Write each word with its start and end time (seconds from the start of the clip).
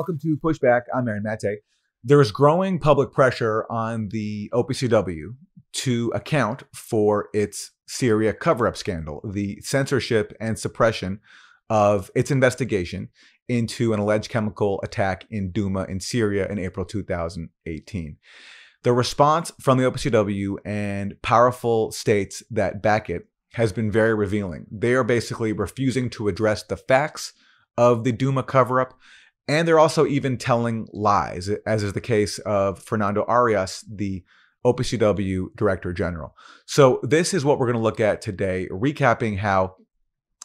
Welcome 0.00 0.18
to 0.20 0.38
Pushback. 0.38 0.84
I'm 0.94 1.06
Aaron 1.08 1.24
Mate. 1.24 1.58
There 2.02 2.22
is 2.22 2.32
growing 2.32 2.78
public 2.78 3.12
pressure 3.12 3.66
on 3.68 4.08
the 4.08 4.48
OPCW 4.54 5.34
to 5.74 6.10
account 6.14 6.62
for 6.74 7.28
its 7.34 7.72
Syria 7.86 8.32
cover 8.32 8.66
up 8.66 8.78
scandal, 8.78 9.20
the 9.30 9.60
censorship 9.60 10.32
and 10.40 10.58
suppression 10.58 11.20
of 11.68 12.10
its 12.14 12.30
investigation 12.30 13.10
into 13.46 13.92
an 13.92 14.00
alleged 14.00 14.30
chemical 14.30 14.80
attack 14.82 15.26
in 15.28 15.52
Douma 15.52 15.86
in 15.86 16.00
Syria 16.00 16.48
in 16.48 16.58
April 16.58 16.86
2018. 16.86 18.16
The 18.82 18.92
response 18.94 19.52
from 19.60 19.76
the 19.76 19.84
OPCW 19.84 20.56
and 20.64 21.20
powerful 21.20 21.92
states 21.92 22.42
that 22.50 22.80
back 22.80 23.10
it 23.10 23.26
has 23.52 23.70
been 23.70 23.90
very 23.90 24.14
revealing. 24.14 24.64
They 24.72 24.94
are 24.94 25.04
basically 25.04 25.52
refusing 25.52 26.08
to 26.08 26.28
address 26.28 26.62
the 26.62 26.78
facts 26.78 27.34
of 27.76 28.04
the 28.04 28.14
Douma 28.14 28.46
cover 28.46 28.80
up 28.80 28.94
and 29.50 29.66
they're 29.66 29.80
also 29.80 30.06
even 30.06 30.36
telling 30.36 30.86
lies, 30.92 31.48
as 31.66 31.82
is 31.82 31.92
the 31.92 32.00
case 32.00 32.38
of 32.38 32.78
Fernando 32.78 33.24
Arias, 33.26 33.84
the 33.92 34.22
OPCW 34.64 35.56
Director 35.56 35.92
General. 35.92 36.36
So, 36.66 37.00
this 37.02 37.34
is 37.34 37.44
what 37.44 37.58
we're 37.58 37.66
going 37.66 37.76
to 37.76 37.82
look 37.82 37.98
at 37.98 38.22
today, 38.22 38.68
recapping 38.70 39.38
how 39.38 39.74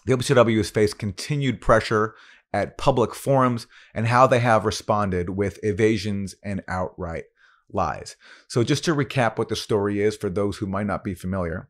the 0.07 0.13
OPCW 0.13 0.57
has 0.57 0.71
faced 0.71 0.97
continued 0.97 1.61
pressure 1.61 2.15
at 2.51 2.79
public 2.79 3.13
forums 3.13 3.67
and 3.93 4.07
how 4.07 4.25
they 4.25 4.39
have 4.39 4.65
responded 4.65 5.29
with 5.29 5.59
evasions 5.61 6.33
and 6.43 6.63
outright 6.67 7.25
lies. 7.71 8.15
So, 8.47 8.63
just 8.63 8.83
to 8.85 8.95
recap 8.95 9.37
what 9.37 9.49
the 9.49 9.55
story 9.55 10.01
is 10.01 10.17
for 10.17 10.31
those 10.31 10.57
who 10.57 10.65
might 10.65 10.87
not 10.87 11.03
be 11.03 11.13
familiar, 11.13 11.69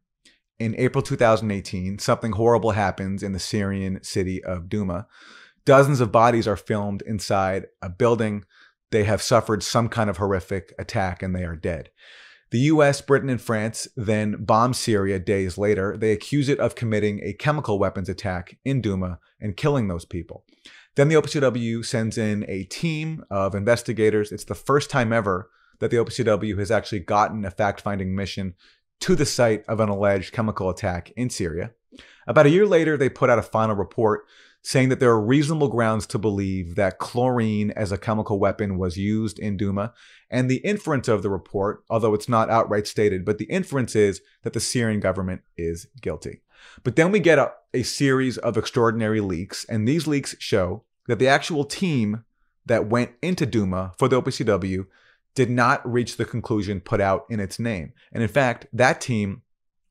in 0.57 0.73
April 0.77 1.01
2018, 1.01 1.99
something 1.99 2.31
horrible 2.31 2.71
happens 2.71 3.23
in 3.23 3.33
the 3.33 3.39
Syrian 3.39 4.01
city 4.03 4.41
of 4.41 4.69
Douma. 4.69 5.07
Dozens 5.65 5.99
of 5.99 6.11
bodies 6.11 6.47
are 6.47 6.55
filmed 6.55 7.01
inside 7.03 7.67
a 7.81 7.89
building. 7.89 8.45
They 8.91 9.03
have 9.03 9.21
suffered 9.21 9.63
some 9.63 9.89
kind 9.89 10.09
of 10.09 10.17
horrific 10.17 10.73
attack 10.77 11.23
and 11.23 11.35
they 11.35 11.43
are 11.43 11.55
dead. 11.55 11.89
The 12.51 12.59
US, 12.59 13.01
Britain, 13.01 13.29
and 13.29 13.41
France 13.41 13.87
then 13.95 14.43
bomb 14.45 14.73
Syria 14.73 15.19
days 15.19 15.57
later. 15.57 15.97
They 15.97 16.11
accuse 16.11 16.47
it 16.47 16.59
of 16.59 16.75
committing 16.75 17.19
a 17.23 17.33
chemical 17.33 17.79
weapons 17.79 18.07
attack 18.07 18.57
in 18.63 18.81
Douma 18.81 19.17
and 19.41 19.57
killing 19.57 19.87
those 19.87 20.05
people. 20.05 20.45
Then 20.95 21.09
the 21.09 21.15
OPCW 21.15 21.83
sends 21.83 22.17
in 22.17 22.45
a 22.47 22.63
team 22.65 23.25
of 23.31 23.55
investigators. 23.55 24.31
It's 24.31 24.45
the 24.45 24.55
first 24.55 24.89
time 24.89 25.11
ever 25.11 25.49
that 25.79 25.91
the 25.91 25.97
OPCW 25.97 26.57
has 26.59 26.71
actually 26.71 26.99
gotten 26.99 27.43
a 27.43 27.51
fact 27.51 27.81
finding 27.81 28.15
mission 28.15 28.53
to 29.01 29.15
the 29.15 29.25
site 29.25 29.65
of 29.67 29.79
an 29.79 29.89
alleged 29.89 30.31
chemical 30.31 30.69
attack 30.69 31.11
in 31.17 31.29
Syria. 31.29 31.71
About 32.27 32.45
a 32.45 32.51
year 32.51 32.65
later, 32.65 32.95
they 32.95 33.09
put 33.09 33.29
out 33.29 33.39
a 33.39 33.43
final 33.43 33.75
report 33.75 34.25
saying 34.65 34.89
that 34.89 34.99
there 34.99 35.11
are 35.11 35.21
reasonable 35.21 35.67
grounds 35.67 36.07
to 36.07 36.17
believe 36.17 36.73
that 36.73 36.97
chlorine 36.97 37.69
as 37.75 37.91
a 37.91 37.99
chemical 37.99 38.39
weapon 38.39 38.79
was 38.79 38.97
used 38.97 39.37
in 39.37 39.59
Douma. 39.59 39.93
And 40.31 40.49
the 40.49 40.57
inference 40.57 41.07
of 41.07 41.21
the 41.21 41.29
report, 41.29 41.83
although 41.87 42.15
it's 42.15 42.27
not 42.27 42.49
outright 42.49 42.87
stated, 42.87 43.25
but 43.25 43.37
the 43.37 43.45
inference 43.45 43.95
is 43.95 44.21
that 44.41 44.53
the 44.53 44.59
Syrian 44.59 44.99
government 44.99 45.43
is 45.55 45.85
guilty. 46.01 46.41
But 46.83 46.95
then 46.95 47.11
we 47.11 47.19
get 47.19 47.37
a, 47.37 47.51
a 47.75 47.83
series 47.83 48.39
of 48.39 48.57
extraordinary 48.57 49.21
leaks, 49.21 49.65
and 49.65 49.87
these 49.87 50.07
leaks 50.07 50.35
show 50.39 50.83
that 51.07 51.19
the 51.19 51.27
actual 51.27 51.63
team 51.63 52.23
that 52.65 52.87
went 52.87 53.11
into 53.21 53.45
Douma 53.45 53.95
for 53.99 54.07
the 54.07 54.19
OPCW 54.19 54.87
did 55.35 55.51
not 55.51 55.87
reach 55.87 56.17
the 56.17 56.25
conclusion 56.25 56.81
put 56.81 56.99
out 56.99 57.27
in 57.29 57.39
its 57.39 57.59
name. 57.59 57.93
And 58.11 58.23
in 58.23 58.29
fact, 58.29 58.65
that 58.73 58.99
team 58.99 59.43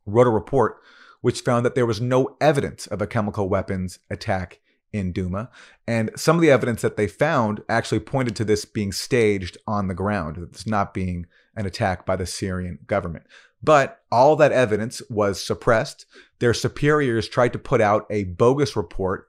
wrote 0.04 0.26
a 0.26 0.30
report 0.30 0.80
which 1.20 1.42
found 1.42 1.64
that 1.64 1.76
there 1.76 1.86
was 1.86 2.00
no 2.00 2.36
evidence 2.40 2.88
of 2.88 3.00
a 3.00 3.06
chemical 3.06 3.48
weapons 3.48 4.00
attack 4.10 4.60
in 4.94 5.10
Duma. 5.10 5.50
And 5.88 6.10
some 6.14 6.36
of 6.36 6.42
the 6.42 6.52
evidence 6.52 6.80
that 6.82 6.96
they 6.96 7.08
found 7.08 7.62
actually 7.68 7.98
pointed 7.98 8.36
to 8.36 8.44
this 8.44 8.64
being 8.64 8.92
staged 8.92 9.58
on 9.66 9.88
the 9.88 9.94
ground, 9.94 10.36
this 10.52 10.66
not 10.66 10.94
being 10.94 11.26
an 11.56 11.66
attack 11.66 12.06
by 12.06 12.14
the 12.14 12.26
Syrian 12.26 12.78
government. 12.86 13.26
But 13.62 14.00
all 14.12 14.36
that 14.36 14.52
evidence 14.52 15.02
was 15.10 15.44
suppressed. 15.44 16.06
Their 16.38 16.54
superiors 16.54 17.28
tried 17.28 17.52
to 17.54 17.58
put 17.58 17.80
out 17.80 18.06
a 18.08 18.24
bogus 18.24 18.76
report 18.76 19.28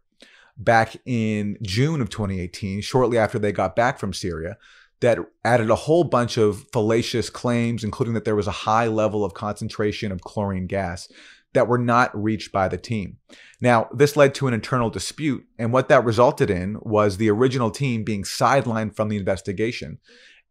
back 0.55 0.97
in 1.05 1.57
June 1.63 1.99
of 1.99 2.09
2018, 2.09 2.81
shortly 2.81 3.17
after 3.17 3.39
they 3.39 3.51
got 3.51 3.75
back 3.75 3.97
from 3.97 4.13
Syria, 4.13 4.57
that 4.99 5.17
added 5.43 5.69
a 5.69 5.75
whole 5.75 6.03
bunch 6.03 6.37
of 6.37 6.65
fallacious 6.71 7.29
claims, 7.29 7.83
including 7.83 8.13
that 8.13 8.23
there 8.23 8.35
was 8.35 8.47
a 8.47 8.51
high 8.51 8.87
level 8.87 9.25
of 9.25 9.33
concentration 9.33 10.11
of 10.11 10.21
chlorine 10.21 10.67
gas 10.67 11.09
that 11.55 11.67
were 11.67 11.79
not 11.79 12.15
reached 12.15 12.51
by 12.51 12.67
the 12.67 12.77
team. 12.77 13.17
Now, 13.59 13.89
this 13.91 14.15
led 14.15 14.35
to 14.35 14.47
an 14.47 14.53
internal 14.53 14.89
dispute, 14.89 15.45
and 15.57 15.73
what 15.73 15.89
that 15.89 16.05
resulted 16.05 16.51
in 16.51 16.77
was 16.81 17.17
the 17.17 17.31
original 17.31 17.71
team 17.71 18.03
being 18.03 18.23
sidelined 18.23 18.95
from 18.95 19.09
the 19.09 19.17
investigation. 19.17 19.97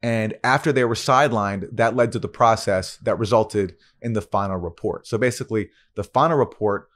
And 0.02 0.34
after 0.42 0.72
they 0.72 0.84
were 0.84 0.94
sidelined, 0.94 1.68
that 1.72 1.96
led 1.96 2.12
to 2.12 2.18
the 2.18 2.28
process 2.28 2.96
that 2.98 3.18
resulted 3.18 3.76
in 4.02 4.12
the 4.12 4.20
final 4.20 4.56
report. 4.56 5.06
So 5.06 5.16
basically, 5.16 5.70
the 5.94 6.04
final 6.04 6.36
report 6.36 6.88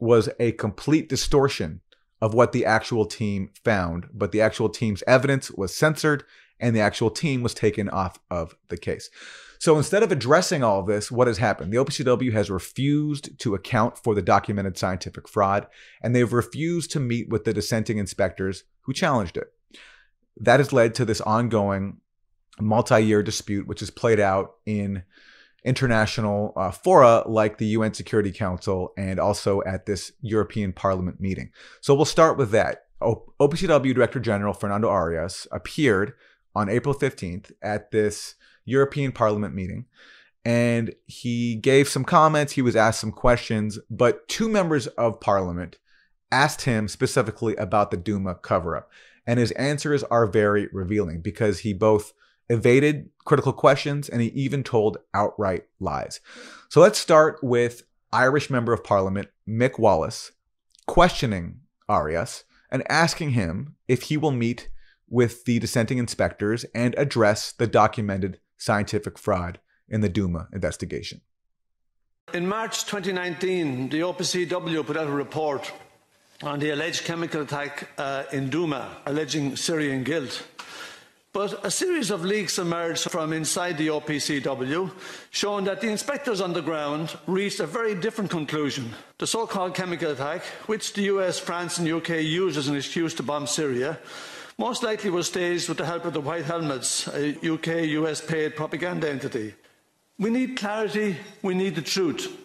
was 0.00 0.28
a 0.40 0.52
complete 0.52 1.08
distortion 1.08 1.80
of 2.20 2.34
what 2.34 2.52
the 2.52 2.64
actual 2.64 3.04
team 3.04 3.50
found, 3.64 4.08
but 4.12 4.32
the 4.32 4.40
actual 4.40 4.68
team's 4.68 5.04
evidence 5.06 5.50
was 5.50 5.74
censored 5.74 6.24
and 6.58 6.74
the 6.74 6.80
actual 6.80 7.10
team 7.10 7.42
was 7.42 7.54
taken 7.54 7.88
off 7.88 8.18
of 8.30 8.56
the 8.68 8.76
case. 8.76 9.08
So 9.58 9.76
instead 9.76 10.02
of 10.02 10.12
addressing 10.12 10.62
all 10.62 10.82
this, 10.82 11.10
what 11.10 11.26
has 11.26 11.38
happened? 11.38 11.72
The 11.72 11.78
OPCW 11.78 12.32
has 12.32 12.50
refused 12.50 13.38
to 13.40 13.54
account 13.54 13.98
for 13.98 14.14
the 14.14 14.22
documented 14.22 14.78
scientific 14.78 15.28
fraud, 15.28 15.66
and 16.02 16.14
they've 16.14 16.32
refused 16.32 16.92
to 16.92 17.00
meet 17.00 17.28
with 17.28 17.44
the 17.44 17.52
dissenting 17.52 17.98
inspectors 17.98 18.64
who 18.82 18.92
challenged 18.92 19.36
it. 19.36 19.52
That 20.36 20.60
has 20.60 20.72
led 20.72 20.94
to 20.94 21.04
this 21.04 21.20
ongoing 21.20 21.98
multi 22.60 23.00
year 23.00 23.22
dispute, 23.22 23.66
which 23.66 23.80
has 23.80 23.90
played 23.90 24.20
out 24.20 24.54
in 24.64 25.02
international 25.64 26.52
uh, 26.56 26.70
fora 26.70 27.24
like 27.26 27.58
the 27.58 27.66
UN 27.66 27.92
Security 27.92 28.32
Council 28.32 28.92
and 28.96 29.18
also 29.18 29.60
at 29.66 29.86
this 29.86 30.12
European 30.20 30.72
Parliament 30.72 31.20
meeting. 31.20 31.50
So 31.80 31.94
we'll 31.94 32.04
start 32.04 32.38
with 32.38 32.52
that. 32.52 32.84
O- 33.00 33.32
OPCW 33.40 33.94
Director 33.94 34.20
General 34.20 34.54
Fernando 34.54 34.88
Arias 34.88 35.46
appeared 35.50 36.14
on 36.54 36.68
April 36.68 36.94
15th 36.94 37.52
at 37.62 37.90
this 37.90 38.34
European 38.68 39.12
Parliament 39.12 39.54
meeting. 39.54 39.86
And 40.44 40.94
he 41.06 41.56
gave 41.56 41.88
some 41.88 42.04
comments, 42.04 42.52
he 42.52 42.62
was 42.62 42.76
asked 42.76 43.00
some 43.00 43.12
questions, 43.12 43.78
but 43.90 44.26
two 44.28 44.48
members 44.48 44.86
of 44.88 45.20
parliament 45.20 45.78
asked 46.30 46.62
him 46.62 46.88
specifically 46.88 47.56
about 47.56 47.90
the 47.90 47.96
Duma 47.96 48.34
cover 48.34 48.76
up. 48.76 48.90
And 49.26 49.38
his 49.38 49.50
answers 49.52 50.04
are 50.04 50.26
very 50.26 50.68
revealing 50.72 51.20
because 51.20 51.60
he 51.60 51.72
both 51.72 52.12
evaded 52.48 53.10
critical 53.24 53.52
questions 53.52 54.08
and 54.08 54.22
he 54.22 54.28
even 54.28 54.62
told 54.62 54.98
outright 55.12 55.64
lies. 55.80 56.20
So 56.70 56.80
let's 56.80 56.98
start 56.98 57.38
with 57.42 57.82
Irish 58.12 58.48
member 58.48 58.72
of 58.72 58.84
parliament 58.84 59.28
Mick 59.46 59.78
Wallace 59.78 60.32
questioning 60.86 61.60
Arias 61.88 62.44
and 62.70 62.82
asking 62.90 63.30
him 63.30 63.74
if 63.86 64.02
he 64.02 64.16
will 64.16 64.30
meet 64.30 64.70
with 65.08 65.44
the 65.44 65.58
dissenting 65.58 65.98
inspectors 65.98 66.64
and 66.74 66.94
address 66.98 67.52
the 67.52 67.66
documented 67.66 68.40
scientific 68.58 69.18
fraud 69.18 69.60
in 69.88 70.00
the 70.02 70.10
Douma 70.10 70.52
investigation. 70.52 71.22
In 72.34 72.46
March 72.46 72.84
2019, 72.84 73.88
the 73.88 74.00
OPCW 74.00 74.84
put 74.84 74.98
out 74.98 75.06
a 75.06 75.10
report 75.10 75.72
on 76.42 76.58
the 76.58 76.70
alleged 76.70 77.04
chemical 77.04 77.40
attack 77.40 77.88
uh, 77.96 78.24
in 78.32 78.50
Douma, 78.50 78.88
alleging 79.06 79.56
Syrian 79.56 80.04
guilt. 80.04 80.46
But 81.32 81.64
a 81.64 81.70
series 81.70 82.10
of 82.10 82.24
leaks 82.24 82.58
emerged 82.58 83.10
from 83.10 83.32
inside 83.32 83.78
the 83.78 83.88
OPCW, 83.88 84.90
showing 85.30 85.64
that 85.66 85.80
the 85.80 85.88
inspectors 85.88 86.40
on 86.40 86.52
the 86.52 86.62
ground 86.62 87.16
reached 87.26 87.60
a 87.60 87.66
very 87.66 87.94
different 87.94 88.30
conclusion. 88.30 88.94
The 89.18 89.26
so 89.26 89.46
called 89.46 89.74
chemical 89.74 90.10
attack, 90.10 90.42
which 90.66 90.94
the 90.94 91.02
US, 91.02 91.38
France, 91.38 91.78
and 91.78 91.88
UK 91.88 92.22
used 92.22 92.58
as 92.58 92.68
an 92.68 92.76
excuse 92.76 93.14
to 93.14 93.22
bomb 93.22 93.46
Syria, 93.46 93.98
most 94.58 94.82
likely 94.82 95.08
was 95.08 95.28
staged 95.28 95.68
with 95.68 95.78
the 95.78 95.86
help 95.86 96.04
of 96.04 96.12
the 96.12 96.20
White 96.20 96.44
Helmets, 96.44 97.06
a 97.06 97.30
UK 97.48 97.86
US 98.00 98.20
paid 98.20 98.56
propaganda 98.56 99.08
entity. 99.08 99.54
We 100.18 100.30
need 100.30 100.56
clarity, 100.56 101.16
we 101.42 101.54
need 101.54 101.76
the 101.76 101.82
truth. 101.82 102.36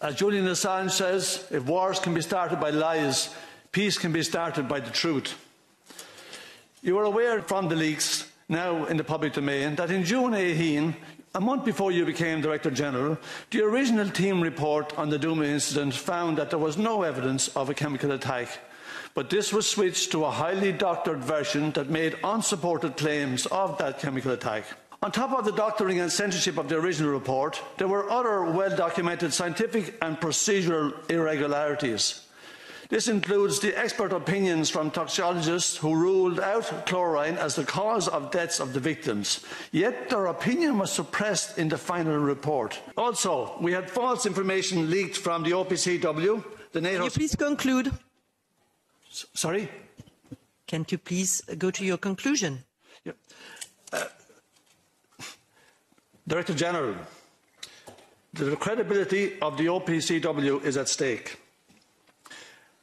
As 0.00 0.14
Julian 0.14 0.46
Assange 0.46 0.92
says, 0.92 1.46
if 1.50 1.64
wars 1.64 1.98
can 1.98 2.14
be 2.14 2.22
started 2.22 2.60
by 2.60 2.70
lies, 2.70 3.34
peace 3.72 3.98
can 3.98 4.12
be 4.12 4.22
started 4.22 4.68
by 4.68 4.78
the 4.78 4.90
truth. 4.90 5.34
You 6.82 6.96
are 6.98 7.04
aware 7.04 7.42
from 7.42 7.68
the 7.68 7.74
leaks 7.74 8.30
now 8.48 8.84
in 8.84 8.96
the 8.96 9.04
public 9.04 9.32
domain 9.32 9.74
that 9.74 9.90
in 9.90 10.04
June 10.04 10.34
18, 10.34 10.94
a 11.34 11.40
month 11.40 11.64
before 11.64 11.90
you 11.90 12.06
became 12.06 12.40
Director 12.40 12.70
General, 12.70 13.18
the 13.50 13.62
original 13.62 14.08
team 14.08 14.40
report 14.40 14.96
on 14.96 15.10
the 15.10 15.18
Douma 15.18 15.46
incident 15.46 15.94
found 15.94 16.38
that 16.38 16.50
there 16.50 16.58
was 16.60 16.78
no 16.78 17.02
evidence 17.02 17.48
of 17.56 17.68
a 17.68 17.74
chemical 17.74 18.12
attack 18.12 18.60
but 19.14 19.30
this 19.30 19.52
was 19.52 19.68
switched 19.68 20.12
to 20.12 20.24
a 20.24 20.30
highly 20.30 20.72
doctored 20.72 21.22
version 21.22 21.72
that 21.72 21.90
made 21.90 22.16
unsupported 22.24 22.96
claims 22.96 23.46
of 23.46 23.76
that 23.78 23.98
chemical 23.98 24.32
attack. 24.32 24.64
On 25.02 25.10
top 25.10 25.32
of 25.32 25.46
the 25.46 25.52
doctoring 25.52 26.00
and 26.00 26.12
censorship 26.12 26.58
of 26.58 26.68
the 26.68 26.76
original 26.76 27.10
report, 27.10 27.60
there 27.78 27.88
were 27.88 28.10
other 28.10 28.44
well 28.44 28.76
documented 28.76 29.32
scientific 29.32 29.96
and 30.02 30.20
procedural 30.20 30.92
irregularities. 31.10 32.26
This 32.90 33.06
includes 33.06 33.60
the 33.60 33.78
expert 33.78 34.12
opinions 34.12 34.68
from 34.68 34.90
toxicologists 34.90 35.76
who 35.76 35.94
ruled 35.94 36.40
out 36.40 36.86
chlorine 36.86 37.38
as 37.38 37.54
the 37.54 37.64
cause 37.64 38.08
of 38.08 38.32
deaths 38.32 38.58
of 38.58 38.72
the 38.72 38.80
victims. 38.80 39.46
Yet 39.70 40.10
their 40.10 40.26
opinion 40.26 40.76
was 40.76 40.90
suppressed 40.90 41.56
in 41.56 41.68
the 41.68 41.78
final 41.78 42.18
report. 42.18 42.80
Also, 42.96 43.56
we 43.60 43.72
had 43.72 43.88
false 43.88 44.26
information 44.26 44.90
leaked 44.90 45.16
from 45.16 45.44
the 45.44 45.52
OPCW. 45.52 46.44
The 46.72 46.80
NATO. 46.80 46.96
Can 46.96 47.04
you 47.04 47.10
please 47.10 47.36
conclude? 47.36 47.92
S- 49.10 49.26
sorry? 49.34 49.68
Can 50.66 50.86
you 50.88 50.98
please 50.98 51.42
go 51.58 51.70
to 51.70 51.84
your 51.84 51.98
conclusion? 51.98 52.64
Yeah. 53.04 53.12
Uh, 53.92 54.04
Director 56.28 56.54
General, 56.54 56.94
the 58.34 58.54
credibility 58.56 59.38
of 59.40 59.56
the 59.56 59.66
OPCW 59.66 60.62
is 60.64 60.76
at 60.76 60.88
stake. 60.88 61.40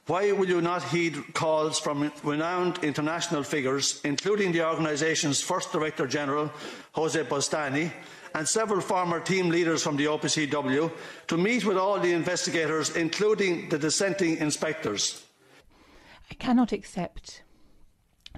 Why 0.07 0.31
will 0.31 0.47
you 0.47 0.61
not 0.61 0.83
heed 0.83 1.33
calls 1.33 1.79
from 1.79 2.11
renowned 2.23 2.79
international 2.83 3.43
figures, 3.43 3.99
including 4.03 4.51
the 4.53 4.65
organisation's 4.67 5.41
first 5.41 5.71
Director 5.71 6.07
General, 6.07 6.51
Jose 6.93 7.21
Bustani, 7.23 7.91
and 8.33 8.47
several 8.47 8.81
former 8.81 9.19
team 9.19 9.49
leaders 9.49 9.83
from 9.83 9.97
the 9.97 10.05
OPCW, 10.05 10.91
to 11.27 11.37
meet 11.37 11.65
with 11.65 11.77
all 11.77 11.99
the 11.99 12.13
investigators, 12.13 12.95
including 12.95 13.67
the 13.69 13.77
dissenting 13.77 14.37
inspectors? 14.37 15.23
I 16.29 16.33
cannot 16.35 16.71
accept 16.71 17.43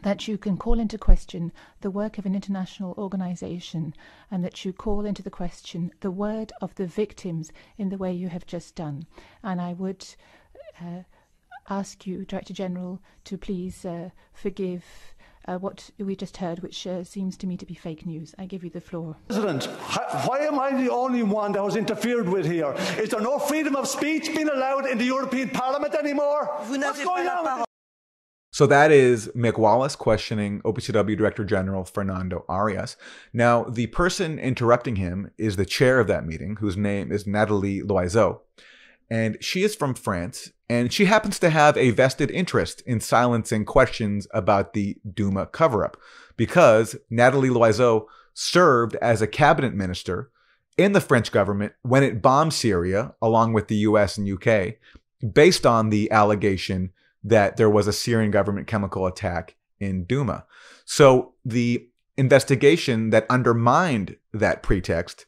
that 0.04 0.28
you 0.28 0.38
can 0.38 0.58
call 0.58 0.80
into 0.80 0.98
question 0.98 1.52
the 1.82 1.92
work 1.92 2.18
of 2.18 2.26
an 2.26 2.36
international 2.36 2.94
organisation 2.98 3.94
and 4.32 4.44
that 4.44 4.64
you 4.64 4.72
call 4.72 5.06
into 5.06 5.24
the 5.24 5.30
question 5.30 5.92
the 6.02 6.12
word 6.12 6.52
of 6.62 6.76
the 6.76 6.86
victims 6.86 7.52
in 7.78 7.90
the 7.90 7.98
way 7.98 8.14
you 8.14 8.30
have 8.30 8.46
just 8.46 8.76
done. 8.76 9.06
And 9.44 9.60
I 9.60 9.74
would 9.74 10.06
uh, 10.80 11.04
ask 11.70 12.08
you, 12.08 12.26
Director 12.26 12.54
General, 12.54 13.02
to 13.26 13.38
please 13.38 13.86
uh, 13.86 14.10
forgive. 14.34 14.84
Uh, 15.48 15.58
what 15.58 15.90
we 15.98 16.16
just 16.16 16.38
heard, 16.38 16.60
which 16.60 16.86
uh, 16.86 17.04
seems 17.04 17.36
to 17.36 17.48
me 17.48 17.58
to 17.58 17.66
be 17.66 17.74
fake 17.74 18.06
news. 18.06 18.36
I 18.38 18.46
give 18.46 18.64
you 18.64 18.70
the 18.70 18.82
floor. 18.82 19.16
President, 19.30 19.66
why 20.28 20.40
am 20.42 20.60
I 20.60 20.80
the 20.80 20.92
only 20.92 21.24
one 21.24 21.54
that 21.54 21.64
was 21.64 21.76
interfered 21.76 22.30
with 22.30 22.46
here? 22.46 22.76
Is 23.00 23.10
there 23.10 23.22
no 23.22 23.40
freedom 23.40 23.76
of 23.76 23.88
speech 23.88 24.28
being 24.28 24.50
allowed 24.50 24.86
in 24.86 25.00
the 25.00 25.06
European 25.06 25.50
Parliament 25.50 25.96
anymore? 25.96 26.46
What's 26.68 27.04
going 27.04 27.28
on? 27.28 27.66
So 28.60 28.68
that 28.68 28.92
is 28.92 29.30
Mick 29.30 29.58
Wallace 29.58 29.96
questioning 29.96 30.62
OPCW 30.64 31.18
Director 31.18 31.46
General 31.46 31.86
Fernando 31.86 32.44
Arias. 32.50 32.98
Now, 33.32 33.64
the 33.64 33.88
person 33.88 34.38
interrupting 34.38 34.98
him 34.98 35.32
is 35.38 35.56
the 35.56 35.66
chair 35.66 35.98
of 35.98 36.08
that 36.08 36.26
meeting, 36.26 36.58
whose 36.58 36.76
name 36.76 37.10
is 37.10 37.26
Nathalie 37.26 37.82
Loiseau. 37.82 38.42
And 39.10 39.38
she 39.40 39.64
is 39.64 39.78
from 39.78 39.94
France, 39.94 40.52
and 40.70 40.92
she 40.92 41.06
happens 41.06 41.40
to 41.40 41.52
have 41.52 41.78
a 41.78 41.92
vested 41.92 42.30
interest 42.32 42.82
in 42.86 43.00
silencing 43.00 43.64
questions 43.64 44.28
about 44.34 44.74
the 44.74 44.98
Duma 45.10 45.46
cover 45.46 45.86
up 45.86 45.96
because 46.36 46.98
Nathalie 47.10 47.48
Loiseau 47.48 48.08
served 48.34 48.96
as 48.96 49.22
a 49.22 49.28
cabinet 49.28 49.74
minister 49.74 50.32
in 50.78 50.92
the 50.92 51.00
French 51.00 51.32
government 51.32 51.72
when 51.84 52.04
it 52.04 52.22
bombed 52.22 52.52
Syria, 52.52 53.14
along 53.22 53.54
with 53.54 53.70
the 53.70 53.78
US 53.88 54.18
and 54.18 54.30
UK, 54.30 54.74
based 55.34 55.66
on 55.66 55.92
the 55.92 56.12
allegation 56.12 56.92
that 57.24 57.58
there 57.58 57.70
was 57.70 57.88
a 57.88 57.94
Syrian 57.94 58.32
government 58.32 58.68
chemical 58.68 59.06
attack 59.06 59.56
in 59.80 60.06
Duma. 60.06 60.46
So 60.86 61.34
the 61.46 61.88
investigation 62.18 63.12
that 63.12 63.26
undermined 63.30 64.18
that 64.34 64.64
pretext 64.64 65.26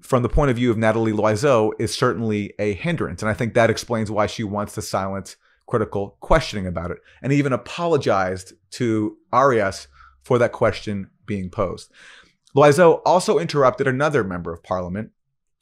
from 0.00 0.22
the 0.22 0.28
point 0.28 0.50
of 0.50 0.56
view 0.56 0.70
of 0.70 0.76
Nathalie 0.76 1.12
Loiseau 1.12 1.72
is 1.78 1.94
certainly 1.94 2.52
a 2.58 2.74
hindrance. 2.74 3.22
And 3.22 3.30
I 3.30 3.34
think 3.34 3.54
that 3.54 3.70
explains 3.70 4.10
why 4.10 4.26
she 4.26 4.44
wants 4.44 4.74
to 4.74 4.82
silence 4.82 5.36
critical 5.66 6.18
questioning 6.20 6.66
about 6.66 6.90
it 6.90 6.98
and 7.22 7.32
even 7.32 7.52
apologized 7.52 8.52
to 8.72 9.16
Arias 9.32 9.88
for 10.22 10.38
that 10.38 10.52
question 10.52 11.10
being 11.26 11.48
posed. 11.48 11.90
Loiseau 12.54 13.00
also 13.04 13.38
interrupted 13.38 13.86
another 13.86 14.22
member 14.22 14.52
of 14.52 14.62
parliament, 14.62 15.10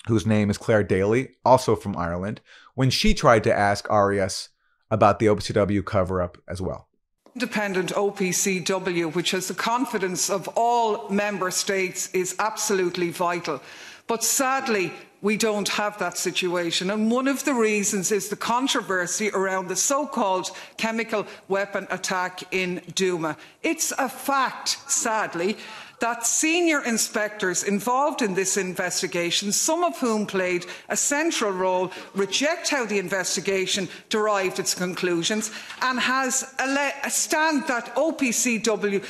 whose 0.09 0.27
name 0.27 0.51
is 0.51 0.59
Clare 0.59 0.83
Daly, 0.83 1.31
also 1.45 1.77
from 1.77 1.97
Ireland, 1.97 2.41
when 2.75 2.91
she 2.91 3.15
tried 3.15 3.45
to 3.45 3.57
ask 3.57 3.89
Arias 3.91 4.49
about 4.93 5.19
the 5.19 5.27
OPCW 5.27 5.85
cover 5.85 6.21
up 6.21 6.37
as 6.47 6.61
well. 6.61 6.87
Independent 7.35 7.95
OPCW, 7.95 9.15
which 9.15 9.31
has 9.31 9.49
the 9.49 9.55
confidence 9.55 10.29
of 10.29 10.49
all 10.55 11.09
member 11.09 11.51
states, 11.51 12.11
is 12.11 12.37
absolutely 12.39 13.09
vital. 13.09 13.63
But 14.07 14.23
sadly, 14.23 14.93
we 15.23 15.39
don't 15.39 15.69
have 15.69 15.99
that 15.99 16.19
situation. 16.19 16.91
And 16.91 17.11
one 17.11 17.27
of 17.27 17.43
the 17.45 17.55
reasons 17.55 18.13
is 18.13 18.29
the 18.29 18.37
controversy 18.37 19.31
around 19.31 19.69
the 19.69 19.77
so 19.77 20.07
called 20.07 20.51
chemical 20.77 21.27
weapon 21.49 21.87
attack 21.91 22.43
in 22.51 22.83
Duma. 22.95 23.39
It's 23.63 23.93
a 23.93 24.11
fact, 24.11 24.77
sadly, 24.89 25.57
that 26.03 26.27
senior 26.27 26.83
inspectors 26.83 27.63
involved 27.63 28.23
in 28.23 28.35
this 28.35 28.57
investigation, 28.57 29.53
some 29.53 29.85
of 29.85 29.97
whom 30.01 30.27
played 30.27 30.67
a 30.89 30.97
central 30.97 31.53
role, 31.53 31.93
reject 32.17 32.71
how 32.71 32.85
the 32.85 32.99
investigation 32.99 33.89
derived 34.09 34.59
its 34.59 34.75
conclusions 34.75 35.53
and 35.81 36.01
has 36.01 36.57
a 36.59 37.09
stand 37.09 37.69
that 37.69 37.95
OPCW 37.95 39.01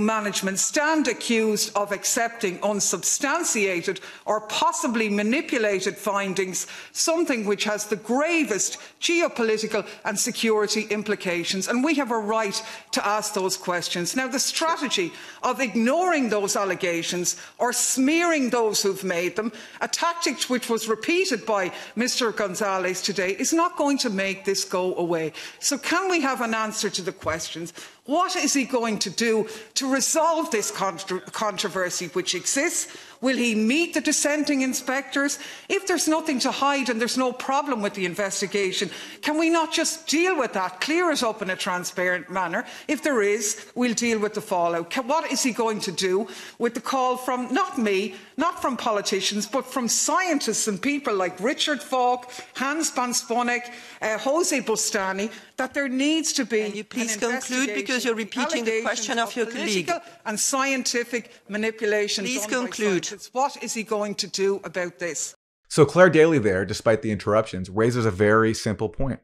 management 0.00 0.58
stand 0.58 1.06
accused 1.06 1.70
of 1.76 1.92
accepting 1.92 2.58
unsubstantiated 2.64 4.00
or 4.26 4.40
possibly 4.48 5.08
manipulated 5.08 5.96
findings, 5.96 6.66
something 6.90 7.46
which 7.46 7.62
has 7.62 7.86
the 7.86 7.94
gravest 7.94 8.78
geopolitical 9.00 9.86
and 10.04 10.18
security 10.18 10.82
implications. 10.90 11.68
And 11.68 11.84
we 11.84 11.94
have 11.94 12.10
a 12.10 12.18
right 12.18 12.60
to 12.90 13.06
ask 13.06 13.32
those 13.32 13.56
questions. 13.56 14.16
Now, 14.16 14.26
the 14.26 14.40
strategy 14.40 15.12
of 15.44 15.60
ignoring 15.60 16.31
those 16.32 16.56
allegations 16.56 17.36
or 17.58 17.74
smearing 17.74 18.48
those 18.48 18.82
who've 18.82 19.04
made 19.04 19.36
them, 19.36 19.52
a 19.82 19.86
tactic 19.86 20.42
which 20.44 20.70
was 20.70 20.88
repeated 20.88 21.44
by 21.44 21.70
Mr 21.94 22.34
Gonzalez 22.34 23.02
today, 23.02 23.32
is 23.38 23.52
not 23.52 23.76
going 23.76 23.98
to 23.98 24.08
make 24.08 24.46
this 24.46 24.64
go 24.64 24.96
away. 24.96 25.34
So 25.60 25.76
can 25.76 26.10
we 26.10 26.22
have 26.22 26.40
an 26.40 26.54
answer 26.54 26.88
to 26.88 27.02
the 27.02 27.12
questions? 27.12 27.74
What 28.04 28.34
is 28.34 28.52
he 28.52 28.64
going 28.64 28.98
to 29.00 29.10
do 29.10 29.48
to 29.74 29.92
resolve 29.92 30.50
this 30.50 30.72
contro 30.72 31.20
controversy 31.20 32.08
which 32.08 32.34
exists? 32.34 32.96
Will 33.20 33.36
he 33.36 33.54
meet 33.54 33.94
the 33.94 34.00
dissenting 34.00 34.62
inspectors? 34.62 35.38
If 35.68 35.86
there's 35.86 36.08
nothing 36.08 36.40
to 36.40 36.50
hide 36.50 36.88
and 36.88 37.00
there's 37.00 37.16
no 37.16 37.32
problem 37.32 37.80
with 37.80 37.94
the 37.94 38.04
investigation, 38.04 38.90
can 39.20 39.38
we 39.38 39.48
not 39.48 39.72
just 39.72 40.08
deal 40.08 40.36
with 40.36 40.52
that, 40.54 40.80
clear 40.80 41.12
it 41.12 41.22
up 41.22 41.42
in 41.42 41.50
a 41.50 41.54
transparent 41.54 42.28
manner? 42.28 42.66
If 42.88 43.04
there 43.04 43.22
is, 43.22 43.70
we'll 43.76 43.94
deal 43.94 44.18
with 44.18 44.34
the 44.34 44.40
fallout. 44.40 44.90
Can, 44.90 45.06
what 45.06 45.30
is 45.30 45.44
he 45.44 45.52
going 45.52 45.78
to 45.82 45.92
do 45.92 46.26
with 46.58 46.74
the 46.74 46.80
call 46.80 47.16
from, 47.16 47.54
not 47.54 47.78
me, 47.78 48.16
not 48.36 48.60
from 48.60 48.76
politicians, 48.76 49.46
but 49.46 49.66
from 49.66 49.88
scientists 49.88 50.68
and 50.68 50.80
people 50.80 51.14
like 51.14 51.38
Richard 51.40 51.82
Falk, 51.82 52.30
Hans 52.56 52.90
von 52.90 53.10
Sponeck, 53.12 53.70
uh, 54.00 54.18
Jose 54.18 54.60
Bustani, 54.60 55.30
that 55.56 55.74
there 55.74 55.88
needs 55.88 56.32
to 56.34 56.44
be 56.44 56.62
Can 56.64 56.76
you 56.76 56.84
please 56.84 57.16
conclude 57.16 57.74
because 57.74 58.04
you're 58.04 58.14
repeating 58.14 58.64
the 58.64 58.82
question 58.82 59.18
of, 59.18 59.28
of 59.28 59.36
your 59.36 59.46
colleague. 59.46 59.90
and 60.26 60.38
scientific 60.38 61.30
manipulation. 61.48 62.24
Please 62.24 62.46
conclude. 62.46 63.08
What 63.32 63.62
is 63.62 63.74
he 63.74 63.82
going 63.82 64.14
to 64.16 64.26
do 64.26 64.60
about 64.64 64.98
this? 64.98 65.34
So 65.68 65.86
Clare 65.86 66.10
Daly 66.10 66.38
there, 66.38 66.64
despite 66.64 67.00
the 67.02 67.10
interruptions, 67.10 67.70
raises 67.70 68.04
a 68.04 68.10
very 68.10 68.52
simple 68.52 68.90
point. 68.90 69.20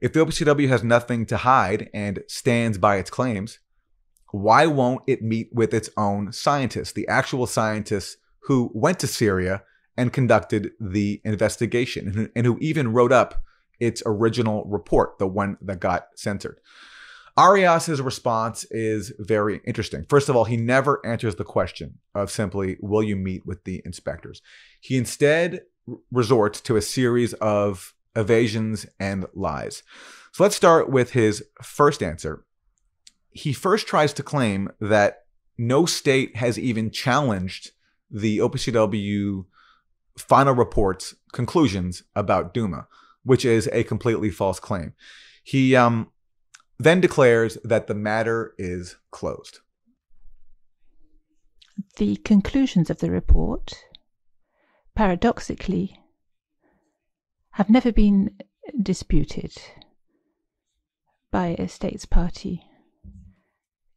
If 0.00 0.12
the 0.12 0.18
OPCW 0.18 0.68
has 0.68 0.82
nothing 0.82 1.26
to 1.26 1.36
hide 1.36 1.88
and 1.94 2.24
stands 2.26 2.76
by 2.76 2.96
its 2.96 3.08
claims, 3.08 3.60
why 4.32 4.66
won't 4.66 5.02
it 5.06 5.22
meet 5.22 5.50
with 5.52 5.72
its 5.72 5.90
own 5.96 6.32
scientists, 6.32 6.90
the 6.90 7.06
actual 7.06 7.46
scientists 7.46 8.16
who 8.44 8.70
went 8.74 8.98
to 9.00 9.06
Syria 9.06 9.62
and 9.96 10.12
conducted 10.12 10.72
the 10.80 11.20
investigation 11.24 12.30
and 12.34 12.46
who 12.46 12.58
even 12.60 12.92
wrote 12.92 13.12
up 13.12 13.42
its 13.78 14.02
original 14.06 14.64
report, 14.64 15.18
the 15.18 15.26
one 15.26 15.58
that 15.60 15.80
got 15.80 16.08
censored? 16.14 16.60
Arias's 17.36 18.02
response 18.02 18.64
is 18.70 19.12
very 19.18 19.60
interesting. 19.64 20.04
First 20.08 20.28
of 20.28 20.36
all, 20.36 20.44
he 20.44 20.56
never 20.56 21.04
answers 21.04 21.36
the 21.36 21.44
question 21.44 21.98
of 22.14 22.30
simply, 22.30 22.76
will 22.80 23.02
you 23.02 23.16
meet 23.16 23.46
with 23.46 23.64
the 23.64 23.80
inspectors? 23.84 24.42
He 24.80 24.98
instead 24.98 25.62
resorts 26.10 26.60
to 26.62 26.76
a 26.76 26.82
series 26.82 27.32
of 27.34 27.94
evasions 28.14 28.86
and 29.00 29.24
lies. 29.34 29.82
So 30.32 30.42
let's 30.42 30.56
start 30.56 30.90
with 30.90 31.12
his 31.12 31.42
first 31.62 32.02
answer. 32.02 32.44
He 33.30 33.54
first 33.54 33.86
tries 33.86 34.12
to 34.14 34.22
claim 34.22 34.70
that 34.80 35.24
no 35.56 35.86
state 35.86 36.36
has 36.36 36.58
even 36.58 36.90
challenged 36.90 37.70
the 38.12 38.38
OPCW 38.38 39.44
final 40.16 40.54
report's 40.54 41.14
conclusions 41.32 42.02
about 42.14 42.52
Duma, 42.52 42.86
which 43.24 43.44
is 43.44 43.68
a 43.72 43.84
completely 43.84 44.30
false 44.30 44.60
claim. 44.60 44.92
He 45.42 45.74
um, 45.74 46.10
then 46.78 47.00
declares 47.00 47.58
that 47.64 47.86
the 47.86 47.94
matter 47.94 48.54
is 48.58 48.96
closed. 49.10 49.60
The 51.96 52.16
conclusions 52.16 52.90
of 52.90 52.98
the 52.98 53.10
report, 53.10 53.72
paradoxically, 54.94 55.98
have 57.52 57.70
never 57.70 57.92
been 57.92 58.30
disputed. 58.80 59.52
by 61.32 61.56
a 61.58 61.66
states 61.66 62.04
party. 62.04 62.62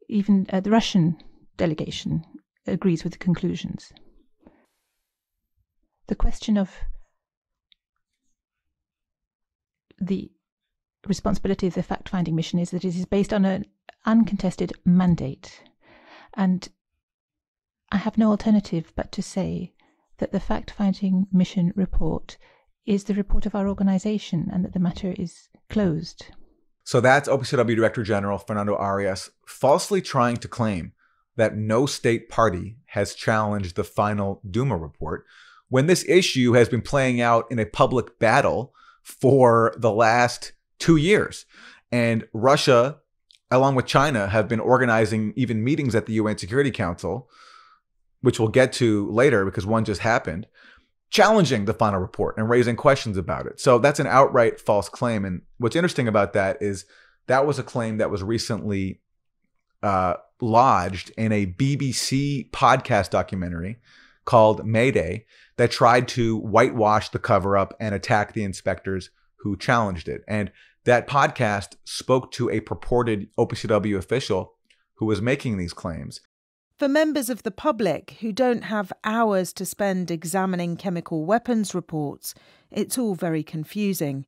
Even 0.07 0.47
uh, 0.51 0.61
the 0.61 0.71
Russian 0.71 1.17
delegation 1.57 2.23
agrees 2.65 3.03
with 3.03 3.13
the 3.13 3.19
conclusions. 3.19 3.91
The 6.07 6.15
question 6.15 6.57
of 6.57 6.71
the 9.99 10.31
responsibility 11.07 11.67
of 11.67 11.73
the 11.73 11.83
fact 11.83 12.09
finding 12.09 12.35
mission 12.35 12.59
is 12.59 12.71
that 12.71 12.85
it 12.85 12.95
is 12.95 13.05
based 13.05 13.33
on 13.33 13.45
an 13.45 13.65
uncontested 14.05 14.73
mandate. 14.83 15.63
And 16.33 16.67
I 17.91 17.97
have 17.97 18.17
no 18.17 18.31
alternative 18.31 18.91
but 18.95 19.11
to 19.13 19.21
say 19.21 19.73
that 20.17 20.31
the 20.31 20.39
fact 20.39 20.71
finding 20.71 21.27
mission 21.31 21.73
report 21.75 22.37
is 22.85 23.05
the 23.05 23.13
report 23.13 23.45
of 23.45 23.55
our 23.55 23.67
organization 23.67 24.49
and 24.51 24.63
that 24.63 24.73
the 24.73 24.79
matter 24.79 25.13
is 25.17 25.49
closed. 25.69 26.27
So 26.83 27.01
that's 27.01 27.27
OPCW 27.27 27.75
Director 27.75 28.03
General 28.03 28.37
Fernando 28.37 28.75
Arias 28.75 29.31
falsely 29.47 30.01
trying 30.01 30.37
to 30.37 30.47
claim 30.47 30.93
that 31.35 31.57
no 31.57 31.85
state 31.85 32.29
party 32.29 32.77
has 32.87 33.15
challenged 33.15 33.75
the 33.75 33.83
final 33.83 34.39
Duma 34.49 34.77
report 34.77 35.25
when 35.69 35.87
this 35.87 36.07
issue 36.07 36.53
has 36.53 36.69
been 36.69 36.81
playing 36.81 37.21
out 37.21 37.45
in 37.51 37.59
a 37.59 37.65
public 37.65 38.19
battle 38.19 38.73
for 39.01 39.73
the 39.77 39.91
last 39.91 40.53
two 40.79 40.95
years. 40.95 41.45
And 41.91 42.27
Russia, 42.33 42.97
along 43.51 43.75
with 43.75 43.85
China, 43.85 44.27
have 44.27 44.47
been 44.47 44.59
organizing 44.59 45.33
even 45.35 45.63
meetings 45.63 45.95
at 45.95 46.05
the 46.05 46.13
UN 46.13 46.37
Security 46.37 46.71
Council, 46.71 47.29
which 48.21 48.39
we'll 48.39 48.49
get 48.49 48.73
to 48.73 49.09
later 49.11 49.45
because 49.45 49.65
one 49.65 49.85
just 49.85 50.01
happened, 50.01 50.47
challenging 51.09 51.65
the 51.65 51.73
final 51.73 51.99
report 51.99 52.35
and 52.37 52.49
raising 52.49 52.75
questions 52.75 53.17
about 53.17 53.45
it. 53.45 53.59
So 53.59 53.77
that's 53.77 53.99
an 53.99 54.07
outright 54.07 54.59
false 54.59 54.89
claim. 54.89 55.23
And 55.25 55.43
what's 55.57 55.75
interesting 55.75 56.07
about 56.07 56.33
that 56.33 56.61
is 56.61 56.85
that 57.27 57.45
was 57.45 57.59
a 57.59 57.63
claim 57.63 57.97
that 57.97 58.11
was 58.11 58.23
recently 58.23 59.01
uh, 59.83 60.15
lodged 60.41 61.11
in 61.17 61.31
a 61.31 61.45
BBC 61.45 62.49
podcast 62.51 63.11
documentary 63.11 63.77
called 64.25 64.65
Mayday 64.65 65.25
that 65.57 65.71
tried 65.71 66.07
to 66.09 66.37
whitewash 66.37 67.09
the 67.09 67.19
cover 67.19 67.57
up 67.57 67.73
and 67.79 67.95
attack 67.95 68.33
the 68.33 68.43
inspectors 68.43 69.09
who 69.37 69.57
challenged 69.57 70.07
it. 70.07 70.23
And 70.27 70.51
that 70.85 71.07
podcast 71.07 71.75
spoke 71.83 72.31
to 72.33 72.49
a 72.49 72.59
purported 72.59 73.29
OPCW 73.37 73.97
official 73.97 74.55
who 74.95 75.05
was 75.05 75.21
making 75.21 75.57
these 75.57 75.73
claims. 75.73 76.21
For 76.77 76.87
members 76.89 77.29
of 77.29 77.43
the 77.43 77.51
public 77.51 78.17
who 78.19 78.33
don't 78.33 78.65
have 78.65 78.91
hours 79.03 79.53
to 79.53 79.65
spend 79.65 80.11
examining 80.11 80.75
chemical 80.75 81.25
weapons 81.25 81.73
reports, 81.73 82.33
it's 82.69 82.97
all 82.97 83.15
very 83.15 83.43
confusing. 83.43 84.25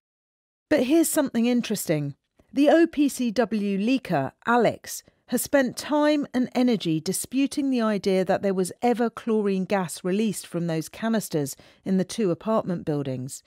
But 0.70 0.84
here's 0.84 1.10
something 1.10 1.46
interesting. 1.46 2.16
The 2.54 2.68
OPCW 2.68 3.78
leaker, 3.86 4.32
Alex, 4.46 5.04
has 5.28 5.42
spent 5.42 5.76
time 5.76 6.26
and 6.34 6.50
energy 6.56 7.00
disputing 7.00 7.70
the 7.70 7.82
idea 7.82 8.24
that 8.24 8.42
there 8.42 8.54
was 8.54 8.72
ever 8.82 9.10
chlorine 9.10 9.66
gas 9.66 10.04
released 10.04 10.48
from 10.48 10.68
those 10.68 10.90
canisters 10.90 11.56
in 11.84 11.98
the 11.98 12.06
two 12.06 12.32
apartment 12.32 12.86
buildings. 12.86 13.44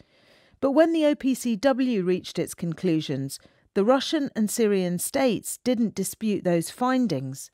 But 0.60 0.72
when 0.72 0.92
the 0.92 1.02
OPCW 1.02 2.04
reached 2.04 2.38
its 2.38 2.54
conclusions, 2.54 3.38
the 3.74 3.84
Russian 3.84 4.30
and 4.36 4.50
Syrian 4.50 4.98
states 4.98 5.58
didn't 5.64 5.94
dispute 5.94 6.44
those 6.44 6.70
findings. 6.70 7.50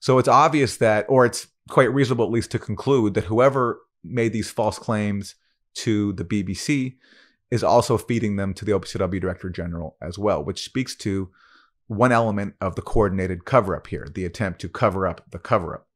So 0.00 0.18
it's 0.18 0.28
obvious 0.28 0.76
that, 0.78 1.06
or 1.08 1.24
it's 1.24 1.46
quite 1.70 1.92
reasonable 1.92 2.26
at 2.26 2.30
least 2.30 2.50
to 2.50 2.58
conclude, 2.58 3.14
that 3.14 3.24
whoever 3.24 3.80
made 4.02 4.34
these 4.34 4.50
false 4.50 4.78
claims 4.78 5.34
to 5.76 6.12
the 6.12 6.24
BBC 6.24 6.96
is 7.50 7.64
also 7.64 7.96
feeding 7.96 8.36
them 8.36 8.52
to 8.52 8.66
the 8.66 8.72
OPCW 8.72 9.18
Director 9.18 9.48
General 9.48 9.96
as 10.02 10.18
well, 10.18 10.44
which 10.44 10.64
speaks 10.64 10.94
to 10.96 11.30
one 11.86 12.12
element 12.12 12.54
of 12.60 12.76
the 12.76 12.82
coordinated 12.82 13.44
cover 13.44 13.76
up 13.76 13.86
here, 13.86 14.08
the 14.14 14.24
attempt 14.24 14.60
to 14.60 14.68
cover 14.68 15.06
up 15.06 15.30
the 15.30 15.38
cover 15.38 15.74
up. 15.74 15.86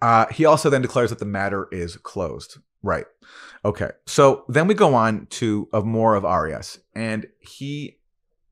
Uh, 0.00 0.26
he 0.26 0.44
also 0.44 0.70
then 0.70 0.82
declares 0.82 1.10
that 1.10 1.18
the 1.18 1.24
matter 1.24 1.68
is 1.72 1.96
closed. 1.96 2.58
Right. 2.82 3.06
Okay. 3.64 3.90
So 4.06 4.44
then 4.48 4.68
we 4.68 4.74
go 4.74 4.94
on 4.94 5.26
to 5.30 5.68
of 5.72 5.84
more 5.84 6.14
of 6.14 6.24
Arias, 6.24 6.78
and 6.94 7.26
he 7.40 7.98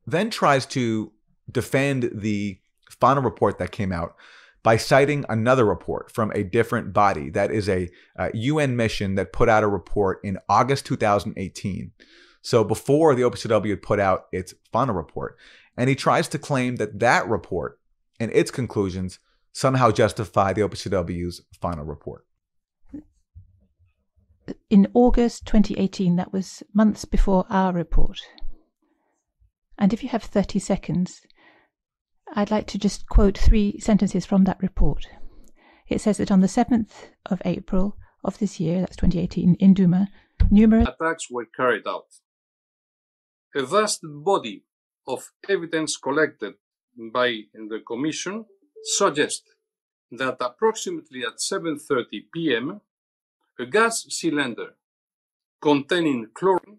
then 0.06 0.30
tries 0.30 0.66
to 0.66 1.12
defend 1.50 2.10
the 2.12 2.58
final 2.90 3.22
report 3.22 3.58
that 3.58 3.70
came 3.70 3.92
out 3.92 4.16
by 4.62 4.76
citing 4.76 5.24
another 5.28 5.64
report 5.64 6.10
from 6.10 6.32
a 6.32 6.42
different 6.42 6.92
body 6.92 7.30
that 7.30 7.52
is 7.52 7.68
a 7.68 7.88
uh, 8.18 8.30
UN 8.34 8.74
mission 8.74 9.14
that 9.14 9.32
put 9.32 9.48
out 9.48 9.62
a 9.62 9.68
report 9.68 10.18
in 10.24 10.38
August 10.48 10.86
2018. 10.86 11.92
So 12.42 12.64
before 12.64 13.14
the 13.14 13.22
OPCW 13.22 13.80
put 13.80 14.00
out 14.00 14.26
its 14.32 14.54
final 14.72 14.94
report, 14.94 15.36
and 15.76 15.88
he 15.88 15.94
tries 15.94 16.28
to 16.28 16.38
claim 16.38 16.76
that 16.76 16.98
that 17.00 17.28
report 17.28 17.78
and 18.18 18.30
its 18.32 18.50
conclusions 18.50 19.18
somehow 19.52 19.90
justify 19.90 20.52
the 20.52 20.62
OPCW's 20.62 21.42
final 21.60 21.84
report. 21.84 22.26
In 24.70 24.88
August 24.94 25.46
2018, 25.46 26.16
that 26.16 26.32
was 26.32 26.62
months 26.72 27.04
before 27.04 27.46
our 27.50 27.72
report. 27.72 28.20
And 29.78 29.92
if 29.92 30.02
you 30.02 30.08
have 30.10 30.22
30 30.22 30.58
seconds, 30.58 31.22
I'd 32.32 32.50
like 32.50 32.66
to 32.68 32.78
just 32.78 33.08
quote 33.08 33.36
three 33.36 33.78
sentences 33.78 34.24
from 34.24 34.44
that 34.44 34.62
report. 34.62 35.06
It 35.88 36.00
says 36.00 36.18
that 36.18 36.30
on 36.30 36.40
the 36.40 36.46
7th 36.46 36.90
of 37.26 37.42
April 37.44 37.96
of 38.24 38.38
this 38.38 38.58
year, 38.58 38.80
that's 38.80 38.96
2018, 38.96 39.54
in 39.54 39.74
Duma, 39.74 40.08
numerous 40.50 40.88
attacks 40.88 41.30
were 41.30 41.46
carried 41.56 41.86
out. 41.86 42.06
A 43.54 43.64
vast 43.64 44.00
body 44.02 44.64
of 45.06 45.32
evidence 45.48 45.96
collected 45.96 46.54
by 47.12 47.42
the 47.54 47.80
Commission 47.86 48.44
suggests 48.82 49.54
that 50.10 50.36
approximately 50.40 51.22
at 51.24 51.38
7.30 51.38 52.24
p.m., 52.32 52.80
a 53.58 53.66
gas 53.66 54.06
cylinder 54.08 54.74
containing 55.60 56.28
chlorine 56.34 56.78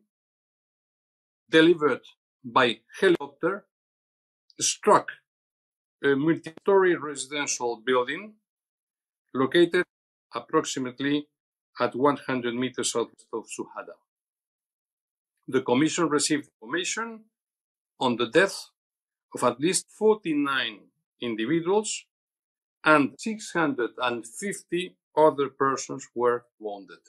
delivered 1.49 2.01
by 2.43 2.77
helicopter 2.99 3.65
struck 4.59 5.07
a 6.03 6.15
multi-story 6.15 6.95
residential 6.95 7.81
building 7.85 8.33
located 9.33 9.83
approximately 10.33 11.27
at 11.79 11.95
100 11.95 12.55
meters 12.55 12.91
south 12.91 13.09
of 13.33 13.45
Suhada. 13.45 13.95
The 15.47 15.61
Commission 15.61 16.09
received 16.09 16.49
information 16.61 17.25
on 17.99 18.17
the 18.17 18.27
death 18.27 18.69
of 19.33 19.43
at 19.43 19.59
least 19.59 19.87
49 19.97 20.79
individuals 21.21 22.05
and 22.83 23.15
650 23.17 24.95
other 25.15 25.49
persons 25.49 26.07
were 26.15 26.45
wounded. 26.59 26.99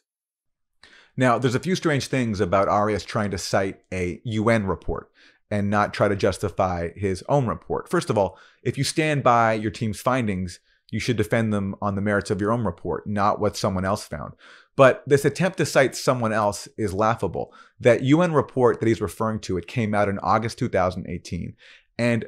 Now, 1.16 1.38
there's 1.38 1.54
a 1.54 1.60
few 1.60 1.74
strange 1.74 2.06
things 2.06 2.40
about 2.40 2.68
Arias 2.68 3.04
trying 3.04 3.30
to 3.32 3.38
cite 3.38 3.80
a 3.92 4.20
UN 4.24 4.66
report 4.66 5.10
and 5.50 5.70
not 5.70 5.92
try 5.92 6.08
to 6.08 6.16
justify 6.16 6.90
his 6.94 7.24
own 7.28 7.46
report. 7.46 7.88
First 7.88 8.10
of 8.10 8.18
all, 8.18 8.38
if 8.62 8.78
you 8.78 8.84
stand 8.84 9.22
by 9.22 9.54
your 9.54 9.70
team's 9.70 10.00
findings, 10.00 10.60
you 10.90 11.00
should 11.00 11.16
defend 11.16 11.52
them 11.52 11.74
on 11.82 11.94
the 11.94 12.00
merits 12.00 12.30
of 12.30 12.40
your 12.40 12.52
own 12.52 12.64
report, 12.64 13.06
not 13.06 13.40
what 13.40 13.56
someone 13.56 13.84
else 13.84 14.06
found. 14.06 14.34
But 14.78 15.02
this 15.08 15.24
attempt 15.24 15.58
to 15.58 15.66
cite 15.66 15.96
someone 15.96 16.32
else 16.32 16.68
is 16.76 16.94
laughable. 16.94 17.52
That 17.80 18.04
UN 18.04 18.32
report 18.32 18.78
that 18.78 18.86
he's 18.86 19.00
referring 19.00 19.40
to, 19.40 19.58
it 19.58 19.66
came 19.66 19.92
out 19.92 20.08
in 20.08 20.20
August 20.20 20.56
2018. 20.60 21.56
And 21.98 22.26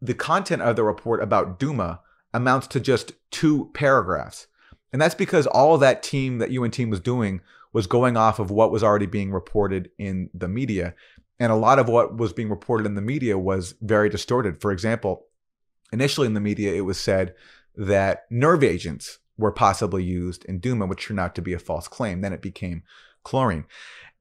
the 0.00 0.14
content 0.14 0.62
of 0.62 0.74
the 0.74 0.84
report 0.84 1.22
about 1.22 1.58
Duma 1.58 2.00
amounts 2.32 2.66
to 2.68 2.80
just 2.80 3.12
two 3.30 3.70
paragraphs. 3.74 4.46
And 4.90 5.02
that's 5.02 5.14
because 5.14 5.46
all 5.46 5.76
that 5.76 6.02
team, 6.02 6.38
that 6.38 6.50
UN 6.50 6.70
team 6.70 6.88
was 6.88 6.98
doing, 6.98 7.42
was 7.74 7.86
going 7.86 8.16
off 8.16 8.38
of 8.38 8.50
what 8.50 8.72
was 8.72 8.82
already 8.82 9.04
being 9.04 9.30
reported 9.30 9.90
in 9.98 10.30
the 10.32 10.48
media. 10.48 10.94
And 11.38 11.52
a 11.52 11.56
lot 11.56 11.78
of 11.78 11.90
what 11.90 12.16
was 12.16 12.32
being 12.32 12.48
reported 12.48 12.86
in 12.86 12.94
the 12.94 13.02
media 13.02 13.36
was 13.36 13.74
very 13.82 14.08
distorted. 14.08 14.62
For 14.62 14.72
example, 14.72 15.26
initially 15.92 16.26
in 16.26 16.32
the 16.32 16.40
media, 16.40 16.72
it 16.72 16.86
was 16.86 16.98
said 16.98 17.34
that 17.76 18.24
nerve 18.30 18.64
agents 18.64 19.18
were 19.38 19.52
possibly 19.52 20.04
used 20.04 20.44
in 20.44 20.58
Duma, 20.58 20.86
which 20.86 21.06
turned 21.06 21.20
out 21.20 21.34
to 21.34 21.42
be 21.42 21.52
a 21.52 21.58
false 21.58 21.88
claim. 21.88 22.20
Then 22.20 22.32
it 22.32 22.42
became 22.42 22.82
chlorine. 23.24 23.64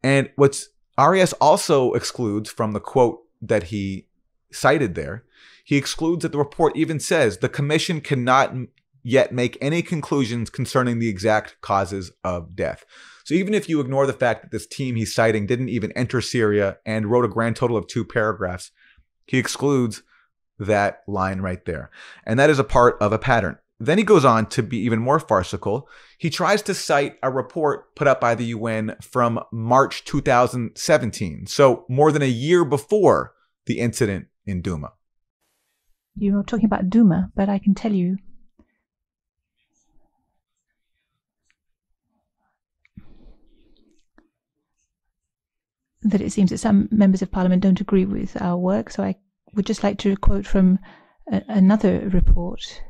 And 0.03 0.29
what's 0.35 0.69
Arias 0.97 1.33
also 1.33 1.93
excludes 1.93 2.49
from 2.49 2.71
the 2.71 2.79
quote 2.79 3.21
that 3.41 3.63
he 3.63 4.07
cited 4.51 4.95
there, 4.95 5.23
he 5.63 5.77
excludes 5.77 6.23
that 6.23 6.31
the 6.31 6.37
report 6.37 6.75
even 6.75 6.99
says 6.99 7.37
the 7.37 7.49
commission 7.49 8.01
cannot 8.01 8.53
yet 9.03 9.31
make 9.31 9.57
any 9.61 9.81
conclusions 9.81 10.49
concerning 10.49 10.99
the 10.99 11.09
exact 11.09 11.59
causes 11.61 12.11
of 12.23 12.55
death. 12.55 12.85
So 13.23 13.33
even 13.35 13.53
if 13.53 13.69
you 13.69 13.79
ignore 13.79 14.05
the 14.05 14.13
fact 14.13 14.41
that 14.41 14.51
this 14.51 14.67
team 14.67 14.95
he's 14.95 15.13
citing 15.13 15.45
didn't 15.45 15.69
even 15.69 15.91
enter 15.93 16.21
Syria 16.21 16.77
and 16.85 17.07
wrote 17.07 17.25
a 17.25 17.29
grand 17.29 17.55
total 17.55 17.77
of 17.77 17.87
two 17.87 18.03
paragraphs, 18.03 18.71
he 19.25 19.37
excludes 19.37 20.03
that 20.59 21.01
line 21.07 21.41
right 21.41 21.63
there. 21.65 21.89
And 22.25 22.39
that 22.39 22.49
is 22.49 22.59
a 22.59 22.63
part 22.63 22.97
of 23.01 23.13
a 23.13 23.19
pattern. 23.19 23.57
Then 23.81 23.97
he 23.97 24.03
goes 24.03 24.23
on 24.23 24.45
to 24.49 24.61
be 24.61 24.77
even 24.77 24.99
more 24.99 25.19
farcical. 25.19 25.89
He 26.19 26.29
tries 26.29 26.61
to 26.63 26.75
cite 26.75 27.17
a 27.23 27.31
report 27.31 27.95
put 27.95 28.07
out 28.07 28.21
by 28.21 28.35
the 28.35 28.45
UN 28.45 28.95
from 29.01 29.39
March 29.51 30.05
2017, 30.05 31.47
so 31.47 31.85
more 31.89 32.11
than 32.11 32.21
a 32.21 32.27
year 32.27 32.63
before 32.63 33.33
the 33.65 33.79
incident 33.79 34.27
in 34.45 34.61
Duma. 34.61 34.93
You 36.15 36.35
were 36.35 36.43
talking 36.43 36.65
about 36.65 36.91
Duma, 36.91 37.31
but 37.35 37.49
I 37.49 37.57
can 37.57 37.73
tell 37.73 37.91
you 37.91 38.17
that 46.03 46.21
it 46.21 46.31
seems 46.31 46.51
that 46.51 46.59
some 46.59 46.87
members 46.91 47.23
of 47.23 47.31
parliament 47.31 47.63
don't 47.63 47.81
agree 47.81 48.05
with 48.05 48.39
our 48.39 48.57
work. 48.57 48.91
So 48.91 49.01
I 49.01 49.15
would 49.55 49.65
just 49.65 49.81
like 49.81 49.97
to 49.99 50.15
quote 50.17 50.45
from 50.45 50.77
a, 51.31 51.41
another 51.47 52.07
report 52.09 52.83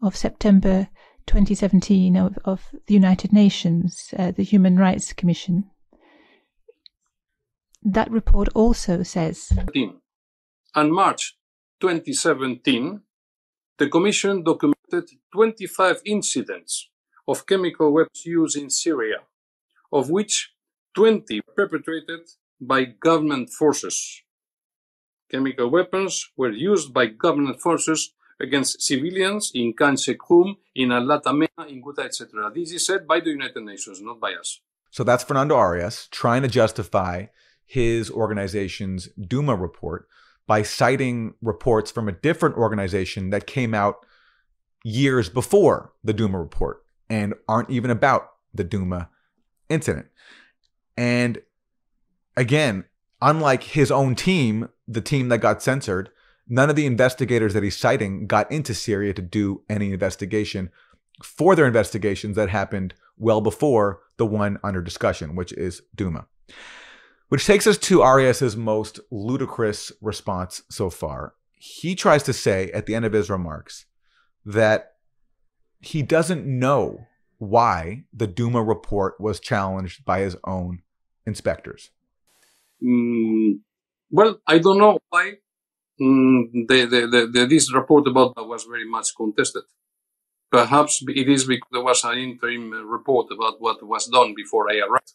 of 0.00 0.16
September 0.16 0.88
2017 1.26 2.16
of, 2.16 2.38
of 2.44 2.74
the 2.86 2.94
United 2.94 3.32
Nations, 3.32 4.14
uh, 4.18 4.30
the 4.30 4.42
Human 4.42 4.76
Rights 4.76 5.12
Commission. 5.12 5.70
That 7.82 8.10
report 8.10 8.48
also 8.54 9.02
says. 9.02 9.52
On 10.74 10.92
March 10.92 11.36
2017, 11.80 13.00
the 13.78 13.88
Commission 13.88 14.42
documented 14.42 15.10
25 15.32 16.02
incidents 16.04 16.88
of 17.26 17.46
chemical 17.46 17.92
weapons 17.92 18.24
use 18.24 18.56
in 18.56 18.70
Syria, 18.70 19.18
of 19.92 20.10
which 20.10 20.52
20 20.94 21.40
perpetrated 21.54 22.20
by 22.60 22.84
government 22.84 23.50
forces. 23.50 24.22
Chemical 25.30 25.68
weapons 25.70 26.30
were 26.36 26.50
used 26.50 26.92
by 26.92 27.06
government 27.06 27.60
forces 27.60 28.12
against 28.40 28.80
civilians 28.82 29.50
in 29.54 29.72
Khan 29.72 29.96
Sheikhoun, 29.96 30.56
in 30.74 30.92
Al-Latamea, 30.92 31.68
in 31.68 31.82
Ghouta, 31.82 32.04
etc. 32.04 32.50
This 32.54 32.72
is 32.72 32.86
said 32.86 33.06
by 33.06 33.20
the 33.20 33.30
United 33.30 33.62
Nations, 33.62 34.00
not 34.00 34.20
by 34.20 34.34
us. 34.34 34.60
So 34.90 35.04
that's 35.04 35.24
Fernando 35.24 35.54
Arias 35.56 36.08
trying 36.10 36.42
to 36.42 36.48
justify 36.48 37.26
his 37.66 38.10
organization's 38.10 39.08
Duma 39.08 39.54
report 39.54 40.08
by 40.46 40.62
citing 40.62 41.34
reports 41.42 41.90
from 41.90 42.08
a 42.08 42.12
different 42.12 42.56
organization 42.56 43.30
that 43.30 43.46
came 43.46 43.74
out 43.74 44.06
years 44.82 45.28
before 45.28 45.92
the 46.02 46.14
Duma 46.14 46.38
report 46.38 46.82
and 47.10 47.34
aren't 47.46 47.70
even 47.70 47.90
about 47.90 48.30
the 48.54 48.64
Duma 48.64 49.10
incident. 49.68 50.06
And 50.96 51.42
again, 52.36 52.86
unlike 53.20 53.62
his 53.64 53.90
own 53.90 54.14
team, 54.14 54.70
the 54.86 55.02
team 55.02 55.28
that 55.28 55.38
got 55.38 55.62
censored, 55.62 56.10
none 56.48 56.70
of 56.70 56.76
the 56.76 56.86
investigators 56.86 57.54
that 57.54 57.62
he's 57.62 57.76
citing 57.76 58.26
got 58.26 58.50
into 58.50 58.74
Syria 58.74 59.14
to 59.14 59.22
do 59.22 59.62
any 59.68 59.92
investigation 59.92 60.70
for 61.22 61.54
their 61.54 61.66
investigations 61.66 62.36
that 62.36 62.48
happened 62.48 62.94
well 63.16 63.40
before 63.40 64.00
the 64.16 64.26
one 64.26 64.58
under 64.62 64.80
discussion, 64.80 65.34
which 65.34 65.52
is 65.52 65.82
Duma. 65.94 66.26
Which 67.28 67.44
takes 67.46 67.66
us 67.66 67.76
to 67.78 68.02
Arias's 68.02 68.56
most 68.56 69.00
ludicrous 69.10 69.92
response 70.00 70.62
so 70.70 70.88
far. 70.88 71.34
He 71.52 71.94
tries 71.94 72.22
to 72.22 72.32
say 72.32 72.70
at 72.70 72.86
the 72.86 72.94
end 72.94 73.04
of 73.04 73.12
his 73.12 73.28
remarks 73.28 73.86
that 74.46 74.92
he 75.80 76.02
doesn't 76.02 76.46
know 76.46 77.06
why 77.38 78.04
the 78.12 78.26
Duma 78.26 78.62
report 78.62 79.20
was 79.20 79.40
challenged 79.40 80.04
by 80.04 80.20
his 80.20 80.36
own 80.44 80.82
inspectors? 81.26 81.90
Mm, 82.82 83.60
well, 84.10 84.40
I 84.46 84.58
don't 84.58 84.78
know 84.78 84.98
why 85.10 85.34
the, 85.98 86.86
the, 87.10 87.30
the, 87.32 87.46
this 87.46 87.72
report 87.72 88.06
about 88.06 88.34
that 88.36 88.44
was 88.44 88.64
very 88.64 88.88
much 88.88 89.08
contested. 89.16 89.64
Perhaps 90.50 91.02
it 91.08 91.28
is 91.28 91.44
because 91.44 91.68
there 91.72 91.82
was 91.82 92.04
an 92.04 92.18
interim 92.18 92.70
report 92.88 93.26
about 93.30 93.60
what 93.60 93.82
was 93.82 94.06
done 94.06 94.34
before 94.34 94.70
I 94.70 94.78
arrived. 94.78 95.12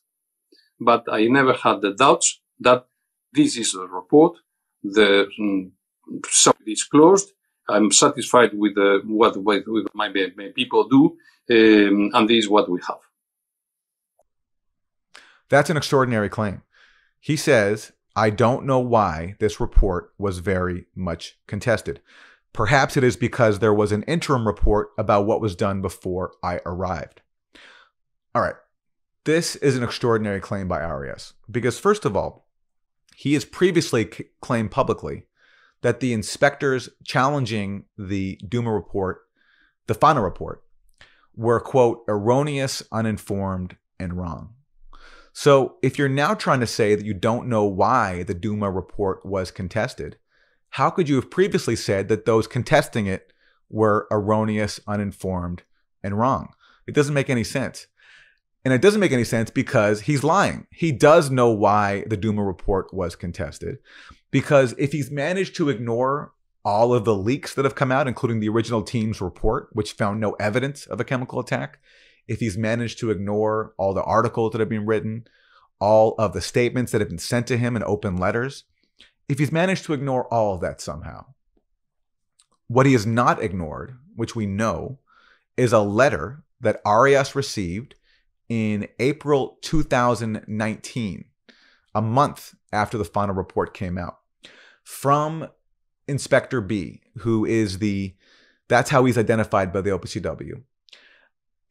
But 0.79 1.05
I 1.11 1.25
never 1.27 1.53
had 1.53 1.81
the 1.81 1.93
doubts 1.93 2.41
that 2.59 2.85
this 3.31 3.57
is 3.57 3.73
a 3.73 3.87
report. 3.87 4.37
The 4.83 5.27
mm, 5.39 5.71
subject 6.27 6.67
is 6.67 6.83
closed. 6.83 7.31
I'm 7.67 7.91
satisfied 7.91 8.51
with 8.53 8.77
uh, 8.77 8.99
what 9.05 9.37
my, 9.43 9.61
my, 9.93 10.51
people 10.53 10.87
do, 10.89 11.17
um, 11.49 12.11
and 12.13 12.29
this 12.29 12.43
is 12.43 12.49
what 12.49 12.69
we 12.69 12.79
have. 12.87 12.99
That's 15.49 15.69
an 15.69 15.77
extraordinary 15.77 16.29
claim. 16.29 16.63
He 17.21 17.37
says, 17.37 17.93
I 18.15 18.29
don't 18.29 18.65
know 18.65 18.79
why 18.79 19.35
this 19.39 19.59
report 19.59 20.13
was 20.17 20.39
very 20.39 20.85
much 20.95 21.39
contested. 21.47 22.01
Perhaps 22.53 22.95
it 22.95 23.03
is 23.03 23.17
because 23.17 23.59
there 23.59 23.73
was 23.73 23.91
an 23.91 24.03
interim 24.03 24.45
report 24.45 24.89
about 24.97 25.25
what 25.25 25.41
was 25.41 25.55
done 25.55 25.81
before 25.81 26.33
I 26.43 26.59
arrived. 26.65 27.21
All 28.35 28.41
right. 28.41 28.55
This 29.25 29.55
is 29.55 29.77
an 29.77 29.83
extraordinary 29.83 30.39
claim 30.39 30.67
by 30.67 30.81
Arias 30.81 31.33
because, 31.49 31.79
first 31.79 32.05
of 32.05 32.15
all, 32.15 32.47
he 33.15 33.33
has 33.33 33.45
previously 33.45 34.09
c- 34.11 34.25
claimed 34.41 34.69
publicly 34.69 35.27
that 35.81 35.99
the 35.99 36.13
inspectors 36.13 36.89
challenging 37.03 37.85
the 37.97 38.39
Duma 38.47 38.71
report, 38.71 39.21
the 39.87 39.93
final 39.93 40.23
report, 40.23 40.63
were, 41.35 41.59
quote, 41.59 42.03
erroneous, 42.07 42.83
uninformed, 42.91 43.77
and 43.99 44.13
wrong. 44.13 44.53
So 45.33 45.77
if 45.81 45.97
you're 45.97 46.07
now 46.07 46.35
trying 46.35 46.59
to 46.59 46.67
say 46.67 46.93
that 46.95 47.05
you 47.05 47.13
don't 47.13 47.47
know 47.47 47.65
why 47.65 48.23
the 48.23 48.35
Duma 48.35 48.69
report 48.69 49.25
was 49.25 49.49
contested, 49.51 50.17
how 50.69 50.91
could 50.91 51.09
you 51.09 51.15
have 51.15 51.31
previously 51.31 51.75
said 51.75 52.07
that 52.07 52.25
those 52.25 52.47
contesting 52.47 53.07
it 53.07 53.33
were 53.69 54.07
erroneous, 54.11 54.79
uninformed, 54.87 55.63
and 56.03 56.17
wrong? 56.17 56.53
It 56.87 56.93
doesn't 56.93 57.13
make 57.15 57.29
any 57.29 57.43
sense. 57.43 57.87
And 58.63 58.73
it 58.73 58.81
doesn't 58.81 58.99
make 58.99 59.11
any 59.11 59.23
sense 59.23 59.49
because 59.49 60.01
he's 60.01 60.23
lying. 60.23 60.67
He 60.71 60.91
does 60.91 61.29
know 61.29 61.49
why 61.49 62.05
the 62.07 62.15
Duma 62.15 62.43
report 62.43 62.93
was 62.93 63.15
contested. 63.15 63.79
Because 64.31 64.73
if 64.77 64.93
he's 64.93 65.11
managed 65.11 65.55
to 65.55 65.69
ignore 65.69 66.33
all 66.63 66.93
of 66.93 67.05
the 67.05 67.15
leaks 67.15 67.53
that 67.55 67.65
have 67.65 67.75
come 67.75 67.91
out, 67.91 68.07
including 68.07 68.39
the 68.39 68.49
original 68.49 68.81
team's 68.81 69.19
report, 69.19 69.69
which 69.73 69.93
found 69.93 70.19
no 70.19 70.31
evidence 70.33 70.85
of 70.85 70.99
a 71.01 71.03
chemical 71.03 71.39
attack, 71.39 71.79
if 72.27 72.39
he's 72.39 72.57
managed 72.57 72.99
to 72.99 73.11
ignore 73.11 73.73
all 73.77 73.93
the 73.93 74.03
articles 74.03 74.51
that 74.51 74.59
have 74.59 74.69
been 74.69 74.85
written, 74.85 75.27
all 75.79 76.15
of 76.17 76.33
the 76.33 76.41
statements 76.41 76.91
that 76.91 77.01
have 77.01 77.09
been 77.09 77.19
sent 77.19 77.47
to 77.47 77.57
him 77.57 77.75
in 77.75 77.83
open 77.83 78.17
letters, 78.17 78.63
if 79.27 79.39
he's 79.39 79.51
managed 79.51 79.85
to 79.85 79.93
ignore 79.93 80.31
all 80.33 80.55
of 80.55 80.61
that 80.61 80.81
somehow, 80.81 81.25
what 82.67 82.85
he 82.85 82.93
has 82.93 83.05
not 83.05 83.41
ignored, 83.41 83.97
which 84.15 84.35
we 84.35 84.45
know, 84.45 84.99
is 85.57 85.73
a 85.73 85.79
letter 85.79 86.43
that 86.61 86.81
Arias 86.85 87.35
received 87.35 87.95
in 88.49 88.87
April 88.99 89.57
2019, 89.61 91.25
a 91.95 92.01
month 92.01 92.55
after 92.71 92.97
the 92.97 93.05
final 93.05 93.35
report 93.35 93.73
came 93.73 93.97
out, 93.97 94.19
from 94.83 95.47
Inspector 96.07 96.59
B, 96.61 97.01
who 97.19 97.45
is 97.45 97.79
the 97.79 98.15
that's 98.67 98.89
how 98.89 99.05
he's 99.05 99.17
identified 99.17 99.73
by 99.73 99.81
the 99.81 99.91
OPCW 99.91 100.63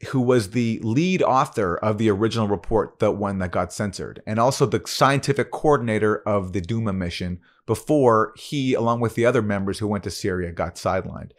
who 0.08 0.20
was 0.20 0.50
the 0.50 0.80
lead 0.82 1.22
author 1.22 1.76
of 1.76 1.98
the 1.98 2.10
original 2.10 2.48
report, 2.48 2.98
the 2.98 3.10
one 3.10 3.38
that 3.38 3.52
got 3.52 3.72
censored, 3.72 4.22
and 4.26 4.38
also 4.38 4.66
the 4.66 4.82
scientific 4.86 5.50
coordinator 5.50 6.16
of 6.26 6.52
the 6.52 6.60
Duma 6.60 6.92
mission 6.92 7.40
before 7.66 8.32
he, 8.36 8.74
along 8.74 9.00
with 9.00 9.14
the 9.14 9.24
other 9.24 9.42
members 9.42 9.78
who 9.78 9.86
went 9.86 10.04
to 10.04 10.10
Syria, 10.10 10.52
got 10.52 10.74
sidelined. 10.74 11.30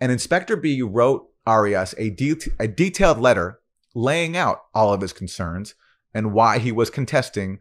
And 0.00 0.10
Inspector 0.10 0.54
B 0.56 0.82
wrote 0.82 1.28
Arias 1.46 1.94
a, 1.96 2.10
de- 2.10 2.50
a 2.58 2.66
detailed 2.66 3.18
letter 3.18 3.60
laying 3.94 4.36
out 4.36 4.62
all 4.74 4.92
of 4.92 5.00
his 5.00 5.12
concerns 5.12 5.74
and 6.12 6.32
why 6.32 6.58
he 6.58 6.72
was 6.72 6.90
contesting 6.90 7.60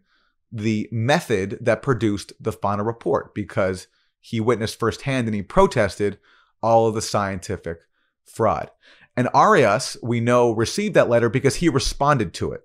the 0.52 0.88
method 0.92 1.58
that 1.62 1.82
produced 1.82 2.34
the 2.40 2.52
final 2.52 2.86
report 2.86 3.36
because 3.36 3.88
he 4.20 4.40
witnessed 4.40 4.80
firsthand 4.80 5.28
and 5.28 5.36
he 5.36 5.42
protested 5.42 6.18
all 6.62 6.88
of 6.88 6.96
the 6.96 7.02
scientific 7.02 7.80
fraud. 8.26 8.72
And 9.18 9.28
Arias, 9.34 9.98
we 10.04 10.20
know, 10.20 10.52
received 10.52 10.94
that 10.94 11.10
letter 11.10 11.28
because 11.28 11.56
he 11.56 11.70
responded 11.70 12.36
to 12.36 12.52
it. 12.52 12.62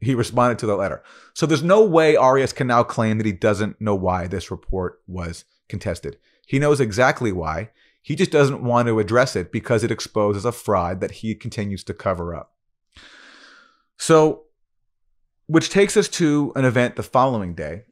He 0.00 0.14
responded 0.14 0.58
to 0.58 0.66
the 0.66 0.74
letter. 0.74 1.02
So 1.34 1.46
there's 1.46 1.62
no 1.62 1.84
way 1.84 2.16
Arias 2.16 2.54
can 2.54 2.66
now 2.66 2.82
claim 2.82 3.18
that 3.18 3.26
he 3.26 3.32
doesn't 3.32 3.80
know 3.80 3.94
why 3.94 4.26
this 4.26 4.50
report 4.50 5.00
was 5.06 5.44
contested. 5.68 6.16
He 6.46 6.58
knows 6.58 6.80
exactly 6.80 7.30
why. 7.30 7.70
He 8.00 8.16
just 8.16 8.32
doesn't 8.32 8.64
want 8.64 8.88
to 8.88 8.98
address 8.98 9.36
it 9.36 9.52
because 9.52 9.84
it 9.84 9.92
exposes 9.92 10.44
a 10.44 10.50
fraud 10.50 11.00
that 11.00 11.12
he 11.12 11.36
continues 11.36 11.84
to 11.84 11.94
cover 11.94 12.34
up. 12.34 12.54
So, 13.96 14.44
which 15.46 15.70
takes 15.70 15.96
us 15.96 16.08
to 16.08 16.52
an 16.56 16.64
event 16.64 16.96
the 16.96 17.02
following 17.02 17.54
day 17.54 17.84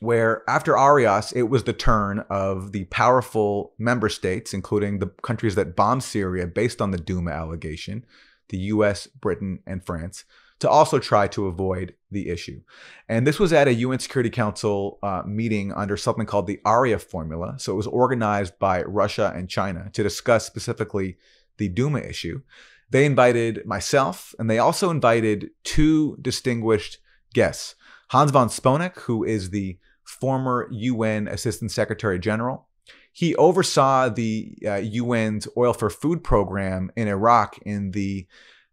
where 0.00 0.42
after 0.48 0.76
Arias, 0.76 1.32
it 1.32 1.44
was 1.44 1.64
the 1.64 1.72
turn 1.72 2.24
of 2.30 2.72
the 2.72 2.84
powerful 2.86 3.72
member 3.78 4.08
states, 4.08 4.52
including 4.52 4.98
the 4.98 5.08
countries 5.22 5.54
that 5.54 5.76
bombed 5.76 6.02
Syria 6.02 6.46
based 6.46 6.80
on 6.82 6.90
the 6.90 6.98
Duma 6.98 7.30
allegation, 7.30 8.04
the 8.48 8.58
US, 8.58 9.06
Britain, 9.06 9.60
and 9.66 9.84
France, 9.84 10.24
to 10.58 10.68
also 10.68 10.98
try 10.98 11.26
to 11.28 11.46
avoid 11.46 11.94
the 12.10 12.28
issue. 12.28 12.62
And 13.08 13.26
this 13.26 13.38
was 13.38 13.52
at 13.52 13.68
a 13.68 13.74
UN 13.74 13.98
Security 13.98 14.30
Council 14.30 14.98
uh, 15.02 15.22
meeting 15.26 15.72
under 15.72 15.96
something 15.96 16.26
called 16.26 16.46
the 16.46 16.60
Arria 16.64 17.00
formula. 17.00 17.56
So 17.58 17.72
it 17.72 17.76
was 17.76 17.86
organized 17.86 18.58
by 18.58 18.82
Russia 18.82 19.32
and 19.34 19.48
China 19.48 19.90
to 19.92 20.02
discuss 20.02 20.46
specifically 20.46 21.18
the 21.58 21.68
Duma 21.68 22.00
issue. 22.00 22.42
They 22.90 23.04
invited 23.04 23.66
myself, 23.66 24.34
and 24.38 24.48
they 24.48 24.58
also 24.58 24.90
invited 24.90 25.50
two 25.64 26.16
distinguished 26.22 26.98
guests. 27.34 27.74
Hans 28.10 28.30
von 28.30 28.48
Sponeck, 28.48 29.00
who 29.00 29.24
is 29.24 29.50
the 29.50 29.78
former 30.06 30.68
UN 30.70 31.28
Assistant 31.28 31.70
Secretary 31.70 32.18
General. 32.18 32.66
He 33.12 33.34
oversaw 33.36 34.08
the 34.08 34.56
uh, 34.66 34.80
UN's 34.80 35.48
Oil 35.56 35.72
for 35.72 35.90
Food 35.90 36.22
program 36.22 36.90
in 36.96 37.08
Iraq 37.08 37.58
in 37.62 37.90
the 37.90 38.26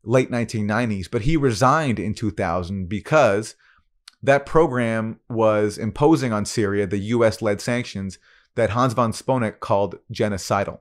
late 0.03 0.29
1990s, 0.29 1.09
but 1.09 1.23
he 1.23 1.37
resigned 1.37 1.99
in 1.99 2.13
2000 2.13 2.87
because 2.87 3.55
that 4.21 4.45
program 4.45 5.19
was 5.29 5.77
imposing 5.77 6.31
on 6.31 6.45
Syria 6.45 6.87
the 6.87 6.97
US 6.97 7.41
led 7.41 7.61
sanctions 7.61 8.19
that 8.55 8.71
Hans 8.71 8.93
von 8.93 9.11
Sponeck 9.11 9.59
called 9.59 9.97
genocidal. 10.11 10.79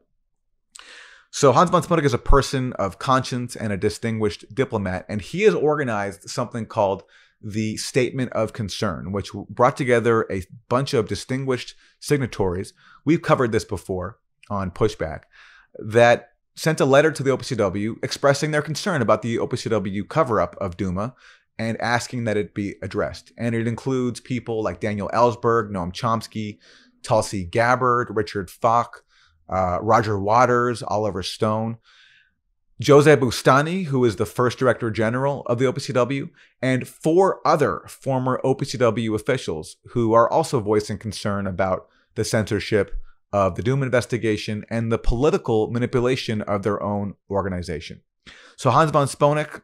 So 1.30 1.52
Hans 1.52 1.70
von 1.70 1.82
Sponeck 1.82 2.04
is 2.04 2.12
a 2.12 2.18
person 2.18 2.74
of 2.74 2.98
conscience 2.98 3.56
and 3.56 3.72
a 3.72 3.78
distinguished 3.78 4.54
diplomat, 4.54 5.06
and 5.08 5.22
he 5.22 5.42
has 5.42 5.54
organized 5.54 6.28
something 6.28 6.66
called 6.66 7.04
the 7.42 7.76
Statement 7.76 8.32
of 8.32 8.52
Concern, 8.52 9.12
which 9.12 9.32
brought 9.48 9.76
together 9.76 10.26
a 10.30 10.44
bunch 10.68 10.94
of 10.94 11.08
distinguished 11.08 11.74
signatories. 12.00 12.72
We've 13.04 13.22
covered 13.22 13.52
this 13.52 13.64
before 13.64 14.18
on 14.50 14.70
Pushback, 14.70 15.22
that 15.78 16.30
sent 16.54 16.80
a 16.80 16.84
letter 16.84 17.10
to 17.10 17.22
the 17.22 17.30
OPCW 17.30 17.96
expressing 18.02 18.50
their 18.50 18.62
concern 18.62 19.00
about 19.00 19.22
the 19.22 19.36
OPCW 19.36 20.08
cover 20.08 20.40
up 20.40 20.56
of 20.60 20.76
Duma 20.76 21.14
and 21.58 21.80
asking 21.80 22.24
that 22.24 22.36
it 22.36 22.54
be 22.54 22.74
addressed. 22.82 23.32
And 23.38 23.54
it 23.54 23.66
includes 23.66 24.20
people 24.20 24.62
like 24.62 24.80
Daniel 24.80 25.10
Ellsberg, 25.14 25.70
Noam 25.70 25.92
Chomsky, 25.92 26.58
Tulsi 27.02 27.44
Gabbard, 27.44 28.08
Richard 28.10 28.50
Falk, 28.50 29.04
uh, 29.48 29.78
Roger 29.80 30.18
Waters, 30.18 30.82
Oliver 30.82 31.22
Stone, 31.22 31.78
Jose 32.86 33.16
Bustani, 33.16 33.86
who 33.86 34.04
is 34.04 34.16
the 34.16 34.26
first 34.26 34.58
director 34.58 34.90
general 34.90 35.42
of 35.42 35.58
the 35.58 35.66
OPCW, 35.66 36.30
and 36.60 36.88
four 36.88 37.46
other 37.46 37.82
former 37.86 38.40
OPCW 38.44 39.14
officials 39.14 39.76
who 39.88 40.12
are 40.14 40.30
also 40.30 40.60
voicing 40.60 40.98
concern 40.98 41.46
about 41.46 41.86
the 42.14 42.24
censorship 42.24 42.98
of 43.32 43.56
the 43.56 43.62
Duma 43.62 43.84
investigation 43.84 44.64
and 44.68 44.90
the 44.90 44.98
political 44.98 45.70
manipulation 45.70 46.42
of 46.42 46.62
their 46.62 46.82
own 46.82 47.14
organization. 47.30 48.02
So 48.56 48.70
Hans 48.70 48.90
von 48.90 49.06
Sponeck 49.06 49.62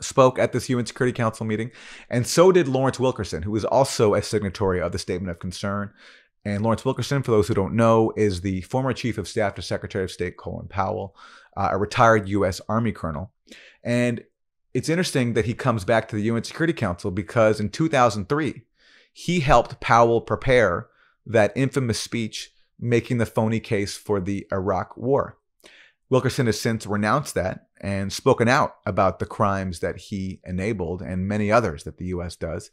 spoke 0.00 0.38
at 0.38 0.52
this 0.52 0.68
UN 0.68 0.86
Security 0.86 1.14
Council 1.14 1.46
meeting, 1.46 1.70
and 2.10 2.26
so 2.26 2.52
did 2.52 2.68
Lawrence 2.68 2.98
Wilkerson, 2.98 3.42
who 3.42 3.54
is 3.54 3.64
also 3.64 4.14
a 4.14 4.22
signatory 4.22 4.80
of 4.80 4.92
the 4.92 4.98
Statement 4.98 5.30
of 5.30 5.38
Concern. 5.38 5.92
And 6.44 6.62
Lawrence 6.62 6.84
Wilkerson, 6.84 7.22
for 7.22 7.30
those 7.30 7.48
who 7.48 7.54
don't 7.54 7.74
know, 7.74 8.12
is 8.16 8.40
the 8.40 8.62
former 8.62 8.92
Chief 8.92 9.16
of 9.16 9.28
Staff 9.28 9.54
to 9.54 9.62
Secretary 9.62 10.04
of 10.04 10.10
State 10.10 10.36
Colin 10.36 10.66
Powell, 10.66 11.14
uh, 11.56 11.68
a 11.70 11.78
retired 11.78 12.28
U.S. 12.28 12.60
Army 12.68 12.92
colonel. 12.92 13.32
And 13.84 14.24
it's 14.74 14.88
interesting 14.88 15.34
that 15.34 15.44
he 15.44 15.54
comes 15.54 15.84
back 15.84 16.08
to 16.08 16.16
the 16.16 16.22
UN 16.22 16.44
Security 16.44 16.72
Council 16.72 17.10
because 17.10 17.60
in 17.60 17.68
2003, 17.68 18.62
he 19.12 19.40
helped 19.40 19.80
Powell 19.80 20.20
prepare 20.20 20.88
that 21.26 21.52
infamous 21.54 22.00
speech 22.00 22.50
making 22.80 23.18
the 23.18 23.26
phony 23.26 23.60
case 23.60 23.96
for 23.96 24.20
the 24.20 24.46
Iraq 24.50 24.96
War. 24.96 25.38
Wilkerson 26.10 26.46
has 26.46 26.60
since 26.60 26.86
renounced 26.86 27.34
that 27.34 27.68
and 27.80 28.12
spoken 28.12 28.48
out 28.48 28.76
about 28.84 29.18
the 29.18 29.26
crimes 29.26 29.80
that 29.80 29.96
he 29.96 30.40
enabled 30.44 31.00
and 31.00 31.28
many 31.28 31.50
others 31.50 31.84
that 31.84 31.98
the 31.98 32.06
US 32.06 32.36
does. 32.36 32.70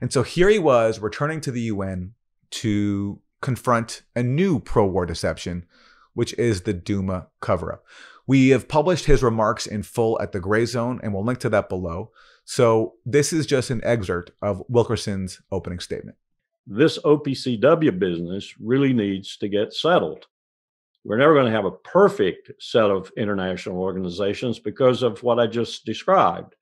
And 0.00 0.12
so 0.12 0.22
here 0.22 0.48
he 0.48 0.58
was 0.58 0.98
returning 0.98 1.40
to 1.42 1.50
the 1.50 1.62
UN 1.62 2.14
to 2.52 3.20
confront 3.40 4.02
a 4.14 4.22
new 4.22 4.60
pro 4.60 4.86
war 4.86 5.04
deception, 5.04 5.66
which 6.14 6.32
is 6.34 6.62
the 6.62 6.72
Duma 6.72 7.28
cover 7.40 7.72
up. 7.72 7.84
We 8.26 8.50
have 8.50 8.68
published 8.68 9.06
his 9.06 9.22
remarks 9.22 9.66
in 9.66 9.82
full 9.82 10.20
at 10.22 10.32
the 10.32 10.40
Gray 10.40 10.64
Zone, 10.64 11.00
and 11.02 11.12
we'll 11.12 11.24
link 11.24 11.40
to 11.40 11.48
that 11.50 11.68
below. 11.68 12.12
So 12.44 12.94
this 13.04 13.32
is 13.32 13.46
just 13.46 13.70
an 13.70 13.80
excerpt 13.84 14.30
of 14.40 14.62
Wilkerson's 14.68 15.40
opening 15.50 15.80
statement. 15.80 16.16
This 16.66 16.98
OPCW 16.98 17.98
business 17.98 18.54
really 18.60 18.92
needs 18.92 19.36
to 19.38 19.48
get 19.48 19.74
settled. 19.74 20.26
We're 21.04 21.18
never 21.18 21.34
going 21.34 21.46
to 21.46 21.52
have 21.52 21.64
a 21.64 21.72
perfect 21.72 22.52
set 22.62 22.88
of 22.88 23.10
international 23.16 23.80
organizations 23.80 24.60
because 24.60 25.02
of 25.02 25.22
what 25.24 25.40
I 25.40 25.48
just 25.48 25.84
described, 25.84 26.54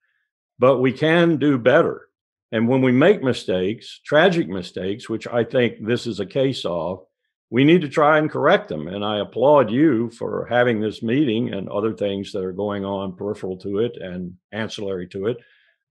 but 0.59 0.79
we 0.79 0.93
can 0.93 1.37
do 1.37 1.59
better. 1.59 2.09
And 2.53 2.69
when 2.69 2.83
we 2.83 2.93
make 2.93 3.23
mistakes, 3.23 4.01
tragic 4.05 4.49
mistakes, 4.49 5.09
which 5.09 5.27
I 5.29 5.45
think 5.45 5.87
this 5.87 6.07
is 6.07 6.21
a 6.21 6.27
case 6.27 6.65
of, 6.65 7.05
we 7.49 7.65
need 7.65 7.81
to 7.81 7.89
try 7.89 8.19
and 8.19 8.31
correct 8.31 8.69
them. 8.69 8.89
And 8.89 9.05
I 9.05 9.19
applaud 9.19 9.71
you 9.71 10.11
for 10.11 10.47
having 10.49 10.81
this 10.81 11.03
meeting 11.03 11.53
and 11.53 11.69
other 11.69 11.93
things 11.93 12.33
that 12.33 12.45
are 12.45 12.53
going 12.53 12.85
on 12.85 13.17
peripheral 13.17 13.57
to 13.59 13.79
it 13.79 13.97
and 13.97 14.35
ancillary 14.53 15.09
to 15.09 15.27
it 15.27 15.39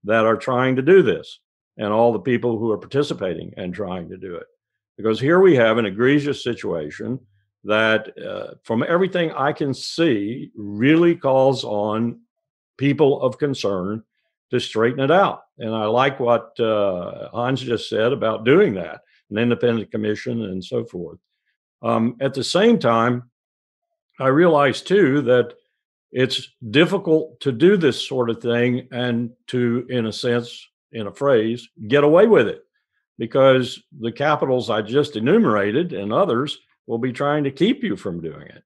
that 0.04 0.24
are 0.24 0.36
trying 0.36 0.76
to 0.76 0.82
do 0.82 1.02
this, 1.02 1.40
and 1.76 1.92
all 1.92 2.12
the 2.12 2.18
people 2.18 2.58
who 2.58 2.70
are 2.70 2.78
participating 2.78 3.52
and 3.56 3.74
trying 3.74 4.08
to 4.08 4.16
do 4.16 4.36
it. 4.36 4.46
Because 4.96 5.20
here 5.20 5.40
we 5.40 5.54
have 5.56 5.78
an 5.78 5.86
egregious 5.86 6.42
situation 6.42 7.20
that, 7.64 8.16
uh, 8.18 8.54
from 8.64 8.82
everything 8.82 9.30
I 9.32 9.52
can 9.52 9.74
see, 9.74 10.50
really 10.56 11.14
calls 11.14 11.62
on 11.64 12.20
people 12.78 13.20
of 13.20 13.38
concern 13.38 14.02
to 14.50 14.60
straighten 14.60 15.00
it 15.00 15.10
out. 15.10 15.42
And 15.58 15.74
I 15.74 15.86
like 15.86 16.20
what 16.20 16.58
uh, 16.58 17.28
Hans 17.30 17.60
just 17.60 17.88
said 17.88 18.12
about 18.12 18.44
doing 18.44 18.74
that, 18.74 19.00
an 19.30 19.38
independent 19.38 19.90
commission 19.90 20.42
and 20.44 20.64
so 20.64 20.84
forth. 20.84 21.18
Um, 21.82 22.16
at 22.20 22.34
the 22.34 22.44
same 22.44 22.78
time, 22.78 23.30
I 24.18 24.28
realize 24.28 24.82
too 24.82 25.22
that 25.22 25.54
it's 26.12 26.48
difficult 26.70 27.40
to 27.40 27.52
do 27.52 27.76
this 27.76 28.06
sort 28.06 28.30
of 28.30 28.42
thing 28.42 28.88
and 28.90 29.30
to, 29.46 29.86
in 29.88 30.06
a 30.06 30.12
sense, 30.12 30.66
in 30.92 31.06
a 31.06 31.12
phrase, 31.12 31.68
get 31.88 32.04
away 32.04 32.26
with 32.26 32.48
it 32.48 32.62
because 33.18 33.82
the 34.00 34.10
capitals 34.10 34.70
I 34.70 34.82
just 34.82 35.16
enumerated 35.16 35.92
and 35.92 36.12
others 36.12 36.58
will 36.86 36.98
be 36.98 37.12
trying 37.12 37.44
to 37.44 37.50
keep 37.50 37.82
you 37.84 37.96
from 37.96 38.20
doing 38.20 38.46
it. 38.48 38.64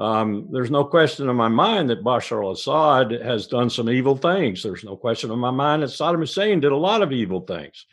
Um, 0.00 0.48
there's 0.50 0.70
no 0.70 0.82
question 0.82 1.28
in 1.28 1.36
my 1.36 1.48
mind 1.48 1.90
that 1.90 2.02
Bashar 2.02 2.42
al 2.42 2.52
Assad 2.52 3.10
has 3.20 3.46
done 3.46 3.68
some 3.68 3.90
evil 3.90 4.16
things. 4.16 4.62
There's 4.62 4.82
no 4.82 4.96
question 4.96 5.30
in 5.30 5.38
my 5.38 5.50
mind 5.50 5.82
that 5.82 5.90
Saddam 5.90 6.20
Hussein 6.20 6.58
did 6.58 6.72
a 6.72 6.76
lot 6.76 7.02
of 7.02 7.12
evil 7.12 7.42
things. 7.42 7.84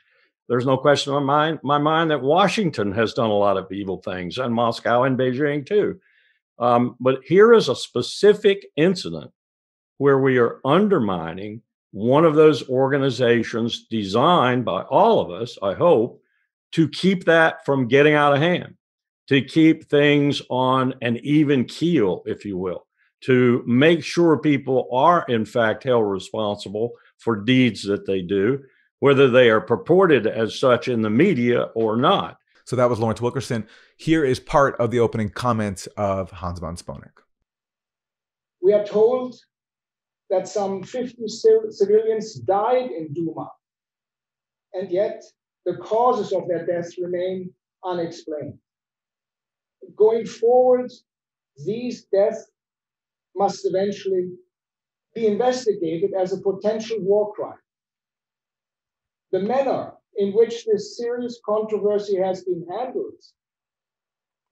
There's 0.47 0.65
no 0.65 0.77
question 0.77 1.13
in 1.13 1.25
my 1.25 1.49
mind, 1.49 1.59
my 1.63 1.77
mind 1.77 2.09
that 2.11 2.21
Washington 2.21 2.93
has 2.93 3.13
done 3.13 3.29
a 3.29 3.33
lot 3.33 3.57
of 3.57 3.69
evil 3.73 3.97
things, 3.97 4.37
and 4.37 4.53
Moscow 4.53 5.03
and 5.03 5.19
Beijing 5.19 5.65
too. 5.65 5.99
Um, 6.59 6.95
but 7.01 7.19
here 7.25 7.53
is 7.53 7.67
a 7.67 7.75
specific 7.75 8.65
incident 8.77 9.31
where 9.97 10.19
we 10.19 10.37
are 10.37 10.61
undermining 10.63 11.61
one 11.91 12.23
of 12.23 12.35
those 12.35 12.69
organizations 12.69 13.85
designed 13.89 14.63
by 14.63 14.83
all 14.83 15.19
of 15.19 15.29
us, 15.29 15.57
I 15.61 15.73
hope, 15.73 16.21
to 16.71 16.87
keep 16.87 17.25
that 17.25 17.65
from 17.65 17.89
getting 17.89 18.13
out 18.13 18.33
of 18.33 18.39
hand 18.39 18.75
to 19.27 19.41
keep 19.41 19.89
things 19.89 20.41
on 20.49 20.93
an 21.01 21.17
even 21.17 21.65
keel, 21.65 22.23
if 22.25 22.45
you 22.45 22.57
will, 22.57 22.87
to 23.21 23.63
make 23.67 24.03
sure 24.03 24.37
people 24.37 24.87
are, 24.91 25.25
in 25.27 25.45
fact, 25.45 25.83
held 25.83 26.09
responsible 26.09 26.91
for 27.17 27.35
deeds 27.35 27.83
that 27.83 28.05
they 28.05 28.21
do, 28.21 28.59
whether 28.99 29.29
they 29.29 29.49
are 29.49 29.61
purported 29.61 30.27
as 30.27 30.57
such 30.57 30.87
in 30.87 31.01
the 31.01 31.09
media 31.09 31.63
or 31.75 31.97
not. 31.97 32.37
So 32.65 32.75
that 32.75 32.89
was 32.89 32.99
Lawrence 32.99 33.21
Wilkerson. 33.21 33.67
Here 33.97 34.23
is 34.25 34.39
part 34.39 34.75
of 34.79 34.91
the 34.91 34.99
opening 34.99 35.29
comments 35.29 35.87
of 35.97 36.31
Hans 36.31 36.59
von 36.59 36.75
Sponeck. 36.75 37.11
We 38.61 38.73
are 38.73 38.85
told 38.85 39.35
that 40.29 40.47
some 40.47 40.83
50 40.83 41.27
civilians 41.69 42.35
died 42.35 42.91
in 42.91 43.13
Duma, 43.13 43.49
and 44.73 44.91
yet 44.91 45.23
the 45.65 45.77
causes 45.77 46.33
of 46.33 46.47
their 46.47 46.65
deaths 46.65 46.97
remain 46.97 47.53
unexplained 47.83 48.59
going 49.95 50.25
forward, 50.25 50.91
these 51.65 52.05
deaths 52.05 52.51
must 53.35 53.65
eventually 53.65 54.31
be 55.15 55.27
investigated 55.27 56.11
as 56.19 56.33
a 56.33 56.41
potential 56.41 56.97
war 57.01 57.33
crime. 57.33 57.59
The 59.31 59.39
manner 59.39 59.93
in 60.15 60.33
which 60.33 60.65
this 60.65 60.97
serious 60.97 61.39
controversy 61.45 62.17
has 62.17 62.43
been 62.43 62.65
handled 62.71 63.21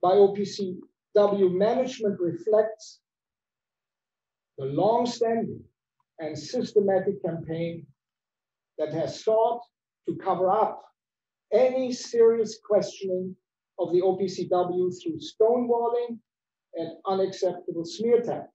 by 0.01 0.11
OPCW 0.11 1.51
management 1.51 2.19
reflects 2.19 2.99
the 4.57 4.65
long-standing 4.65 5.63
and 6.19 6.37
systematic 6.37 7.23
campaign 7.23 7.85
that 8.77 8.93
has 8.93 9.23
sought 9.23 9.61
to 10.07 10.15
cover 10.17 10.51
up 10.51 10.83
any 11.51 11.91
serious 11.91 12.59
questioning 12.67 13.35
of 13.79 13.91
the 13.91 14.01
OPCW 14.01 14.93
through 15.01 15.19
stonewalling 15.19 16.19
and 16.75 16.91
unacceptable 17.07 17.85
smear 17.85 18.21
tactics. 18.21 18.51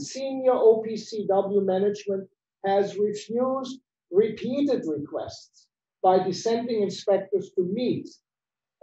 Senior 0.00 0.52
OPCW 0.52 1.64
management 1.64 2.28
has 2.64 2.96
refused 2.96 3.80
repeated 4.10 4.82
requests 4.86 5.66
by 6.02 6.22
dissenting 6.22 6.82
inspectors 6.82 7.50
to 7.56 7.62
meet 7.62 8.08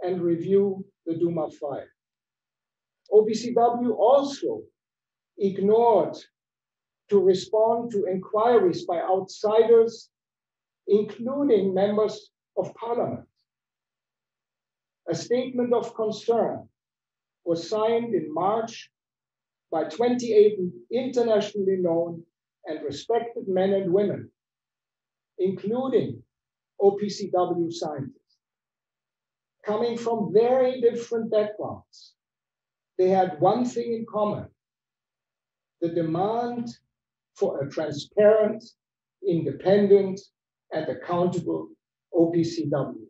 and 0.02 0.22
review 0.22 0.84
the 1.06 1.14
Duma 1.14 1.50
file. 1.50 1.86
OPCW 3.12 3.92
also 3.96 4.62
ignored 5.38 6.16
to 7.10 7.18
respond 7.18 7.90
to 7.90 8.06
inquiries 8.06 8.84
by 8.84 8.98
outsiders, 9.00 10.10
including 10.86 11.74
members 11.74 12.30
of 12.56 12.72
parliament. 12.74 13.26
A 15.08 15.14
statement 15.14 15.72
of 15.72 15.94
concern 15.94 16.68
was 17.44 17.68
signed 17.68 18.14
in 18.14 18.32
March 18.32 18.90
by 19.70 19.84
28 19.84 20.58
internationally 20.90 21.76
known 21.78 22.24
and 22.66 22.84
respected 22.84 23.48
men 23.48 23.72
and 23.72 23.92
women, 23.92 24.30
including 25.38 26.22
OPCW 26.80 27.72
scientists, 27.72 28.36
coming 29.64 29.96
from 29.96 30.32
very 30.32 30.80
different 30.80 31.30
backgrounds. 31.30 32.14
They 32.98 33.08
had 33.08 33.40
one 33.40 33.64
thing 33.64 33.94
in 33.94 34.06
common 34.10 34.48
the 35.80 35.88
demand 35.88 36.68
for 37.34 37.62
a 37.62 37.70
transparent, 37.70 38.62
independent, 39.26 40.20
and 40.72 40.86
accountable 40.88 41.68
OPCW. 42.14 43.09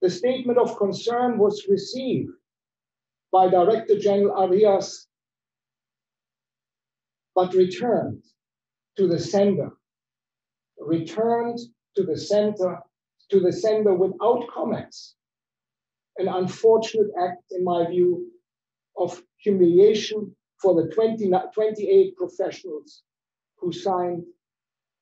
The 0.00 0.10
statement 0.10 0.58
of 0.58 0.76
concern 0.78 1.38
was 1.38 1.66
received 1.68 2.30
by 3.32 3.48
Director 3.48 3.98
General 3.98 4.36
Arias, 4.36 5.08
but 7.34 7.54
returned 7.54 8.22
to 8.96 9.08
the 9.08 9.18
sender, 9.18 9.70
returned 10.78 11.58
to 11.96 12.04
the 12.04 12.16
center, 12.16 12.78
to 13.30 13.40
the 13.40 13.52
sender 13.52 13.94
without 13.94 14.48
comments. 14.48 15.16
An 16.16 16.28
unfortunate 16.28 17.10
act, 17.20 17.42
in 17.50 17.64
my 17.64 17.86
view, 17.86 18.30
of 18.96 19.22
humiliation 19.38 20.34
for 20.60 20.74
the 20.74 20.88
20, 20.94 21.30
28 21.54 22.16
professionals 22.16 23.02
who 23.58 23.72
signed 23.72 24.24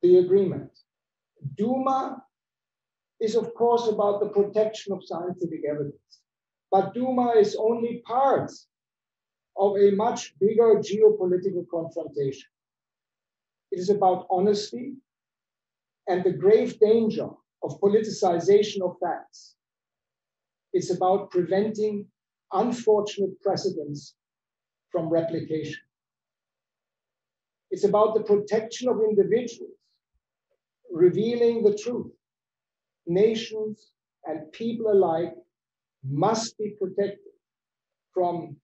the 0.02 0.18
agreement. 0.18 0.70
DUMA 1.58 2.22
is, 3.20 3.34
of 3.34 3.54
course, 3.54 3.88
about 3.88 4.20
the 4.20 4.28
protection 4.28 4.92
of 4.92 5.04
scientific 5.04 5.60
evidence. 5.68 6.20
But 6.70 6.94
Duma 6.94 7.32
is 7.36 7.56
only 7.56 8.02
part 8.06 8.50
of 9.56 9.76
a 9.78 9.90
much 9.92 10.34
bigger 10.38 10.80
geopolitical 10.80 11.64
confrontation. 11.70 12.48
It 13.70 13.78
is 13.78 13.90
about 13.90 14.26
honesty 14.30 14.94
and 16.08 16.22
the 16.22 16.32
grave 16.32 16.78
danger 16.78 17.28
of 17.62 17.80
politicization 17.80 18.82
of 18.82 18.96
facts. 19.02 19.54
It's 20.72 20.90
about 20.90 21.30
preventing 21.30 22.06
unfortunate 22.52 23.40
precedents 23.40 24.14
from 24.90 25.08
replication. 25.08 25.80
It's 27.70 27.84
about 27.84 28.14
the 28.14 28.22
protection 28.22 28.88
of 28.88 29.00
individuals, 29.00 29.72
revealing 30.90 31.62
the 31.64 31.76
truth. 31.76 32.15
Nations 33.06 33.92
and 34.24 34.50
people 34.52 34.90
alike 34.90 35.34
must 36.04 36.58
be 36.58 36.74
protected 36.80 37.18
from 38.12 38.56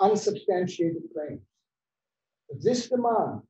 unsubstantiated 0.00 1.02
claims. 1.14 1.42
This 2.60 2.88
demand 2.88 3.42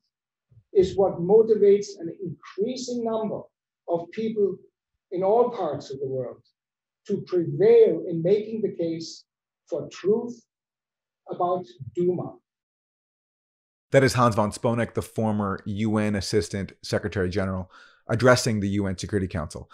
is 0.73 0.97
what 0.97 1.21
motivates 1.21 1.99
an 1.99 2.15
increasing 2.23 3.05
number 3.05 3.41
of 3.89 4.11
people 4.13 4.57
in 5.11 5.23
all 5.23 5.51
parts 5.51 5.91
of 5.91 6.01
the 6.01 6.07
world 6.07 6.43
to 7.07 7.23
prevail 7.23 8.05
in 8.09 8.23
making 8.23 8.63
the 8.63 8.75
case 8.77 9.25
for 9.69 9.89
truth 9.91 10.45
about 11.31 11.65
Duma. 11.95 12.35
That 13.93 14.05
is 14.05 14.15
Hans 14.15 14.37
von 14.37 14.53
Sponeck, 14.53 14.95
the 14.95 15.03
former 15.03 15.61
UN 15.65 16.15
Assistant 16.15 16.73
Secretary 16.83 17.29
General, 17.29 17.71
addressing 18.09 18.61
the 18.61 18.69
UN 18.69 18.97
Security 18.97 19.27
Council. 19.27 19.69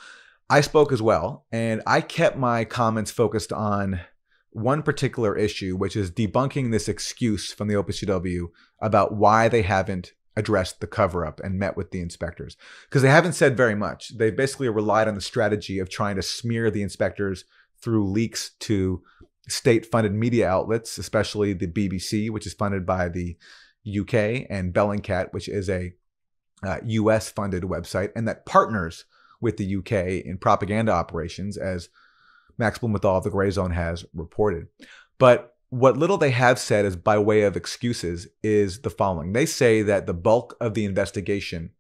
I 0.48 0.60
spoke 0.60 0.92
as 0.92 1.02
well, 1.02 1.44
and 1.50 1.82
I 1.86 2.00
kept 2.00 2.36
my 2.36 2.64
comments 2.64 3.10
focused 3.10 3.52
on 3.52 4.00
one 4.50 4.82
particular 4.82 5.36
issue, 5.36 5.76
which 5.76 5.96
is 5.96 6.10
debunking 6.10 6.70
this 6.70 6.88
excuse 6.88 7.52
from 7.52 7.68
the 7.68 7.74
OPCW 7.74 8.46
about 8.80 9.14
why 9.14 9.48
they 9.48 9.62
haven't 9.62 10.12
addressed 10.36 10.80
the 10.80 10.86
cover 10.86 11.26
up 11.26 11.40
and 11.40 11.58
met 11.58 11.76
with 11.76 11.90
the 11.90 12.00
inspectors. 12.00 12.56
Because 12.88 13.02
they 13.02 13.10
haven't 13.10 13.32
said 13.32 13.56
very 13.56 13.74
much. 13.74 14.16
They 14.16 14.30
basically 14.30 14.68
relied 14.68 15.08
on 15.08 15.14
the 15.14 15.20
strategy 15.20 15.78
of 15.78 15.90
trying 15.90 16.16
to 16.16 16.22
smear 16.22 16.70
the 16.70 16.82
inspectors 16.82 17.44
through 17.82 18.10
leaks 18.10 18.52
to 18.60 19.02
state 19.48 19.86
funded 19.86 20.12
media 20.12 20.48
outlets, 20.48 20.96
especially 20.98 21.52
the 21.52 21.66
BBC, 21.66 22.30
which 22.30 22.46
is 22.46 22.54
funded 22.54 22.86
by 22.86 23.08
the 23.08 23.36
UK, 23.86 24.46
and 24.48 24.74
Bellingcat, 24.74 25.32
which 25.32 25.48
is 25.48 25.68
a 25.68 25.92
uh, 26.62 26.78
US 26.84 27.30
funded 27.30 27.64
website, 27.64 28.10
and 28.16 28.26
that 28.28 28.46
partners 28.46 29.04
with 29.40 29.56
the 29.56 29.76
UK 29.76 30.24
in 30.24 30.38
propaganda 30.38 30.92
operations, 30.92 31.56
as 31.56 31.88
Max 32.58 32.78
Blumenthal 32.78 33.16
of 33.16 33.24
the 33.24 33.30
Gray 33.30 33.50
Zone 33.50 33.72
has 33.72 34.04
reported. 34.14 34.68
But 35.18 35.54
what 35.68 35.96
little 35.96 36.16
they 36.16 36.30
have 36.30 36.58
said 36.58 36.84
is 36.84 36.96
by 36.96 37.18
way 37.18 37.42
of 37.42 37.56
excuses 37.56 38.28
is 38.42 38.80
the 38.80 38.90
following. 38.90 39.32
They 39.32 39.46
say 39.46 39.82
that 39.82 40.06
the 40.06 40.14
bulk 40.14 40.56
of 40.60 40.74
the 40.74 40.84
investigation 40.84 41.70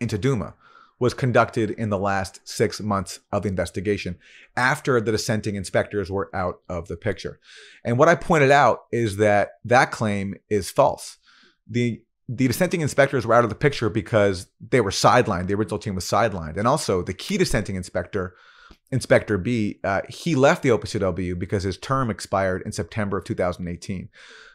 into 0.00 0.18
Duma 0.18 0.54
was 0.98 1.14
conducted 1.14 1.70
in 1.70 1.90
the 1.90 1.98
last 1.98 2.40
six 2.44 2.80
months 2.80 3.18
of 3.32 3.42
the 3.42 3.48
investigation 3.48 4.16
after 4.56 5.00
the 5.00 5.10
dissenting 5.10 5.56
inspectors 5.56 6.12
were 6.12 6.30
out 6.32 6.60
of 6.68 6.86
the 6.86 6.96
picture. 6.96 7.40
And 7.84 7.98
what 7.98 8.08
I 8.08 8.14
pointed 8.14 8.52
out 8.52 8.84
is 8.92 9.16
that 9.16 9.54
that 9.64 9.90
claim 9.90 10.36
is 10.48 10.70
false. 10.70 11.18
The 11.68 12.02
the 12.28 12.48
dissenting 12.48 12.80
inspectors 12.80 13.26
were 13.26 13.34
out 13.34 13.44
of 13.44 13.50
the 13.50 13.56
picture 13.56 13.90
because 13.90 14.46
they 14.60 14.80
were 14.80 14.90
sidelined. 14.90 15.48
The 15.48 15.54
original 15.54 15.78
team 15.78 15.94
was 15.94 16.04
sidelined. 16.04 16.56
And 16.56 16.68
also, 16.68 17.02
the 17.02 17.14
key 17.14 17.36
dissenting 17.36 17.76
inspector, 17.76 18.34
Inspector 18.90 19.36
B, 19.38 19.80
uh, 19.82 20.02
he 20.08 20.34
left 20.34 20.62
the 20.62 20.68
OPCW 20.68 21.38
because 21.38 21.62
his 21.62 21.78
term 21.78 22.10
expired 22.10 22.62
in 22.66 22.72
September 22.72 23.18
of 23.18 23.24
2018. 23.24 24.10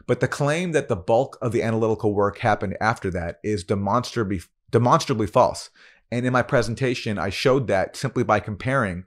But 0.06 0.20
the 0.20 0.28
claim 0.28 0.72
that 0.74 0.90
the 0.90 0.96
bulk 0.96 1.38
of 1.42 1.52
the 1.52 1.64
analytical 1.64 2.14
work 2.14 2.38
happened 2.38 2.78
after 2.80 3.10
that 3.12 3.40
is 3.44 3.64
demonstrably, 3.64 4.42
demonstrably 4.70 5.26
false. 5.26 5.72
And 6.12 6.26
in 6.26 6.34
my 6.34 6.44
presentation, 6.44 7.18
I 7.18 7.32
showed 7.32 7.68
that 7.68 7.96
simply 7.96 8.24
by 8.24 8.40
comparing 8.40 9.06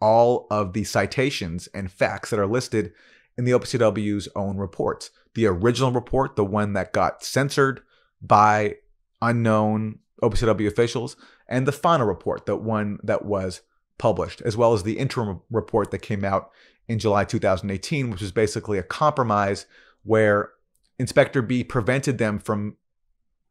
all 0.00 0.46
of 0.50 0.74
the 0.74 0.84
citations 0.84 1.68
and 1.68 1.90
facts 1.90 2.30
that 2.30 2.38
are 2.38 2.46
listed 2.46 2.92
in 3.38 3.44
the 3.44 3.52
OPCW's 3.52 4.28
own 4.36 4.58
reports. 4.58 5.10
The 5.34 5.46
original 5.46 5.90
report, 5.90 6.36
the 6.36 6.44
one 6.44 6.74
that 6.74 6.92
got 6.92 7.24
censored, 7.24 7.80
by 8.26 8.76
unknown 9.22 9.98
OPCW 10.22 10.66
officials, 10.66 11.16
and 11.48 11.66
the 11.66 11.72
final 11.72 12.06
report, 12.06 12.46
the 12.46 12.56
one 12.56 12.98
that 13.02 13.24
was 13.24 13.62
published, 13.98 14.40
as 14.42 14.56
well 14.56 14.72
as 14.72 14.82
the 14.82 14.98
interim 14.98 15.40
report 15.50 15.90
that 15.90 15.98
came 15.98 16.24
out 16.24 16.50
in 16.88 16.98
July 16.98 17.24
2018, 17.24 18.10
which 18.10 18.20
was 18.20 18.32
basically 18.32 18.78
a 18.78 18.82
compromise 18.82 19.66
where 20.04 20.50
Inspector 20.98 21.40
B 21.42 21.64
prevented 21.64 22.18
them 22.18 22.38
from 22.38 22.76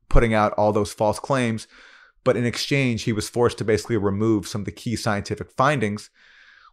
putting 0.10 0.34
out 0.34 0.54
all 0.54 0.72
those 0.72 0.94
false 0.94 1.20
claims, 1.20 1.68
but 2.24 2.38
in 2.38 2.46
exchange, 2.46 3.04
he 3.04 3.14
was 3.14 3.30
forced 3.30 3.58
to 3.60 3.66
basically 3.66 3.98
remove 3.98 4.48
some 4.48 4.62
of 4.62 4.66
the 4.66 4.72
key 4.72 4.96
scientific 4.96 5.52
findings 5.52 6.10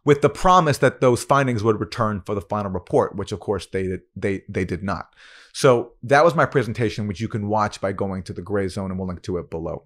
with 0.05 0.21
the 0.21 0.29
promise 0.29 0.77
that 0.79 1.01
those 1.01 1.23
findings 1.23 1.63
would 1.63 1.79
return 1.79 2.21
for 2.21 2.35
the 2.35 2.41
final 2.41 2.71
report, 2.71 3.15
which 3.15 3.31
of 3.31 3.39
course 3.39 3.65
they 3.67 3.99
they 4.15 4.43
they 4.49 4.65
did 4.65 4.83
not. 4.83 5.15
So 5.53 5.93
that 6.03 6.25
was 6.25 6.35
my 6.35 6.45
presentation, 6.45 7.07
which 7.07 7.21
you 7.21 7.27
can 7.27 7.47
watch 7.47 7.79
by 7.79 7.91
going 7.91 8.23
to 8.23 8.33
the 8.33 8.41
gray 8.41 8.67
zone, 8.67 8.89
and 8.89 8.99
we'll 8.99 9.07
link 9.07 9.21
to 9.23 9.37
it 9.37 9.49
below. 9.49 9.83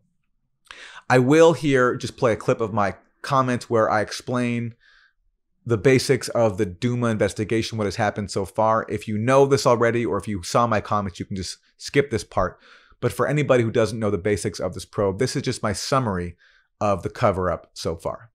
I 1.10 1.20
will 1.20 1.54
here 1.54 1.96
just 1.96 2.18
play 2.18 2.34
a 2.34 2.38
clip 2.38 2.62
of 2.62 2.74
my 2.74 2.96
comment 3.22 3.70
where 3.70 3.90
I 3.90 4.02
explain 4.02 4.76
the 5.66 5.78
basics 5.78 6.30
of 6.30 6.58
the 6.58 6.66
Duma 6.66 7.08
investigation, 7.08 7.78
what 7.78 7.86
has 7.86 7.98
happened 7.98 8.32
so 8.32 8.46
far. 8.46 8.86
If 8.88 9.08
you 9.08 9.18
know 9.18 9.46
this 9.46 9.66
already, 9.66 10.06
or 10.06 10.18
if 10.18 10.28
you 10.28 10.42
saw 10.42 10.66
my 10.66 10.80
comments, 10.80 11.20
you 11.20 11.26
can 11.26 11.36
just 11.36 11.58
skip 11.78 12.10
this 12.10 12.24
part. 12.24 12.58
But 13.02 13.12
for 13.12 13.28
anybody 13.28 13.64
who 13.64 13.72
doesn't 13.72 14.00
know 14.00 14.10
the 14.10 14.18
basics 14.18 14.60
of 14.60 14.74
this 14.74 14.86
probe, 14.86 15.20
this 15.20 15.36
is 15.36 15.42
just 15.42 15.62
my 15.62 15.74
summary 15.74 16.38
of 16.80 17.04
the 17.04 17.10
cover 17.10 17.52
up 17.52 17.70
so 17.74 17.98
far. 17.98 18.32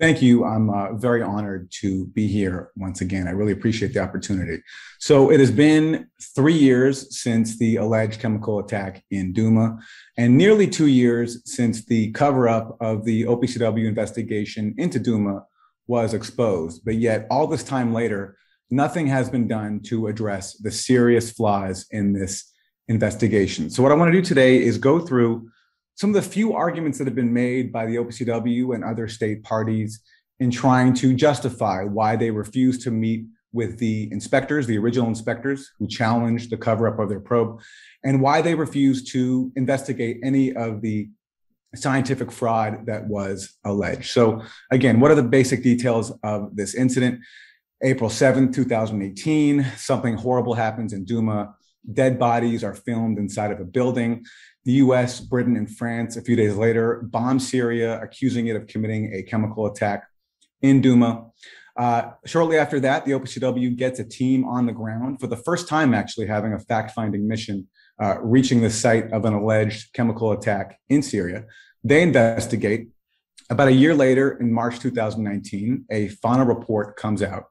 Thank 0.00 0.22
you. 0.22 0.44
I'm 0.44 0.70
uh, 0.70 0.92
very 0.92 1.22
honored 1.22 1.72
to 1.80 2.06
be 2.06 2.28
here 2.28 2.70
once 2.76 3.00
again. 3.00 3.26
I 3.26 3.32
really 3.32 3.50
appreciate 3.50 3.92
the 3.92 4.00
opportunity. 4.00 4.62
So, 5.00 5.32
it 5.32 5.40
has 5.40 5.50
been 5.50 6.06
three 6.36 6.56
years 6.56 7.20
since 7.20 7.58
the 7.58 7.76
alleged 7.76 8.20
chemical 8.20 8.60
attack 8.60 9.02
in 9.10 9.32
Duma, 9.32 9.78
and 10.16 10.36
nearly 10.36 10.68
two 10.68 10.86
years 10.86 11.42
since 11.52 11.84
the 11.84 12.12
cover 12.12 12.48
up 12.48 12.76
of 12.80 13.04
the 13.04 13.24
OPCW 13.24 13.88
investigation 13.88 14.72
into 14.78 15.00
Duma 15.00 15.44
was 15.88 16.14
exposed. 16.14 16.84
But 16.84 16.94
yet, 16.96 17.26
all 17.28 17.48
this 17.48 17.64
time 17.64 17.92
later, 17.92 18.36
nothing 18.70 19.08
has 19.08 19.28
been 19.28 19.48
done 19.48 19.80
to 19.86 20.06
address 20.06 20.56
the 20.58 20.70
serious 20.70 21.32
flaws 21.32 21.86
in 21.90 22.12
this 22.12 22.52
investigation. 22.86 23.68
So, 23.68 23.82
what 23.82 23.90
I 23.90 23.96
want 23.96 24.12
to 24.12 24.18
do 24.20 24.24
today 24.24 24.62
is 24.62 24.78
go 24.78 25.00
through 25.00 25.50
some 25.98 26.10
of 26.10 26.14
the 26.14 26.30
few 26.30 26.54
arguments 26.54 26.96
that 26.96 27.08
have 27.08 27.16
been 27.16 27.32
made 27.32 27.72
by 27.72 27.84
the 27.84 27.96
OPCW 27.96 28.72
and 28.72 28.84
other 28.84 29.08
state 29.08 29.42
parties 29.42 30.00
in 30.38 30.48
trying 30.48 30.94
to 30.94 31.12
justify 31.12 31.82
why 31.82 32.14
they 32.14 32.30
refused 32.30 32.82
to 32.82 32.92
meet 32.92 33.26
with 33.52 33.78
the 33.78 34.08
inspectors, 34.12 34.68
the 34.68 34.78
original 34.78 35.08
inspectors 35.08 35.72
who 35.76 35.88
challenged 35.88 36.50
the 36.50 36.56
cover 36.56 36.86
up 36.86 37.00
of 37.00 37.08
their 37.08 37.18
probe, 37.18 37.60
and 38.04 38.22
why 38.22 38.40
they 38.40 38.54
refused 38.54 39.10
to 39.10 39.50
investigate 39.56 40.20
any 40.22 40.54
of 40.54 40.82
the 40.82 41.08
scientific 41.74 42.30
fraud 42.30 42.86
that 42.86 43.04
was 43.08 43.58
alleged. 43.64 44.12
So, 44.12 44.42
again, 44.70 45.00
what 45.00 45.10
are 45.10 45.16
the 45.16 45.24
basic 45.24 45.64
details 45.64 46.12
of 46.22 46.54
this 46.54 46.76
incident? 46.76 47.18
April 47.82 48.08
7th, 48.08 48.54
2018, 48.54 49.66
something 49.76 50.14
horrible 50.14 50.54
happens 50.54 50.92
in 50.92 51.04
Duma. 51.04 51.56
Dead 51.92 52.20
bodies 52.20 52.62
are 52.62 52.74
filmed 52.74 53.18
inside 53.18 53.50
of 53.50 53.58
a 53.58 53.64
building. 53.64 54.24
The 54.68 54.84
US, 54.84 55.18
Britain, 55.18 55.56
and 55.56 55.74
France, 55.74 56.18
a 56.18 56.20
few 56.20 56.36
days 56.36 56.54
later, 56.54 57.00
bomb 57.04 57.40
Syria, 57.40 57.98
accusing 58.02 58.48
it 58.48 58.56
of 58.56 58.66
committing 58.66 59.14
a 59.14 59.22
chemical 59.22 59.64
attack 59.64 60.06
in 60.60 60.82
Duma. 60.82 61.30
Uh, 61.74 62.10
shortly 62.26 62.58
after 62.58 62.78
that, 62.80 63.06
the 63.06 63.12
OPCW 63.12 63.74
gets 63.74 63.98
a 63.98 64.04
team 64.04 64.44
on 64.44 64.66
the 64.66 64.72
ground 64.72 65.20
for 65.20 65.26
the 65.26 65.38
first 65.38 65.68
time, 65.68 65.94
actually 65.94 66.26
having 66.26 66.52
a 66.52 66.58
fact 66.58 66.90
finding 66.90 67.26
mission, 67.26 67.66
uh, 67.98 68.16
reaching 68.20 68.60
the 68.60 68.68
site 68.68 69.10
of 69.10 69.24
an 69.24 69.32
alleged 69.32 69.90
chemical 69.94 70.32
attack 70.32 70.78
in 70.90 71.00
Syria. 71.02 71.46
They 71.82 72.02
investigate. 72.02 72.88
About 73.48 73.68
a 73.68 73.72
year 73.72 73.94
later, 73.94 74.32
in 74.32 74.52
March 74.52 74.80
2019, 74.80 75.86
a 75.90 76.08
final 76.08 76.44
report 76.44 76.94
comes 76.98 77.22
out. 77.22 77.44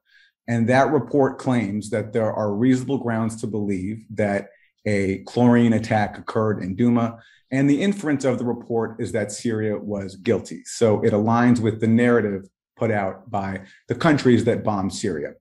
And 0.48 0.70
that 0.70 0.92
report 0.92 1.40
claims 1.40 1.90
that 1.90 2.14
there 2.14 2.32
are 2.32 2.54
reasonable 2.54 3.00
grounds 3.00 3.42
to 3.42 3.48
believe 3.48 4.06
that 4.12 4.50
a 4.86 5.20
chlorine 5.20 5.74
attack 5.74 6.18
occurred 6.18 6.62
in 6.62 6.76
Duma. 6.76 7.20
And 7.52 7.70
the 7.70 7.82
inference 7.82 8.26
of 8.26 8.38
the 8.38 8.46
report 8.46 8.98
is 9.00 9.12
that 9.14 9.32
Syria 9.32 9.78
was 9.78 10.16
guilty. 10.16 10.64
So 10.66 11.02
it 11.04 11.14
aligns 11.14 11.60
with 11.60 11.80
the 11.80 11.88
narrative 11.88 12.48
put 12.76 12.92
out 12.92 13.30
by 13.30 13.62
the 13.88 13.96
countries 13.96 14.46
that 14.46 14.64
bombed 14.64 14.94
Syria. 14.94 15.34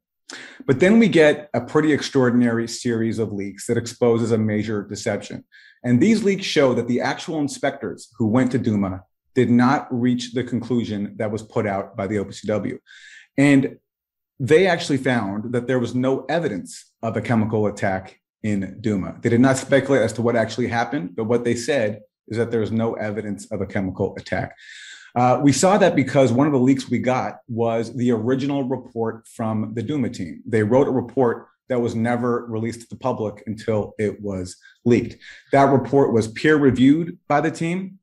But 0.66 0.80
then 0.80 0.98
we 0.98 1.08
get 1.08 1.50
a 1.54 1.60
pretty 1.60 1.92
extraordinary 1.92 2.66
series 2.66 3.18
of 3.18 3.32
leaks 3.32 3.66
that 3.66 3.76
exposes 3.76 4.32
a 4.32 4.38
major 4.38 4.82
deception. 4.82 5.44
And 5.84 6.00
these 6.00 6.24
leaks 6.24 6.44
show 6.44 6.74
that 6.74 6.88
the 6.88 7.00
actual 7.00 7.38
inspectors 7.38 8.08
who 8.18 8.26
went 8.26 8.50
to 8.52 8.58
Duma 8.58 9.02
did 9.34 9.50
not 9.50 9.86
reach 9.90 10.32
the 10.32 10.42
conclusion 10.42 11.14
that 11.18 11.30
was 11.30 11.42
put 11.42 11.66
out 11.66 11.96
by 11.96 12.06
the 12.06 12.16
OPCW. 12.16 12.78
And 13.36 13.76
they 14.40 14.66
actually 14.66 14.98
found 14.98 15.52
that 15.52 15.66
there 15.66 15.78
was 15.78 15.94
no 15.94 16.24
evidence 16.28 16.92
of 17.02 17.16
a 17.16 17.20
chemical 17.20 17.66
attack 17.66 18.18
in 18.42 18.78
Duma. 18.80 19.16
They 19.20 19.28
did 19.28 19.40
not 19.40 19.56
speculate 19.56 20.02
as 20.02 20.12
to 20.14 20.22
what 20.22 20.36
actually 20.36 20.68
happened, 20.68 21.16
but 21.16 21.24
what 21.24 21.44
they 21.44 21.54
said 21.54 22.00
is 22.28 22.36
that 22.36 22.50
there 22.50 22.60
was 22.60 22.72
no 22.72 22.94
evidence 22.94 23.46
of 23.50 23.60
a 23.60 23.66
chemical 23.66 24.14
attack. 24.16 24.54
Uh, 25.14 25.40
we 25.42 25.52
saw 25.52 25.78
that 25.78 25.96
because 25.96 26.30
one 26.30 26.46
of 26.46 26.52
the 26.52 26.58
leaks 26.58 26.90
we 26.90 26.98
got 26.98 27.38
was 27.48 27.94
the 27.96 28.10
original 28.10 28.64
report 28.64 29.26
from 29.26 29.72
the 29.74 29.82
Duma 29.82 30.10
team. 30.10 30.42
They 30.46 30.62
wrote 30.62 30.88
a 30.88 30.90
report 30.90 31.48
that 31.68 31.80
was 31.80 31.94
never 31.94 32.46
released 32.46 32.82
to 32.82 32.86
the 32.88 32.96
public 32.96 33.42
until 33.46 33.94
it 33.98 34.20
was 34.20 34.56
leaked. 34.84 35.16
That 35.52 35.72
report 35.72 36.12
was 36.12 36.28
peer 36.28 36.56
reviewed 36.56 37.18
by 37.28 37.40
the 37.40 37.50
team. 37.50 37.98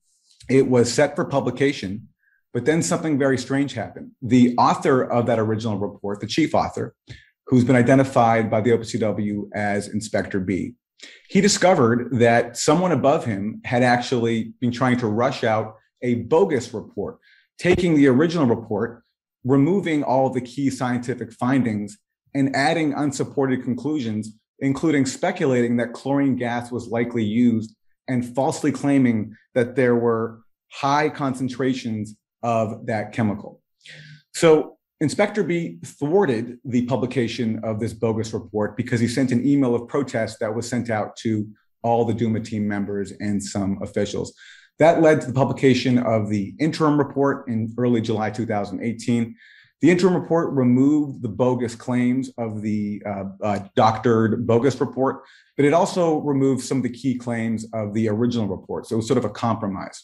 It 0.50 0.67
was 0.67 0.91
set 0.91 1.15
for 1.15 1.24
publication, 1.24 2.10
but 2.54 2.65
then 2.65 2.82
something 2.82 3.17
very 3.17 3.38
strange 3.38 3.74
happened. 3.74 4.12
The 4.22 4.56
author 4.58 5.02
of 5.04 5.28
that 5.28 5.39
original 5.39 5.78
report, 5.78 6.19
the 6.19 6.28
chief 6.28 6.54
author, 6.54 6.96
who's 7.47 7.63
been 7.63 7.75
identified 7.75 8.49
by 8.49 8.62
the 8.62 8.71
OPCW 8.71 9.49
as 9.53 9.88
Inspector 9.88 10.39
B, 10.41 10.75
he 11.27 11.41
discovered 11.41 12.19
that 12.19 12.58
someone 12.58 12.91
above 12.91 13.25
him 13.25 13.62
had 13.65 13.84
actually 13.84 14.53
been 14.60 14.71
trying 14.71 14.97
to 14.97 15.08
rush 15.08 15.43
out 15.43 15.75
a 16.01 16.15
bogus 16.15 16.73
report, 16.73 17.17
taking 17.58 17.95
the 17.95 18.08
original 18.08 18.45
report, 18.45 19.03
removing 19.43 20.03
all 20.03 20.29
the 20.29 20.41
key 20.41 20.69
scientific 20.69 21.34
findings, 21.34 21.97
and 22.34 22.56
adding 22.56 22.93
unsupported 22.93 23.63
conclusions, 23.63 24.34
including 24.60 25.06
speculating 25.06 25.77
that 25.77 25.93
chlorine 25.93 26.36
gas 26.36 26.71
was 26.71 26.88
likely 26.88 27.23
used 27.23 27.75
and 28.08 28.36
falsely 28.36 28.71
claiming 28.71 29.36
that 29.53 29.75
there 29.75 29.95
were 29.95 30.41
high 30.71 31.10
concentrations 31.10 32.15
of 32.41 32.86
that 32.88 33.12
chemical. 33.13 33.62
So 34.34 34.77
Inspector 35.04 35.44
B 35.44 35.80
thwarted 35.86 36.60
the 36.63 36.86
publication 36.86 37.60
of 37.62 37.78
this 37.82 37.92
bogus 37.92 38.34
report 38.34 38.78
because 38.78 39.02
he 39.02 39.08
sent 39.10 39.34
an 39.34 39.46
email 39.46 39.76
of 39.76 39.86
protest 39.89 40.39
that 40.39 40.56
was 40.56 40.68
sent 40.68 40.89
out 40.89 41.18
to 41.18 41.46
all 41.84 42.06
the 42.06 42.13
Duma 42.13 42.39
team 42.39 42.66
members 42.66 43.12
and 43.20 43.44
some 43.44 43.82
officials. 43.84 44.34
That 44.80 45.02
led 45.02 45.20
to 45.20 45.28
the 45.28 45.34
publication 45.34 45.98
of 46.00 46.30
the 46.30 46.56
interim 46.58 46.98
report 46.98 47.50
in 47.50 47.76
early 47.78 48.00
July 48.00 48.30
2018. 48.30 49.36
The 49.82 49.92
interim 49.92 50.16
report 50.16 50.54
removed 50.54 51.22
the 51.22 51.28
bogus 51.28 51.76
claims 51.76 52.32
of 52.38 52.62
the 52.62 53.04
uh, 53.06 53.26
uh, 53.44 53.60
doctored 53.76 54.48
bogus 54.48 54.80
report, 54.80 55.24
but 55.58 55.66
it 55.66 55.74
also 55.74 56.20
removed 56.20 56.63
some 56.63 56.78
of 56.78 56.84
the 56.84 56.89
key 56.89 57.16
claims 57.16 57.66
of 57.74 57.94
the 57.94 58.08
original 58.08 58.48
report. 58.48 58.88
So 58.88 58.96
it 58.96 58.98
was 59.00 59.08
sort 59.08 59.18
of 59.18 59.26
a 59.26 59.30
compromise. 59.30 60.02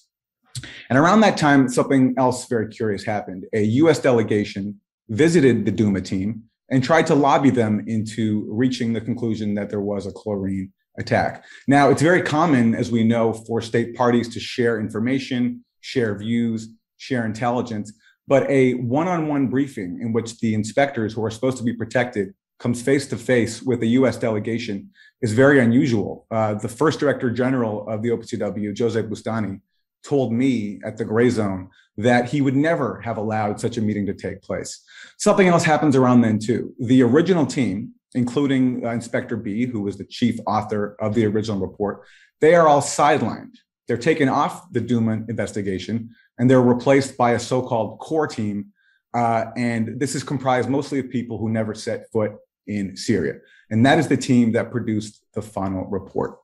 And 0.89 0.99
around 0.99 1.21
that 1.21 1.37
time, 1.37 1.69
something 1.69 2.15
else 2.17 2.47
very 2.49 2.67
curious 2.67 3.05
happened. 3.05 3.45
A 3.53 3.63
US 3.63 3.99
delegation 3.99 4.81
visited 5.09 5.65
the 5.65 5.71
Duma 5.71 6.01
team 6.01 6.43
and 6.69 6.83
tried 6.83 7.07
to 7.07 7.15
lobby 7.15 7.49
them 7.49 7.83
into 7.87 8.45
reaching 8.49 8.93
the 8.93 9.01
conclusion 9.01 9.55
that 9.55 9.69
there 9.69 9.81
was 9.81 10.05
a 10.05 10.11
chlorine 10.11 10.71
attack. 10.97 11.43
Now, 11.67 11.89
it's 11.89 12.01
very 12.01 12.21
common, 12.21 12.75
as 12.75 12.91
we 12.91 13.03
know, 13.03 13.33
for 13.33 13.61
state 13.61 13.95
parties 13.95 14.29
to 14.29 14.39
share 14.39 14.79
information, 14.79 15.63
share 15.81 16.15
views, 16.17 16.69
share 16.97 17.25
intelligence, 17.25 17.93
but 18.27 18.49
a 18.49 18.73
one 18.73 19.07
on 19.07 19.27
one 19.27 19.47
briefing 19.47 19.99
in 20.01 20.13
which 20.13 20.39
the 20.39 20.53
inspectors 20.53 21.13
who 21.13 21.23
are 21.25 21.31
supposed 21.31 21.57
to 21.57 21.63
be 21.63 21.73
protected 21.73 22.33
comes 22.59 22.81
face 22.81 23.07
to 23.07 23.17
face 23.17 23.61
with 23.63 23.81
a 23.81 23.87
US 23.87 24.17
delegation 24.17 24.89
is 25.21 25.33
very 25.33 25.59
unusual. 25.59 26.27
Uh, 26.29 26.53
the 26.53 26.67
first 26.67 26.99
director 26.99 27.31
general 27.31 27.87
of 27.87 28.03
the 28.03 28.09
OPCW, 28.09 28.77
Jose 28.77 29.01
Bustani, 29.01 29.61
told 30.03 30.31
me 30.31 30.79
at 30.85 30.97
the 30.97 31.05
gray 31.05 31.29
zone 31.29 31.69
that 31.97 32.29
he 32.29 32.41
would 32.41 32.55
never 32.55 33.01
have 33.01 33.17
allowed 33.17 33.59
such 33.59 33.77
a 33.77 33.81
meeting 33.81 34.05
to 34.05 34.13
take 34.13 34.41
place. 34.41 34.83
Something 35.17 35.47
else 35.47 35.63
happens 35.63 35.95
around 35.95 36.21
then, 36.21 36.39
too. 36.39 36.73
The 36.79 37.03
original 37.03 37.45
team, 37.45 37.93
including 38.15 38.85
uh, 38.85 38.91
Inspector 38.91 39.35
B, 39.37 39.65
who 39.65 39.81
was 39.81 39.97
the 39.97 40.05
chief 40.05 40.39
author 40.47 40.95
of 41.01 41.13
the 41.13 41.25
original 41.25 41.59
report, 41.59 42.03
they 42.39 42.55
are 42.55 42.67
all 42.67 42.81
sidelined. 42.81 43.57
They're 43.87 43.97
taken 43.97 44.29
off 44.29 44.71
the 44.71 44.79
Duma 44.79 45.23
investigation 45.27 46.11
and 46.37 46.49
they're 46.49 46.61
replaced 46.61 47.17
by 47.17 47.31
a 47.31 47.39
so 47.39 47.61
called 47.61 47.99
core 47.99 48.27
team. 48.27 48.67
Uh, 49.13 49.45
and 49.57 49.99
this 49.99 50.15
is 50.15 50.23
comprised 50.23 50.69
mostly 50.69 50.99
of 50.99 51.09
people 51.09 51.37
who 51.37 51.49
never 51.49 51.73
set 51.73 52.09
foot 52.11 52.33
in 52.67 52.95
Syria. 52.95 53.39
And 53.71 53.85
that 53.85 53.99
is 53.99 54.07
the 54.07 54.15
team 54.15 54.51
that 54.53 54.71
produced 54.71 55.23
the 55.33 55.41
final 55.41 55.85
report. 55.85 56.37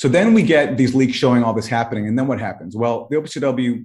So 0.00 0.08
then 0.08 0.32
we 0.32 0.42
get 0.42 0.78
these 0.78 0.94
leaks 0.94 1.14
showing 1.14 1.44
all 1.44 1.52
this 1.52 1.66
happening. 1.66 2.08
And 2.08 2.18
then 2.18 2.26
what 2.26 2.40
happens? 2.40 2.74
Well, 2.74 3.06
the 3.10 3.16
OPCW 3.16 3.84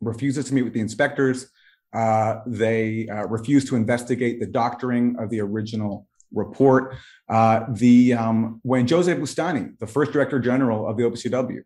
refuses 0.00 0.46
to 0.46 0.54
meet 0.54 0.62
with 0.62 0.72
the 0.72 0.80
inspectors. 0.80 1.50
Uh, 1.92 2.36
they 2.46 3.06
uh, 3.08 3.26
refuse 3.26 3.68
to 3.68 3.76
investigate 3.76 4.40
the 4.40 4.46
doctoring 4.46 5.16
of 5.18 5.28
the 5.28 5.38
original 5.42 6.06
report. 6.32 6.96
Uh, 7.28 7.66
the 7.72 8.14
um, 8.14 8.58
when 8.62 8.88
Jose 8.88 9.14
Bustani, 9.14 9.78
the 9.78 9.86
first 9.86 10.12
director 10.12 10.38
general 10.38 10.88
of 10.88 10.96
the 10.96 11.02
OPCW, 11.02 11.60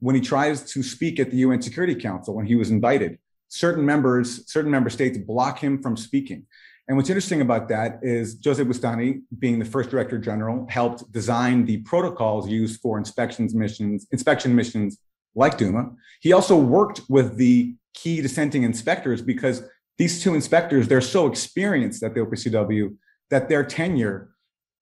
when 0.00 0.16
he 0.16 0.20
tries 0.20 0.72
to 0.72 0.82
speak 0.82 1.20
at 1.20 1.30
the 1.30 1.36
UN 1.36 1.62
Security 1.62 1.94
Council 1.94 2.34
when 2.34 2.46
he 2.46 2.56
was 2.56 2.72
invited, 2.72 3.20
certain 3.46 3.86
members, 3.86 4.50
certain 4.50 4.72
member 4.72 4.90
states 4.90 5.16
block 5.16 5.60
him 5.60 5.80
from 5.80 5.96
speaking. 5.96 6.44
And 6.88 6.96
what's 6.96 7.10
interesting 7.10 7.42
about 7.42 7.68
that 7.68 8.00
is 8.02 8.38
Jose 8.42 8.64
Bustani, 8.64 9.20
being 9.38 9.58
the 9.58 9.64
first 9.66 9.90
director 9.90 10.18
general, 10.18 10.66
helped 10.70 11.12
design 11.12 11.66
the 11.66 11.78
protocols 11.82 12.48
used 12.48 12.80
for 12.80 12.96
inspections 12.96 13.54
missions, 13.54 14.06
inspection 14.10 14.56
missions 14.56 14.98
like 15.34 15.58
Duma. 15.58 15.90
He 16.20 16.32
also 16.32 16.56
worked 16.56 17.02
with 17.10 17.36
the 17.36 17.74
key 17.92 18.22
dissenting 18.22 18.62
inspectors 18.62 19.20
because 19.20 19.62
these 19.98 20.22
two 20.22 20.34
inspectors, 20.34 20.88
they're 20.88 21.02
so 21.02 21.26
experienced 21.26 22.02
at 22.02 22.14
the 22.14 22.20
OPCW 22.20 22.96
that 23.28 23.50
their 23.50 23.64
tenure 23.64 24.30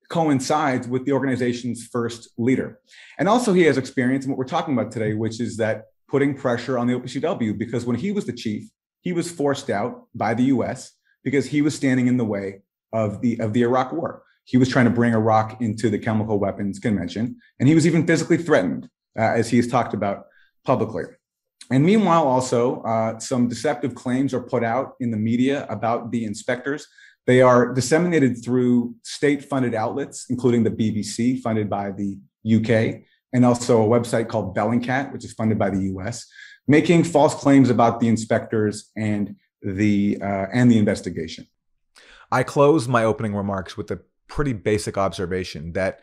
coincides 0.07 0.87
with 0.87 1.05
the 1.05 1.11
organization's 1.11 1.85
first 1.85 2.29
leader. 2.37 2.79
And 3.19 3.27
also, 3.27 3.51
he 3.51 3.63
has 3.63 3.77
experience 3.77 4.23
in 4.23 4.31
what 4.31 4.37
we're 4.37 4.45
talking 4.45 4.73
about 4.73 4.93
today, 4.93 5.13
which 5.13 5.41
is 5.41 5.57
that 5.57 5.85
putting 6.07 6.33
pressure 6.33 6.77
on 6.77 6.87
the 6.87 6.93
OPCW, 6.93 7.57
because 7.57 7.85
when 7.85 7.97
he 7.97 8.13
was 8.13 8.25
the 8.25 8.31
chief, 8.31 8.69
he 9.01 9.11
was 9.11 9.29
forced 9.29 9.69
out 9.69 10.07
by 10.15 10.33
the 10.33 10.43
US 10.43 10.93
because 11.27 11.45
he 11.45 11.61
was 11.61 11.75
standing 11.75 12.07
in 12.07 12.15
the 12.15 12.23
way 12.23 12.61
of 12.93 13.19
the, 13.19 13.37
of 13.41 13.51
the 13.51 13.61
Iraq 13.61 13.91
war. 13.91 14.23
He 14.45 14.55
was 14.55 14.69
trying 14.69 14.85
to 14.85 14.91
bring 14.91 15.11
Iraq 15.11 15.61
into 15.61 15.89
the 15.89 15.99
Chemical 15.99 16.39
Weapons 16.39 16.79
Convention, 16.79 17.35
and 17.59 17.67
he 17.67 17.75
was 17.75 17.85
even 17.85 18.07
physically 18.07 18.37
threatened, 18.37 18.87
uh, 19.19 19.23
as 19.23 19.49
he 19.49 19.57
has 19.57 19.67
talked 19.67 19.93
about 19.93 20.27
publicly. 20.63 21.03
And 21.69 21.83
meanwhile, 21.83 22.25
also, 22.25 22.81
uh, 22.83 23.19
some 23.19 23.49
deceptive 23.49 23.93
claims 23.93 24.33
are 24.33 24.39
put 24.39 24.63
out 24.63 24.93
in 25.01 25.11
the 25.11 25.17
media 25.17 25.67
about 25.69 26.11
the 26.11 26.23
inspectors. 26.23 26.87
They 27.25 27.41
are 27.41 27.73
disseminated 27.73 28.41
through 28.41 28.95
state 29.03 29.43
funded 29.43 29.75
outlets, 29.75 30.27
including 30.29 30.63
the 30.63 30.71
BBC, 30.71 31.41
funded 31.41 31.69
by 31.69 31.91
the 31.91 32.17
UK, 32.55 33.01
and 33.33 33.43
also 33.43 33.83
a 33.83 33.99
website 33.99 34.29
called 34.29 34.55
Bellingcat, 34.55 35.11
which 35.11 35.25
is 35.25 35.33
funded 35.33 35.59
by 35.59 35.71
the 35.71 35.91
US, 35.91 36.25
making 36.69 37.03
false 37.03 37.35
claims 37.35 37.69
about 37.69 37.99
the 37.99 38.07
inspectors 38.07 38.91
and 38.95 39.35
the, 39.61 40.17
uh, 40.21 40.47
and 40.53 40.71
the 40.71 40.77
investigation. 40.77 41.47
I 42.31 42.43
close 42.43 42.87
my 42.87 43.03
opening 43.03 43.35
remarks 43.35 43.77
with 43.77 43.89
a 43.91 44.01
pretty 44.27 44.53
basic 44.53 44.97
observation 44.97 45.73
that 45.73 45.99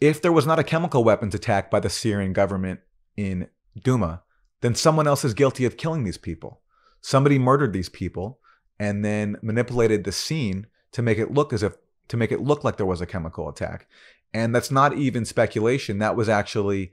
if 0.00 0.20
there 0.20 0.32
was 0.32 0.46
not 0.46 0.58
a 0.58 0.64
chemical 0.64 1.04
weapons 1.04 1.34
attack 1.34 1.70
by 1.70 1.80
the 1.80 1.90
Syrian 1.90 2.32
government 2.32 2.80
in 3.16 3.48
Duma, 3.80 4.22
then 4.60 4.74
someone 4.74 5.06
else 5.06 5.24
is 5.24 5.34
guilty 5.34 5.64
of 5.64 5.76
killing 5.76 6.04
these 6.04 6.18
people. 6.18 6.60
Somebody 7.00 7.38
murdered 7.38 7.72
these 7.72 7.88
people 7.88 8.38
and 8.78 9.04
then 9.04 9.36
manipulated 9.42 10.04
the 10.04 10.12
scene 10.12 10.66
to 10.92 11.02
make 11.02 11.18
it 11.18 11.32
look 11.32 11.52
as 11.52 11.62
if 11.62 11.74
to 12.08 12.16
make 12.16 12.32
it 12.32 12.40
look 12.40 12.64
like 12.64 12.76
there 12.76 12.86
was 12.86 13.00
a 13.00 13.06
chemical 13.06 13.48
attack. 13.48 13.86
And 14.34 14.54
that's 14.54 14.70
not 14.70 14.96
even 14.96 15.24
speculation. 15.24 15.98
That 15.98 16.16
was 16.16 16.28
actually 16.28 16.92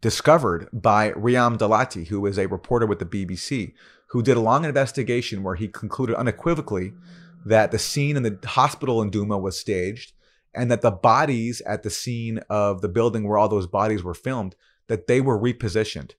discovered 0.00 0.68
by 0.72 1.12
Riam 1.12 1.58
Dalati, 1.58 2.08
who 2.08 2.24
is 2.26 2.38
a 2.38 2.46
reporter 2.46 2.86
with 2.86 2.98
the 2.98 3.06
BBC, 3.06 3.72
who 4.14 4.22
did 4.22 4.36
a 4.36 4.40
long 4.40 4.64
investigation 4.64 5.42
where 5.42 5.56
he 5.56 5.66
concluded 5.66 6.14
unequivocally 6.14 6.92
that 7.44 7.72
the 7.72 7.78
scene 7.80 8.16
in 8.16 8.22
the 8.22 8.38
hospital 8.46 9.02
in 9.02 9.10
Duma 9.10 9.36
was 9.36 9.58
staged 9.58 10.12
and 10.54 10.70
that 10.70 10.82
the 10.82 10.90
bodies 10.92 11.60
at 11.62 11.82
the 11.82 11.90
scene 11.90 12.38
of 12.48 12.80
the 12.80 12.88
building 12.88 13.26
where 13.26 13.36
all 13.36 13.48
those 13.48 13.66
bodies 13.66 14.04
were 14.04 14.14
filmed 14.14 14.54
that 14.86 15.08
they 15.08 15.20
were 15.20 15.36
repositioned. 15.36 16.12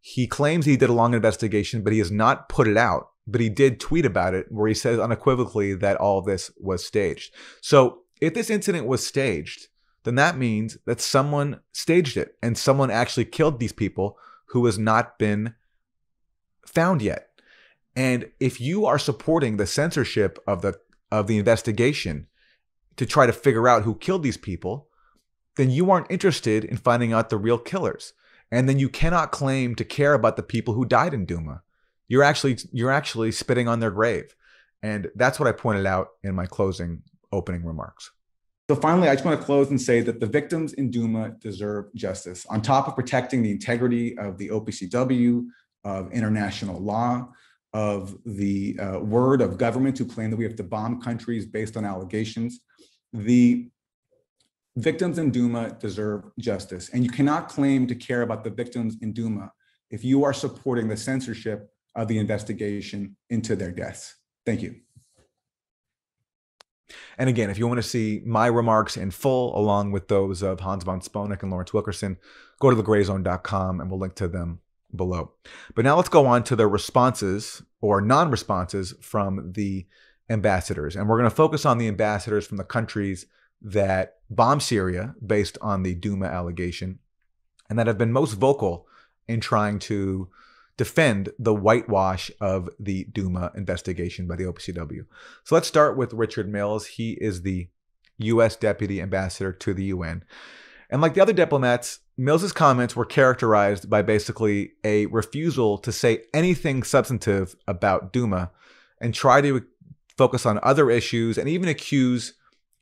He 0.00 0.26
claims 0.26 0.66
he 0.66 0.76
did 0.76 0.90
a 0.90 0.92
long 0.92 1.14
investigation, 1.14 1.84
but 1.84 1.92
he 1.92 2.00
has 2.00 2.10
not 2.10 2.48
put 2.48 2.66
it 2.66 2.76
out. 2.76 3.10
But 3.28 3.40
he 3.40 3.48
did 3.48 3.78
tweet 3.78 4.04
about 4.04 4.34
it 4.34 4.46
where 4.50 4.66
he 4.66 4.74
says 4.74 4.98
unequivocally 4.98 5.72
that 5.74 5.98
all 5.98 6.22
this 6.22 6.50
was 6.58 6.84
staged. 6.84 7.32
So 7.60 8.00
if 8.20 8.34
this 8.34 8.50
incident 8.50 8.88
was 8.88 9.06
staged, 9.06 9.68
then 10.02 10.16
that 10.16 10.36
means 10.36 10.78
that 10.84 11.00
someone 11.00 11.60
staged 11.70 12.16
it 12.16 12.34
and 12.42 12.58
someone 12.58 12.90
actually 12.90 13.26
killed 13.26 13.60
these 13.60 13.72
people 13.72 14.18
who 14.46 14.66
has 14.66 14.80
not 14.80 15.16
been 15.16 15.54
found 16.66 17.02
yet. 17.02 17.25
And 17.96 18.30
if 18.38 18.60
you 18.60 18.84
are 18.84 18.98
supporting 18.98 19.56
the 19.56 19.66
censorship 19.66 20.38
of 20.46 20.62
the 20.62 20.78
of 21.10 21.26
the 21.26 21.38
investigation 21.38 22.26
to 22.96 23.06
try 23.06 23.26
to 23.26 23.32
figure 23.32 23.68
out 23.68 23.82
who 23.82 23.94
killed 23.94 24.22
these 24.22 24.36
people, 24.36 24.88
then 25.56 25.70
you 25.70 25.90
aren't 25.90 26.10
interested 26.10 26.64
in 26.64 26.76
finding 26.76 27.12
out 27.12 27.30
the 27.30 27.38
real 27.38 27.58
killers. 27.58 28.12
And 28.50 28.68
then 28.68 28.78
you 28.78 28.88
cannot 28.88 29.32
claim 29.32 29.74
to 29.76 29.84
care 29.84 30.14
about 30.14 30.36
the 30.36 30.42
people 30.42 30.74
who 30.74 30.84
died 30.84 31.14
in 31.14 31.24
Duma. 31.24 31.62
You're 32.06 32.22
actually 32.22 32.58
you're 32.70 32.92
actually 32.92 33.32
spitting 33.32 33.66
on 33.66 33.80
their 33.80 33.90
grave. 33.90 34.36
And 34.82 35.08
that's 35.14 35.40
what 35.40 35.48
I 35.48 35.52
pointed 35.52 35.86
out 35.86 36.08
in 36.22 36.34
my 36.34 36.46
closing 36.46 37.02
opening 37.32 37.64
remarks. 37.64 38.10
So 38.68 38.76
finally, 38.76 39.08
I 39.08 39.14
just 39.14 39.24
want 39.24 39.40
to 39.40 39.46
close 39.46 39.70
and 39.70 39.80
say 39.80 40.00
that 40.02 40.20
the 40.20 40.26
victims 40.26 40.72
in 40.74 40.90
Duma 40.90 41.30
deserve 41.40 41.86
justice. 41.94 42.44
On 42.50 42.60
top 42.60 42.88
of 42.88 42.94
protecting 42.94 43.42
the 43.42 43.50
integrity 43.50 44.18
of 44.18 44.38
the 44.38 44.48
OPCW, 44.48 45.46
of 45.86 46.10
international 46.12 46.80
law, 46.80 47.28
of 47.76 48.16
the 48.24 48.74
uh, 48.80 48.98
word 49.00 49.42
of 49.42 49.58
government 49.58 49.98
who 49.98 50.06
claim 50.06 50.30
that 50.30 50.36
we 50.38 50.44
have 50.44 50.56
to 50.56 50.62
bomb 50.62 50.98
countries 50.98 51.44
based 51.44 51.76
on 51.76 51.84
allegations, 51.84 52.60
the 53.12 53.68
victims 54.76 55.18
in 55.18 55.30
Duma 55.30 55.76
deserve 55.78 56.24
justice. 56.38 56.88
And 56.88 57.04
you 57.04 57.10
cannot 57.10 57.50
claim 57.50 57.86
to 57.88 57.94
care 57.94 58.22
about 58.22 58.44
the 58.44 58.50
victims 58.50 58.96
in 59.02 59.12
Duma 59.12 59.52
if 59.90 60.02
you 60.02 60.24
are 60.24 60.32
supporting 60.32 60.88
the 60.88 60.96
censorship 60.96 61.68
of 61.94 62.08
the 62.08 62.16
investigation 62.16 63.14
into 63.28 63.54
their 63.54 63.72
deaths. 63.72 64.16
Thank 64.46 64.62
you. 64.62 64.76
And 67.18 67.28
again, 67.28 67.50
if 67.50 67.58
you 67.58 67.68
want 67.68 67.76
to 67.76 67.86
see 67.86 68.22
my 68.24 68.46
remarks 68.46 68.96
in 68.96 69.10
full, 69.10 69.54
along 69.54 69.92
with 69.92 70.08
those 70.08 70.40
of 70.40 70.60
Hans 70.60 70.84
von 70.84 71.00
Sponeck 71.02 71.42
and 71.42 71.50
Lawrence 71.50 71.74
Wilkerson, 71.74 72.16
go 72.58 72.70
to 72.70 72.76
thegrayzone.com 72.82 73.82
and 73.82 73.90
we'll 73.90 74.00
link 74.00 74.14
to 74.14 74.28
them 74.28 74.60
below. 74.94 75.32
But 75.74 75.84
now 75.84 75.96
let's 75.96 76.08
go 76.08 76.26
on 76.26 76.44
to 76.44 76.56
the 76.56 76.66
responses 76.66 77.62
or 77.80 78.00
non 78.00 78.30
responses 78.30 78.94
from 79.00 79.52
the 79.52 79.86
ambassadors. 80.28 80.96
And 80.96 81.08
we're 81.08 81.18
going 81.18 81.30
to 81.30 81.36
focus 81.36 81.64
on 81.64 81.78
the 81.78 81.88
ambassadors 81.88 82.46
from 82.46 82.56
the 82.56 82.64
countries 82.64 83.26
that 83.62 84.16
bomb 84.28 84.60
Syria 84.60 85.14
based 85.24 85.56
on 85.60 85.82
the 85.82 85.94
Duma 85.94 86.26
allegation 86.26 86.98
and 87.68 87.78
that 87.78 87.86
have 87.86 87.98
been 87.98 88.12
most 88.12 88.34
vocal 88.34 88.86
in 89.28 89.40
trying 89.40 89.78
to 89.80 90.28
defend 90.76 91.30
the 91.38 91.54
whitewash 91.54 92.30
of 92.40 92.68
the 92.78 93.04
Duma 93.04 93.50
investigation 93.54 94.26
by 94.26 94.36
the 94.36 94.44
OPCW. 94.44 95.06
So 95.44 95.54
let's 95.54 95.68
start 95.68 95.96
with 95.96 96.12
Richard 96.12 96.48
Mills. 96.48 96.86
He 96.86 97.12
is 97.12 97.42
the 97.42 97.68
U.S. 98.18 98.56
Deputy 98.56 99.00
Ambassador 99.00 99.52
to 99.52 99.74
the 99.74 99.84
UN. 99.84 100.24
And 100.90 101.00
like 101.00 101.14
the 101.14 101.20
other 101.20 101.32
diplomats, 101.32 102.00
Mills's 102.18 102.52
comments 102.52 102.96
were 102.96 103.04
characterized 103.04 103.90
by 103.90 104.02
basically 104.02 104.72
a 104.84 105.06
refusal 105.06 105.76
to 105.78 105.92
say 105.92 106.24
anything 106.32 106.82
substantive 106.82 107.56
about 107.68 108.12
Duma 108.12 108.50
and 109.00 109.12
try 109.12 109.40
to 109.40 109.64
focus 110.16 110.46
on 110.46 110.58
other 110.62 110.90
issues 110.90 111.36
and 111.36 111.48
even 111.48 111.68
accuse 111.68 112.32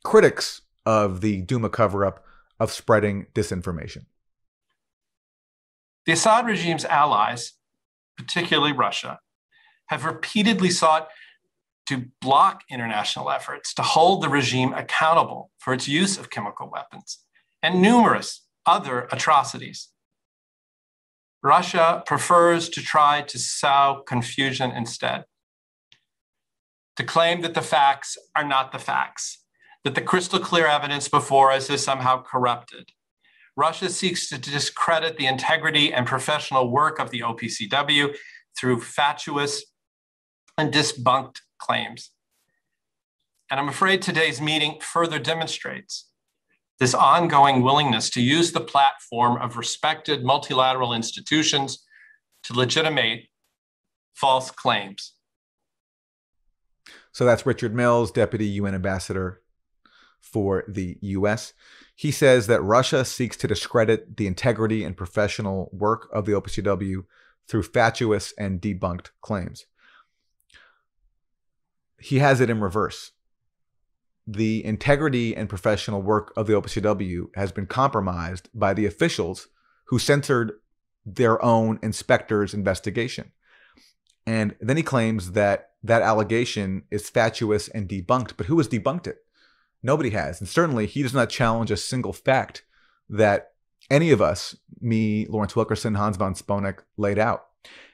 critics 0.03 0.61
of 0.85 1.21
the 1.21 1.41
Duma 1.41 1.69
cover 1.69 2.05
up 2.05 2.23
of 2.59 2.71
spreading 2.71 3.27
disinformation. 3.33 4.05
The 6.05 6.13
Assad 6.13 6.45
regime's 6.45 6.85
allies 6.85 7.53
particularly 8.17 8.71
Russia, 8.71 9.19
have 9.87 10.05
repeatedly 10.05 10.69
sought 10.69 11.09
to 11.87 12.05
block 12.21 12.63
international 12.71 13.29
efforts 13.29 13.73
to 13.75 13.83
hold 13.83 14.23
the 14.23 14.29
regime 14.29 14.73
accountable 14.73 15.51
for 15.59 15.73
its 15.73 15.87
use 15.87 16.17
of 16.17 16.29
chemical 16.29 16.69
weapons 16.71 17.19
and 17.61 17.81
numerous 17.81 18.44
other 18.65 19.07
atrocities. 19.11 19.89
Russia 21.43 22.03
prefers 22.05 22.69
to 22.69 22.81
try 22.81 23.21
to 23.21 23.37
sow 23.37 24.03
confusion 24.07 24.71
instead, 24.71 25.25
to 26.95 27.03
claim 27.03 27.41
that 27.41 27.53
the 27.53 27.61
facts 27.61 28.17
are 28.35 28.45
not 28.45 28.71
the 28.71 28.79
facts, 28.79 29.43
that 29.83 29.95
the 29.95 30.01
crystal 30.01 30.39
clear 30.39 30.65
evidence 30.65 31.07
before 31.07 31.51
us 31.51 31.69
is 31.69 31.83
somehow 31.83 32.21
corrupted, 32.21 32.91
Russia 33.57 33.89
seeks 33.89 34.27
to 34.27 34.37
discredit 34.37 35.17
the 35.17 35.27
integrity 35.27 35.93
and 35.93 36.05
professional 36.05 36.69
work 36.69 36.99
of 36.99 37.09
the 37.09 37.21
OPCW 37.21 38.15
through 38.57 38.81
fatuous 38.81 39.63
and 40.57 40.73
disbunked 40.73 41.41
claims. 41.57 42.11
And 43.49 43.59
I'm 43.59 43.69
afraid 43.69 44.01
today's 44.01 44.41
meeting 44.41 44.79
further 44.81 45.19
demonstrates 45.19 46.09
this 46.79 46.93
ongoing 46.93 47.61
willingness 47.61 48.09
to 48.11 48.21
use 48.21 48.51
the 48.51 48.61
platform 48.61 49.41
of 49.41 49.57
respected 49.57 50.23
multilateral 50.23 50.93
institutions 50.93 51.83
to 52.43 52.53
legitimate 52.53 53.23
false 54.13 54.51
claims. 54.51 55.13
So 57.11 57.25
that's 57.25 57.45
Richard 57.45 57.73
Mills, 57.73 58.11
Deputy 58.11 58.45
UN 58.45 58.75
Ambassador 58.75 59.41
for 60.19 60.65
the 60.67 60.97
US. 61.01 61.53
He 61.95 62.11
says 62.11 62.47
that 62.47 62.61
Russia 62.61 63.05
seeks 63.05 63.37
to 63.37 63.47
discredit 63.47 64.17
the 64.17 64.27
integrity 64.27 64.83
and 64.83 64.97
professional 64.97 65.69
work 65.71 66.09
of 66.11 66.25
the 66.25 66.33
OPCW 66.33 67.05
through 67.47 67.63
fatuous 67.63 68.33
and 68.37 68.59
debunked 68.59 69.11
claims. 69.21 69.65
He 71.99 72.19
has 72.19 72.41
it 72.41 72.49
in 72.49 72.59
reverse. 72.59 73.11
The 74.27 74.65
integrity 74.65 75.35
and 75.35 75.47
professional 75.47 76.01
work 76.01 76.33
of 76.35 76.47
the 76.47 76.53
OPCW 76.53 77.27
has 77.35 77.51
been 77.51 77.67
compromised 77.67 78.49
by 78.53 78.73
the 78.73 78.85
officials 78.85 79.47
who 79.85 79.99
censored 79.99 80.53
their 81.05 81.43
own 81.43 81.79
inspector's 81.83 82.53
investigation. 82.53 83.31
And 84.25 84.55
then 84.59 84.77
he 84.77 84.83
claims 84.83 85.33
that 85.33 85.69
that 85.83 86.01
allegation 86.01 86.83
is 86.89 87.09
fatuous 87.09 87.67
and 87.67 87.87
debunked. 87.87 88.33
But 88.37 88.47
who 88.47 88.57
has 88.57 88.67
debunked 88.67 89.05
it? 89.05 89.19
Nobody 89.83 90.09
has. 90.11 90.39
And 90.39 90.49
certainly 90.49 90.87
he 90.87 91.03
does 91.03 91.13
not 91.13 91.29
challenge 91.29 91.69
a 91.69 91.77
single 91.77 92.13
fact 92.13 92.63
that 93.07 93.51
any 93.91 94.09
of 94.09 94.21
us, 94.21 94.55
me, 94.81 95.27
Lawrence 95.27 95.55
Wilkerson, 95.55 95.93
Hans 95.93 96.17
von 96.17 96.33
Sponeck, 96.33 96.79
laid 96.97 97.19
out. 97.19 97.45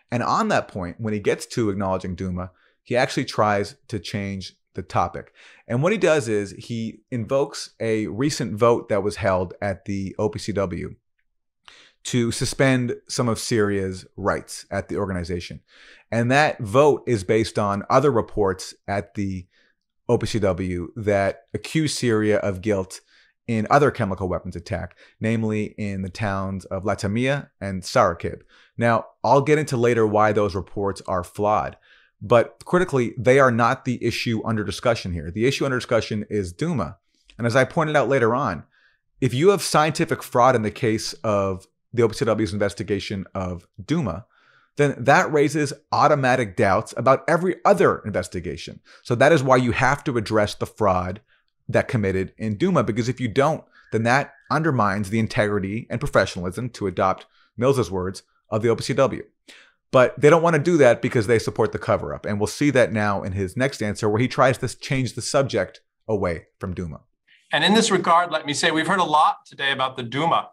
And 0.10 0.24
on 0.24 0.48
that 0.48 0.70
point, 0.70 1.02
when 1.02 1.14
he 1.14 1.20
gets 1.20 1.46
to 1.48 1.70
acknowledging 1.70 2.16
Duma, 2.16 2.52
he 2.84 2.96
actually 2.96 3.26
tries 3.26 3.76
to 3.90 4.00
change 4.00 4.56
the 4.74 4.82
topic. 4.82 5.34
And 5.68 5.84
what 5.84 5.92
he 5.92 5.98
does 5.98 6.28
is 6.28 6.52
he 6.52 7.02
invokes 7.12 7.72
a 7.80 8.08
recent 8.08 8.56
vote 8.56 8.90
that 8.90 9.04
was 9.04 9.18
held 9.18 9.54
at 9.62 9.86
the 9.86 10.16
OPCW 10.20 10.96
to 12.04 12.32
suspend 12.32 12.96
some 13.08 13.30
of 13.30 13.40
Syria's 13.40 14.06
rights 14.18 14.66
at 14.72 14.90
the 14.90 14.98
organization. 14.98 15.62
And 16.12 16.32
that 16.32 16.60
vote 16.60 17.04
is 17.08 17.24
based 17.24 17.60
on 17.60 17.84
other 17.90 18.12
reports 18.12 18.74
at 18.88 19.14
the 19.14 19.46
OPCW 20.10 20.88
that 20.96 21.44
accuse 21.54 21.94
Syria 21.98 22.38
of 22.40 22.62
guilt 22.62 23.02
in 23.48 23.68
other 23.70 23.92
chemical 23.92 24.30
weapons 24.30 24.56
attack, 24.56 24.98
namely 25.20 25.76
in 25.78 26.02
the 26.02 26.10
towns 26.10 26.66
of 26.66 26.84
Latamia 26.84 27.50
and 27.60 27.82
Sarakib. 27.82 28.42
Now, 28.78 29.06
I'll 29.24 29.42
get 29.42 29.60
into 29.60 29.78
later 29.78 30.08
why 30.08 30.32
those 30.32 30.56
reports 30.56 31.02
are 31.08 31.24
flawed, 31.24 31.78
but 32.22 32.64
critically, 32.66 33.14
they 33.18 33.40
are 33.40 33.52
not 33.52 33.86
the 33.86 34.04
issue 34.04 34.42
under 34.46 34.64
discussion 34.64 35.12
here. 35.12 35.32
The 35.32 35.46
issue 35.46 35.66
under 35.66 35.78
discussion 35.78 36.26
is 36.30 36.54
Duma. 36.54 36.98
And 37.38 37.48
as 37.48 37.56
I 37.56 37.64
pointed 37.64 37.96
out 37.96 38.10
later 38.10 38.36
on, 38.36 38.64
if 39.20 39.34
you 39.34 39.50
have 39.50 39.62
scientific 39.62 40.22
fraud 40.22 40.56
in 40.56 40.62
the 40.62 40.72
case 40.72 41.14
of 41.24 41.68
the 41.94 42.04
OPCW's 42.04 42.54
investigation 42.54 43.26
of 43.34 43.68
Duma, 43.84 44.26
then 44.78 44.96
that 44.98 45.32
raises 45.32 45.74
automatic 45.92 46.56
doubts 46.56 46.94
about 46.96 47.24
every 47.28 47.56
other 47.66 48.00
investigation. 48.06 48.80
So 49.04 49.16
that 49.16 49.32
is 49.32 49.44
why 49.44 49.58
you 49.58 49.72
have 49.74 50.04
to 50.06 50.18
address 50.18 50.56
the 50.56 50.66
fraud 50.66 51.22
that 51.68 51.88
committed 51.88 52.34
in 52.38 52.58
Duma, 52.58 52.84
because 52.84 53.10
if 53.10 53.20
you 53.20 53.28
don't, 53.28 53.64
then 53.92 54.04
that 54.04 54.34
undermines 54.50 55.10
the 55.10 55.20
integrity 55.20 55.88
and 55.90 56.00
professionalism, 56.00 56.70
to 56.70 56.88
adopt 56.88 57.26
Mills's 57.58 57.92
words, 57.92 58.24
of 58.50 58.62
the 58.62 58.70
OPCW. 58.70 59.22
But 59.92 60.20
they 60.20 60.30
don't 60.30 60.42
want 60.42 60.56
to 60.56 60.62
do 60.62 60.78
that 60.78 61.02
because 61.02 61.28
they 61.28 61.38
support 61.38 61.74
the 61.74 61.80
cover 61.80 62.14
up. 62.14 62.26
And 62.26 62.40
we'll 62.40 62.48
see 62.48 62.70
that 62.72 62.94
now 62.94 63.24
in 63.24 63.34
his 63.34 63.58
next 63.58 63.82
answer, 63.82 64.10
where 64.10 64.22
he 64.22 64.28
tries 64.28 64.58
to 64.60 64.68
change 64.68 65.14
the 65.14 65.22
subject 65.22 65.82
away 66.08 66.48
from 66.60 66.74
Duma. 66.74 67.02
And 67.52 67.64
in 67.64 67.74
this 67.74 67.92
regard, 67.92 68.32
let 68.32 68.46
me 68.46 68.54
say 68.54 68.72
we've 68.72 68.88
heard 68.88 69.00
a 69.00 69.04
lot 69.04 69.46
today 69.46 69.72
about 69.72 69.98
the 69.98 70.04
Duma 70.04 70.50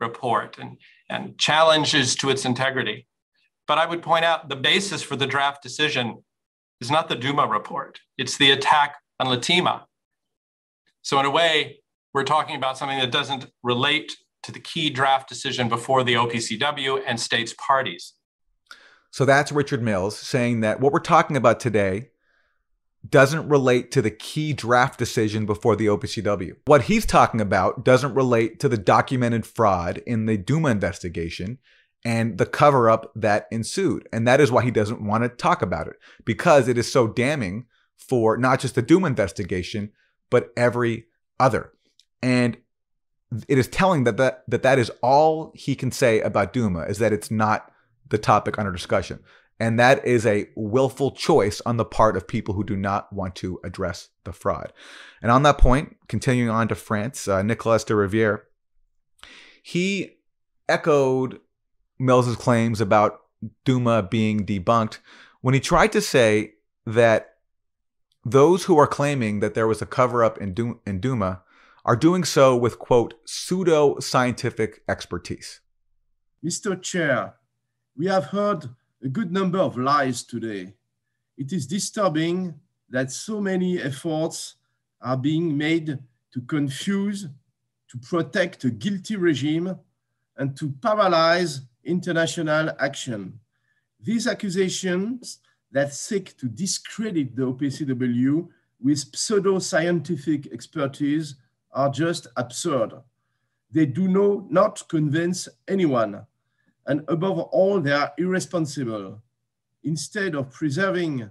report 0.00 0.56
and, 0.58 0.78
and 1.10 1.36
challenges 1.38 2.14
to 2.16 2.30
its 2.30 2.44
integrity. 2.44 3.06
But 3.66 3.78
I 3.78 3.84
would 3.84 4.02
point 4.02 4.24
out 4.24 4.48
the 4.48 4.56
basis 4.56 5.02
for 5.02 5.16
the 5.16 5.26
draft 5.26 5.62
decision 5.62 6.24
is 6.80 6.90
not 6.90 7.08
the 7.08 7.16
Duma 7.16 7.46
report, 7.46 8.00
it's 8.16 8.38
the 8.38 8.52
attack 8.52 8.96
on 9.20 9.26
Latima. 9.26 9.84
So, 11.02 11.18
in 11.18 11.26
a 11.26 11.30
way, 11.30 11.80
we're 12.14 12.24
talking 12.24 12.56
about 12.56 12.78
something 12.78 12.98
that 12.98 13.10
doesn't 13.10 13.46
relate 13.62 14.16
to 14.44 14.52
the 14.52 14.60
key 14.60 14.88
draft 14.88 15.28
decision 15.28 15.68
before 15.68 16.04
the 16.04 16.14
OPCW 16.14 17.02
and 17.06 17.20
states 17.20 17.54
parties. 17.58 18.14
So 19.10 19.24
that's 19.24 19.52
Richard 19.52 19.82
Mills 19.82 20.18
saying 20.18 20.60
that 20.60 20.80
what 20.80 20.92
we're 20.92 21.00
talking 21.00 21.36
about 21.36 21.60
today 21.60 22.10
doesn't 23.08 23.48
relate 23.48 23.90
to 23.92 24.02
the 24.02 24.10
key 24.10 24.52
draft 24.52 24.98
decision 24.98 25.46
before 25.46 25.76
the 25.76 25.86
OPCW. 25.86 26.56
What 26.66 26.82
he's 26.82 27.06
talking 27.06 27.40
about 27.40 27.84
doesn't 27.84 28.14
relate 28.14 28.60
to 28.60 28.68
the 28.68 28.76
documented 28.76 29.46
fraud 29.46 29.98
in 30.06 30.26
the 30.26 30.36
Duma 30.36 30.68
investigation 30.70 31.58
and 32.04 32.38
the 32.38 32.46
cover 32.46 32.90
up 32.90 33.12
that 33.14 33.46
ensued. 33.50 34.08
And 34.12 34.26
that 34.26 34.40
is 34.40 34.50
why 34.50 34.62
he 34.62 34.70
doesn't 34.70 35.04
want 35.04 35.24
to 35.24 35.28
talk 35.28 35.62
about 35.62 35.88
it 35.88 35.96
because 36.24 36.68
it 36.68 36.78
is 36.78 36.90
so 36.90 37.06
damning 37.06 37.66
for 37.96 38.36
not 38.36 38.60
just 38.60 38.74
the 38.74 38.82
Duma 38.82 39.06
investigation, 39.06 39.90
but 40.30 40.50
every 40.56 41.06
other. 41.40 41.72
And 42.22 42.56
it 43.48 43.58
is 43.58 43.68
telling 43.68 44.04
that 44.04 44.16
that, 44.16 44.44
that, 44.48 44.62
that 44.62 44.78
is 44.78 44.90
all 45.02 45.52
he 45.54 45.74
can 45.74 45.90
say 45.90 46.20
about 46.20 46.52
Duma 46.52 46.82
is 46.82 46.98
that 46.98 47.12
it's 47.12 47.30
not 47.30 47.70
the 48.10 48.18
topic 48.18 48.58
under 48.58 48.72
discussion. 48.72 49.20
And 49.60 49.78
that 49.80 50.06
is 50.06 50.24
a 50.24 50.48
willful 50.54 51.10
choice 51.10 51.60
on 51.66 51.78
the 51.78 51.84
part 51.84 52.16
of 52.16 52.28
people 52.28 52.54
who 52.54 52.62
do 52.62 52.76
not 52.76 53.12
want 53.12 53.34
to 53.36 53.58
address 53.64 54.08
the 54.24 54.32
fraud. 54.32 54.72
And 55.20 55.32
on 55.32 55.42
that 55.42 55.58
point, 55.58 55.96
continuing 56.06 56.50
on 56.50 56.68
to 56.68 56.74
France, 56.76 57.26
uh, 57.26 57.42
Nicolas 57.42 57.84
de 57.84 57.96
Riviere, 57.96 58.44
he 59.62 60.18
echoed 60.68 61.40
Mills's 61.98 62.36
claims 62.36 62.80
about 62.80 63.20
Duma 63.64 64.02
being 64.02 64.46
debunked 64.46 64.98
when 65.40 65.54
he 65.54 65.60
tried 65.60 65.92
to 65.92 66.00
say 66.00 66.54
that 66.86 67.34
those 68.24 68.64
who 68.64 68.78
are 68.78 68.86
claiming 68.86 69.40
that 69.40 69.54
there 69.54 69.66
was 69.66 69.82
a 69.82 69.86
cover 69.86 70.22
up 70.22 70.38
in, 70.38 70.78
in 70.86 71.00
Duma 71.00 71.42
are 71.84 71.96
doing 71.96 72.24
so 72.24 72.56
with, 72.56 72.78
quote, 72.78 73.14
pseudo 73.24 73.98
scientific 73.98 74.82
expertise. 74.88 75.60
Mr. 76.44 76.80
Chair, 76.80 77.34
we 77.98 78.06
have 78.06 78.26
heard 78.26 78.64
a 79.02 79.08
good 79.08 79.32
number 79.32 79.58
of 79.58 79.76
lies 79.76 80.22
today. 80.22 80.72
It 81.36 81.52
is 81.52 81.66
disturbing 81.66 82.54
that 82.88 83.10
so 83.10 83.40
many 83.40 83.82
efforts 83.82 84.54
are 85.02 85.16
being 85.16 85.58
made 85.58 85.98
to 86.32 86.40
confuse, 86.42 87.26
to 87.90 87.98
protect 87.98 88.64
a 88.64 88.70
guilty 88.70 89.16
regime, 89.16 89.76
and 90.36 90.56
to 90.56 90.70
paralyze 90.80 91.62
international 91.84 92.70
action. 92.78 93.40
These 94.00 94.28
accusations 94.28 95.40
that 95.72 95.92
seek 95.92 96.36
to 96.38 96.46
discredit 96.46 97.34
the 97.34 97.42
OPCW 97.42 98.48
with 98.80 99.16
pseudo-scientific 99.16 100.52
expertise 100.52 101.34
are 101.72 101.90
just 101.90 102.28
absurd. 102.36 102.92
They 103.72 103.86
do 103.86 104.06
no, 104.06 104.46
not 104.48 104.88
convince 104.88 105.48
anyone 105.66 106.24
and 106.88 107.04
above 107.06 107.38
all, 107.38 107.80
they 107.80 107.92
are 107.92 108.12
irresponsible. 108.16 109.22
Instead 109.84 110.34
of 110.34 110.50
preserving 110.50 111.30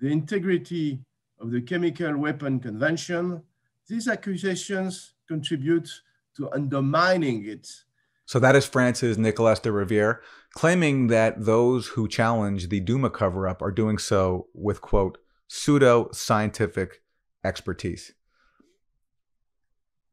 the 0.00 0.08
integrity 0.08 1.00
of 1.40 1.52
the 1.52 1.62
Chemical 1.62 2.16
Weapon 2.18 2.58
Convention, 2.58 3.42
these 3.88 4.08
accusations 4.08 5.14
contribute 5.28 5.88
to 6.36 6.50
undermining 6.50 7.46
it. 7.46 7.68
So 8.26 8.40
that 8.40 8.56
is 8.56 8.66
France's 8.66 9.16
Nicolas 9.16 9.60
de 9.60 9.70
Riviere 9.70 10.20
claiming 10.54 11.06
that 11.06 11.44
those 11.44 11.88
who 11.88 12.08
challenge 12.08 12.68
the 12.68 12.80
Duma 12.80 13.08
cover 13.08 13.46
up 13.46 13.62
are 13.62 13.70
doing 13.70 13.98
so 13.98 14.48
with, 14.52 14.80
quote, 14.80 15.18
pseudo 15.46 16.10
scientific 16.12 17.02
expertise. 17.44 18.12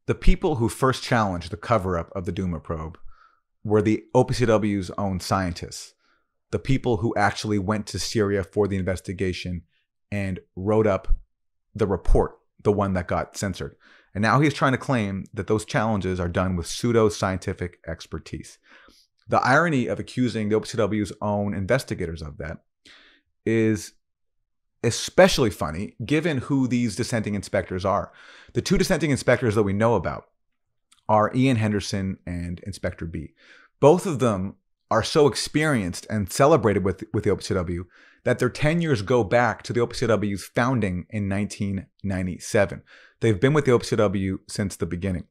The 0.06 0.14
people 0.14 0.56
who 0.56 0.68
first 0.68 1.02
challenged 1.02 1.50
the 1.50 1.56
cover 1.56 1.98
up 1.98 2.12
of 2.14 2.26
the 2.26 2.32
Duma 2.32 2.60
probe 2.60 2.98
were 3.64 3.82
the 3.82 4.04
OPCW's 4.14 4.90
own 4.98 5.20
scientists, 5.20 5.94
the 6.50 6.58
people 6.58 6.98
who 6.98 7.14
actually 7.16 7.58
went 7.58 7.86
to 7.88 7.98
Syria 7.98 8.44
for 8.44 8.68
the 8.68 8.76
investigation 8.76 9.62
and 10.12 10.38
wrote 10.54 10.86
up 10.86 11.16
the 11.74 11.86
report, 11.86 12.38
the 12.62 12.72
one 12.72 12.92
that 12.92 13.08
got 13.08 13.36
censored. 13.36 13.74
And 14.14 14.22
now 14.22 14.40
he's 14.40 14.54
trying 14.54 14.72
to 14.72 14.78
claim 14.78 15.24
that 15.34 15.48
those 15.48 15.64
challenges 15.64 16.20
are 16.20 16.28
done 16.28 16.54
with 16.54 16.68
pseudo 16.68 17.08
scientific 17.08 17.78
expertise. 17.86 18.58
The 19.26 19.40
irony 19.40 19.86
of 19.86 19.98
accusing 19.98 20.48
the 20.48 20.60
OPCW's 20.60 21.12
own 21.20 21.54
investigators 21.54 22.22
of 22.22 22.36
that 22.38 22.58
is 23.44 23.94
especially 24.84 25.50
funny 25.50 25.96
given 26.04 26.38
who 26.38 26.68
these 26.68 26.94
dissenting 26.94 27.34
inspectors 27.34 27.84
are. 27.84 28.12
The 28.52 28.62
two 28.62 28.78
dissenting 28.78 29.10
inspectors 29.10 29.54
that 29.54 29.62
we 29.62 29.72
know 29.72 29.94
about 29.94 30.26
are 31.08 31.32
Ian 31.34 31.56
Henderson 31.56 32.18
and 32.26 32.60
Inspector 32.60 33.04
B. 33.06 33.34
Both 33.80 34.06
of 34.06 34.18
them 34.18 34.56
are 34.90 35.02
so 35.02 35.26
experienced 35.26 36.06
and 36.08 36.30
celebrated 36.30 36.84
with, 36.84 37.04
with 37.12 37.24
the 37.24 37.30
OPCW 37.30 37.84
that 38.24 38.38
their 38.38 38.48
tenures 38.48 39.02
go 39.02 39.22
back 39.24 39.62
to 39.62 39.72
the 39.72 39.80
OPCW's 39.80 40.44
founding 40.44 41.06
in 41.10 41.28
1997. 41.28 42.82
They've 43.20 43.40
been 43.40 43.52
with 43.52 43.64
the 43.64 43.72
OPCW 43.72 44.38
since 44.48 44.76
the 44.76 44.86
beginning. 44.86 45.24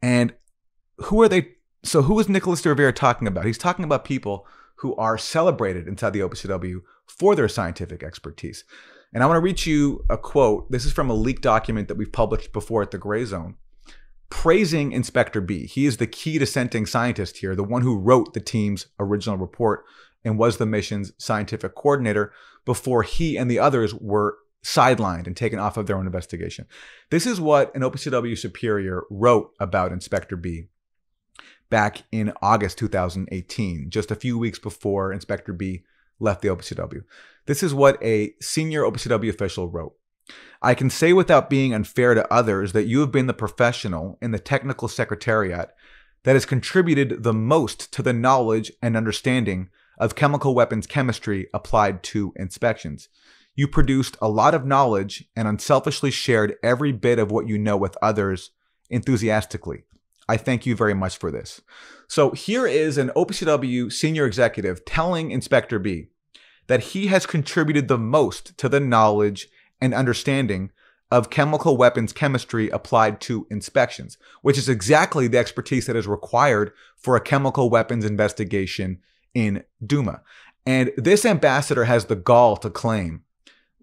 And 0.00 0.34
who 0.98 1.22
are 1.22 1.28
they? 1.28 1.54
So, 1.84 2.02
who 2.02 2.18
is 2.20 2.28
Nicolas 2.28 2.62
de 2.62 2.68
Riviere 2.68 2.92
talking 2.92 3.26
about? 3.26 3.44
He's 3.44 3.58
talking 3.58 3.84
about 3.84 4.04
people 4.04 4.46
who 4.76 4.94
are 4.96 5.18
celebrated 5.18 5.88
inside 5.88 6.12
the 6.12 6.20
OPCW 6.20 6.80
for 7.06 7.34
their 7.34 7.48
scientific 7.48 8.02
expertise. 8.02 8.64
And 9.12 9.22
I 9.22 9.26
want 9.26 9.36
to 9.36 9.40
read 9.40 9.66
you 9.66 10.04
a 10.08 10.16
quote. 10.16 10.70
This 10.70 10.84
is 10.84 10.92
from 10.92 11.10
a 11.10 11.14
leaked 11.14 11.42
document 11.42 11.88
that 11.88 11.96
we've 11.96 12.12
published 12.12 12.52
before 12.52 12.82
at 12.82 12.90
the 12.90 12.98
Gray 12.98 13.24
Zone 13.24 13.56
praising 14.32 14.92
Inspector 14.92 15.38
B. 15.42 15.66
He 15.66 15.84
is 15.84 15.98
the 15.98 16.06
key 16.06 16.38
dissenting 16.38 16.86
scientist 16.86 17.36
here, 17.36 17.54
the 17.54 17.62
one 17.62 17.82
who 17.82 17.98
wrote 17.98 18.32
the 18.32 18.40
team's 18.40 18.86
original 18.98 19.36
report 19.36 19.84
and 20.24 20.38
was 20.38 20.56
the 20.56 20.64
mission's 20.64 21.12
scientific 21.18 21.74
coordinator 21.74 22.32
before 22.64 23.02
he 23.02 23.36
and 23.36 23.50
the 23.50 23.58
others 23.58 23.94
were 23.94 24.38
sidelined 24.64 25.26
and 25.26 25.36
taken 25.36 25.58
off 25.58 25.76
of 25.76 25.86
their 25.86 25.98
own 25.98 26.06
investigation. 26.06 26.66
This 27.10 27.26
is 27.26 27.42
what 27.42 27.74
an 27.76 27.82
OPCW 27.82 28.36
superior 28.38 29.02
wrote 29.10 29.50
about 29.60 29.92
Inspector 29.92 30.34
B 30.36 30.68
back 31.68 32.04
in 32.10 32.32
August 32.40 32.78
2018, 32.78 33.90
just 33.90 34.10
a 34.10 34.16
few 34.16 34.38
weeks 34.38 34.58
before 34.58 35.12
Inspector 35.12 35.52
B 35.52 35.84
left 36.18 36.40
the 36.40 36.48
OPCW. 36.48 37.02
This 37.44 37.62
is 37.62 37.74
what 37.74 38.02
a 38.02 38.32
senior 38.40 38.82
OPCW 38.84 39.28
official 39.28 39.68
wrote. 39.68 39.94
I 40.60 40.74
can 40.74 40.90
say 40.90 41.12
without 41.12 41.50
being 41.50 41.74
unfair 41.74 42.14
to 42.14 42.32
others 42.32 42.72
that 42.72 42.86
you 42.86 43.00
have 43.00 43.10
been 43.10 43.26
the 43.26 43.34
professional 43.34 44.18
in 44.22 44.30
the 44.30 44.38
technical 44.38 44.88
secretariat 44.88 45.70
that 46.24 46.34
has 46.34 46.46
contributed 46.46 47.22
the 47.22 47.32
most 47.32 47.92
to 47.92 48.02
the 48.02 48.12
knowledge 48.12 48.70
and 48.80 48.96
understanding 48.96 49.68
of 49.98 50.14
chemical 50.14 50.54
weapons 50.54 50.86
chemistry 50.86 51.48
applied 51.52 52.02
to 52.04 52.32
inspections. 52.36 53.08
You 53.54 53.68
produced 53.68 54.16
a 54.22 54.28
lot 54.28 54.54
of 54.54 54.64
knowledge 54.64 55.24
and 55.36 55.46
unselfishly 55.46 56.10
shared 56.10 56.56
every 56.62 56.92
bit 56.92 57.18
of 57.18 57.30
what 57.30 57.48
you 57.48 57.58
know 57.58 57.76
with 57.76 57.98
others 58.00 58.50
enthusiastically. 58.88 59.84
I 60.28 60.36
thank 60.36 60.64
you 60.64 60.76
very 60.76 60.94
much 60.94 61.18
for 61.18 61.30
this. 61.30 61.60
So 62.08 62.30
here 62.30 62.66
is 62.66 62.96
an 62.96 63.10
OPCW 63.16 63.92
senior 63.92 64.26
executive 64.26 64.84
telling 64.84 65.30
Inspector 65.30 65.76
B 65.80 66.06
that 66.68 66.80
he 66.80 67.08
has 67.08 67.26
contributed 67.26 67.88
the 67.88 67.98
most 67.98 68.56
to 68.58 68.68
the 68.68 68.80
knowledge 68.80 69.48
and 69.82 69.92
understanding 69.92 70.70
of 71.10 71.28
chemical 71.28 71.76
weapons 71.76 72.12
chemistry 72.12 72.70
applied 72.70 73.20
to 73.20 73.46
inspections, 73.50 74.16
which 74.40 74.56
is 74.56 74.68
exactly 74.68 75.26
the 75.26 75.36
expertise 75.36 75.84
that 75.86 75.96
is 75.96 76.06
required 76.06 76.72
for 76.96 77.16
a 77.16 77.20
chemical 77.20 77.68
weapons 77.68 78.04
investigation 78.04 78.98
in 79.34 79.64
Duma. 79.84 80.22
And 80.64 80.92
this 80.96 81.26
ambassador 81.26 81.84
has 81.84 82.06
the 82.06 82.16
gall 82.16 82.56
to 82.58 82.70
claim 82.70 83.24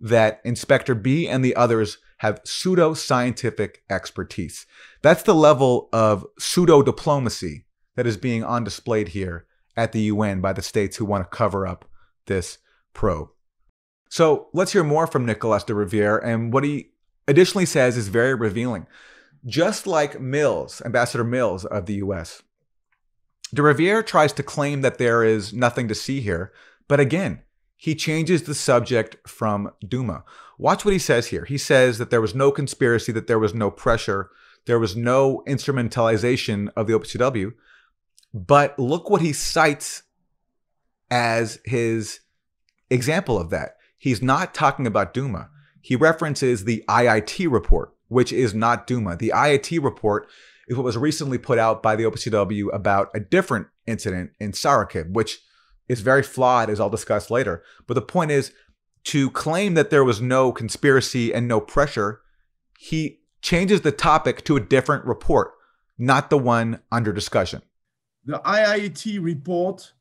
that 0.02 0.42
Inspector 0.44 0.96
B 0.96 1.28
and 1.28 1.44
the 1.44 1.56
others 1.56 1.98
have 2.20 2.42
pseudo 2.46 2.94
scientific 2.94 3.84
expertise. 3.90 4.66
That's 5.02 5.24
the 5.24 5.36
level 5.36 5.90
of 5.94 6.26
pseudo 6.40 6.82
diplomacy 6.82 7.66
that 7.96 8.08
is 8.08 8.18
being 8.18 8.44
on 8.44 8.64
display 8.64 9.08
here 9.08 9.46
at 9.76 9.92
the 9.92 10.02
UN 10.04 10.40
by 10.42 10.54
the 10.54 10.62
states 10.62 10.98
who 10.98 11.06
want 11.06 11.30
to 11.30 11.38
cover 11.38 11.68
up 11.68 11.86
this 12.26 12.58
probe. 12.94 13.30
So 14.10 14.48
let's 14.54 14.74
hear 14.74 14.84
more 14.84 15.08
from 15.08 15.26
Nicolas 15.26 15.64
de 15.64 15.74
Riviere. 15.74 16.18
And 16.18 16.52
what 16.52 16.64
he 16.64 16.90
additionally 17.28 17.66
says 17.66 17.96
is 17.96 18.08
very 18.08 18.34
revealing. 18.34 18.88
Just 19.46 19.88
like 19.88 20.20
Mills, 20.20 20.82
Ambassador 20.84 21.24
Mills 21.24 21.64
of 21.64 21.86
the 21.86 21.96
US, 21.96 22.42
De 23.54 23.64
Riviere 23.64 24.04
tries 24.04 24.34
to 24.34 24.44
claim 24.44 24.82
that 24.82 24.98
there 24.98 25.24
is 25.24 25.54
nothing 25.54 25.88
to 25.88 25.96
see 25.96 26.22
here, 26.22 26.52
but 26.88 27.00
again, 27.00 27.42
he 27.76 27.96
changes 27.96 28.44
the 28.44 28.54
subject 28.54 29.16
from 29.28 29.72
Duma. 29.88 30.24
Watch 30.58 30.84
what 30.84 30.92
he 30.92 31.00
says 31.00 31.28
here. 31.28 31.46
He 31.46 31.58
says 31.58 31.98
that 31.98 32.10
there 32.10 32.22
was 32.22 32.36
no 32.36 32.52
conspiracy, 32.52 33.12
that 33.14 33.28
there 33.28 33.40
was 33.40 33.54
no 33.54 33.72
pressure, 33.72 34.30
there 34.66 34.78
was 34.78 34.96
no 34.96 35.42
instrumentalization 35.48 36.70
of 36.76 36.88
the 36.88 36.94
OPCW. 36.94 37.54
But 38.34 38.78
look 38.78 39.10
what 39.10 39.22
he 39.22 39.34
cites 39.34 40.04
as 41.10 41.60
his 41.64 42.20
example 42.92 43.40
of 43.40 43.50
that. 43.50 43.78
He's 44.00 44.22
not 44.22 44.56
talking 44.56 44.88
about 44.88 45.14
Duma. 45.14 45.50
He 45.82 45.96
references 45.96 46.64
the 46.64 46.84
IIT 46.88 47.52
report, 47.52 47.94
which 48.08 48.34
is 48.34 48.56
not 48.56 48.88
Duma. 48.88 49.16
The 49.16 49.34
IIT 49.36 49.84
report 49.84 50.28
is 50.68 50.78
what 50.78 50.86
was 50.86 50.98
recently 50.98 51.38
put 51.38 51.60
out 51.60 51.84
by 51.84 51.96
the 51.96 52.06
OPCW 52.06 52.74
about 52.74 53.10
a 53.14 53.20
different 53.20 53.68
incident 53.86 54.32
in 54.40 54.54
Sarakib, 54.54 55.12
which 55.12 55.42
is 55.88 56.02
very 56.02 56.24
flawed, 56.24 56.70
as 56.70 56.80
I'll 56.80 56.90
discuss 56.90 57.30
later. 57.30 57.64
But 57.88 57.96
the 57.96 58.02
point 58.02 58.32
is 58.32 58.54
to 59.06 59.30
claim 59.32 59.74
that 59.74 59.90
there 59.90 60.04
was 60.04 60.22
no 60.22 60.52
conspiracy 60.52 61.34
and 61.34 61.48
no 61.48 61.60
pressure, 61.60 62.22
he 62.78 63.20
changes 63.42 63.82
the 63.82 63.92
topic 63.92 64.44
to 64.46 64.56
a 64.56 64.62
different 64.62 65.06
report, 65.06 65.52
not 65.98 66.30
the 66.30 66.38
one 66.38 66.82
under 66.92 67.12
discussion. 67.12 67.62
The 68.26 68.40
IIT 68.40 69.24
report 69.24 69.94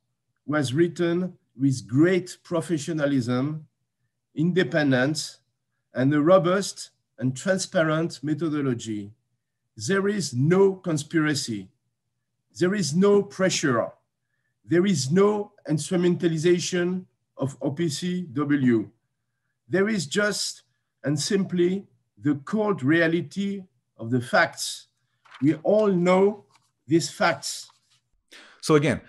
was 0.46 0.74
written 0.74 1.34
with 1.56 1.86
great 1.88 2.38
professionalism, 2.42 3.67
independence, 4.38 5.40
and 5.92 6.14
a 6.14 6.20
robust 6.22 6.90
and 7.18 7.36
transparent 7.36 8.20
methodology. 8.22 9.10
There 9.76 10.08
is 10.08 10.32
no 10.32 10.74
conspiracy. 10.74 11.68
There 12.58 12.74
is 12.74 12.94
no 12.94 13.22
pressure. 13.22 13.88
There 14.64 14.86
is 14.86 15.10
no 15.10 15.52
instrumentalization 15.68 17.04
of 17.36 17.58
OPCW. 17.60 18.88
There 19.68 19.88
is 19.88 20.06
just 20.06 20.62
and 21.04 21.18
simply 21.18 21.86
the 22.16 22.36
cold 22.44 22.82
reality 22.82 23.64
of 23.96 24.10
the 24.10 24.20
facts. 24.20 24.86
We 25.40 25.54
all 25.56 25.88
know 25.88 26.44
these 26.86 27.10
facts. 27.10 27.70
So, 28.60 28.74
again, 28.74 29.00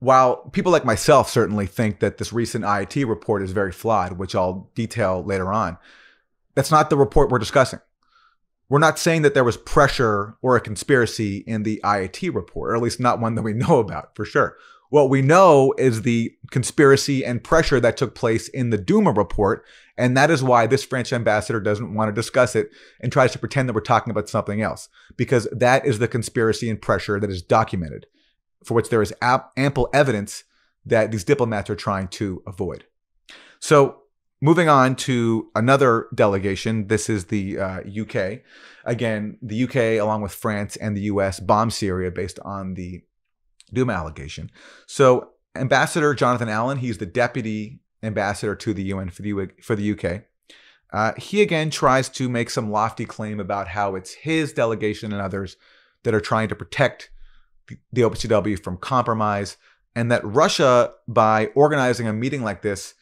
while 0.00 0.36
people 0.50 0.70
like 0.70 0.84
myself 0.84 1.28
certainly 1.28 1.66
think 1.66 2.00
that 2.00 2.18
this 2.18 2.32
recent 2.32 2.64
IIT 2.64 3.08
report 3.08 3.42
is 3.42 3.52
very 3.52 3.72
flawed, 3.72 4.12
which 4.12 4.34
I'll 4.34 4.70
detail 4.74 5.22
later 5.24 5.52
on, 5.52 5.78
that's 6.54 6.70
not 6.70 6.90
the 6.90 6.96
report 6.96 7.30
we're 7.30 7.38
discussing. 7.38 7.80
We're 8.68 8.78
not 8.78 8.98
saying 8.98 9.22
that 9.22 9.34
there 9.34 9.44
was 9.44 9.56
pressure 9.56 10.36
or 10.42 10.54
a 10.54 10.60
conspiracy 10.60 11.38
in 11.46 11.62
the 11.62 11.80
IIT 11.82 12.34
report, 12.34 12.70
or 12.70 12.76
at 12.76 12.82
least 12.82 13.00
not 13.00 13.20
one 13.20 13.34
that 13.34 13.42
we 13.42 13.52
know 13.54 13.78
about 13.78 14.14
for 14.14 14.24
sure. 14.24 14.56
What 14.90 15.10
we 15.10 15.20
know 15.20 15.74
is 15.76 16.02
the 16.02 16.34
conspiracy 16.50 17.24
and 17.24 17.44
pressure 17.44 17.78
that 17.80 17.96
took 17.96 18.14
place 18.14 18.48
in 18.48 18.70
the 18.70 18.78
Duma 18.78 19.12
report. 19.12 19.64
And 19.98 20.16
that 20.16 20.30
is 20.30 20.42
why 20.42 20.66
this 20.66 20.84
French 20.84 21.12
ambassador 21.12 21.60
doesn't 21.60 21.92
want 21.92 22.08
to 22.08 22.14
discuss 22.14 22.56
it 22.56 22.70
and 23.00 23.12
tries 23.12 23.32
to 23.32 23.38
pretend 23.38 23.68
that 23.68 23.74
we're 23.74 23.80
talking 23.80 24.10
about 24.10 24.28
something 24.28 24.62
else, 24.62 24.88
because 25.16 25.46
that 25.52 25.84
is 25.84 25.98
the 25.98 26.08
conspiracy 26.08 26.70
and 26.70 26.80
pressure 26.80 27.20
that 27.20 27.30
is 27.30 27.42
documented, 27.42 28.06
for 28.64 28.74
which 28.74 28.90
there 28.90 29.02
is 29.02 29.14
ample 29.22 29.88
evidence 29.92 30.44
that 30.84 31.10
these 31.10 31.24
diplomats 31.24 31.70
are 31.70 31.76
trying 31.76 32.08
to 32.08 32.42
avoid. 32.46 32.84
So, 33.60 34.02
moving 34.40 34.68
on 34.68 34.96
to 34.96 35.50
another 35.54 36.06
delegation, 36.14 36.86
this 36.86 37.10
is 37.10 37.26
the 37.26 37.58
uh, 37.58 37.80
UK. 37.80 38.40
Again, 38.84 39.36
the 39.42 39.64
UK, 39.64 40.00
along 40.02 40.22
with 40.22 40.32
France 40.32 40.76
and 40.76 40.96
the 40.96 41.02
US, 41.02 41.40
bombed 41.40 41.72
Syria 41.72 42.10
based 42.10 42.38
on 42.40 42.74
the 42.74 43.02
Duma 43.72 43.92
allegation. 43.92 44.50
So 44.86 45.30
Ambassador 45.54 46.14
Jonathan 46.14 46.48
Allen, 46.48 46.78
he's 46.78 46.98
the 46.98 47.06
deputy 47.06 47.80
ambassador 48.02 48.54
to 48.54 48.72
the 48.72 48.84
UN 48.84 49.10
for 49.10 49.22
the, 49.22 49.50
for 49.62 49.74
the 49.76 49.92
UK. 49.92 50.22
Uh, 50.90 51.12
he 51.18 51.42
again 51.42 51.68
tries 51.68 52.08
to 52.08 52.28
make 52.28 52.48
some 52.48 52.70
lofty 52.70 53.04
claim 53.04 53.40
about 53.40 53.68
how 53.68 53.94
it's 53.94 54.14
his 54.14 54.52
delegation 54.52 55.12
and 55.12 55.20
others 55.20 55.56
that 56.04 56.14
are 56.14 56.20
trying 56.20 56.48
to 56.48 56.54
protect 56.54 57.10
the 57.92 58.02
OPCW 58.02 58.62
from 58.62 58.76
compromise, 58.76 59.56
and 59.94 60.10
that 60.10 60.24
Russia, 60.24 60.92
by 61.06 61.46
organizing 61.54 62.06
a 62.06 62.12
meeting 62.12 62.42
like 62.42 62.62
this, 62.62 62.94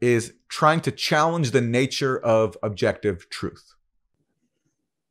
is 0.00 0.34
trying 0.48 0.80
to 0.80 0.90
challenge 0.90 1.52
the 1.52 1.60
nature 1.60 2.18
of 2.18 2.56
objective 2.62 3.28
truth. 3.30 3.74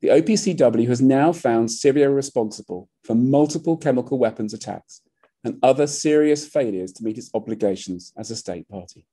The 0.01 0.09
OPCW 0.09 0.88
has 0.88 1.01
now 1.01 1.32
found 1.32 1.72
Syria 1.72 2.09
responsible 2.09 2.89
for 3.03 3.16
multiple 3.16 3.78
chemical 3.78 4.18
weapons 4.20 4.53
attacks 4.53 5.01
and 5.43 5.57
other 5.64 5.88
serious 5.88 6.47
failures 6.47 6.91
to 6.93 7.03
meet 7.03 7.18
its 7.18 7.30
obligations 7.34 8.12
as 8.18 8.32
a 8.32 8.36
state 8.36 8.68
party. 8.68 9.05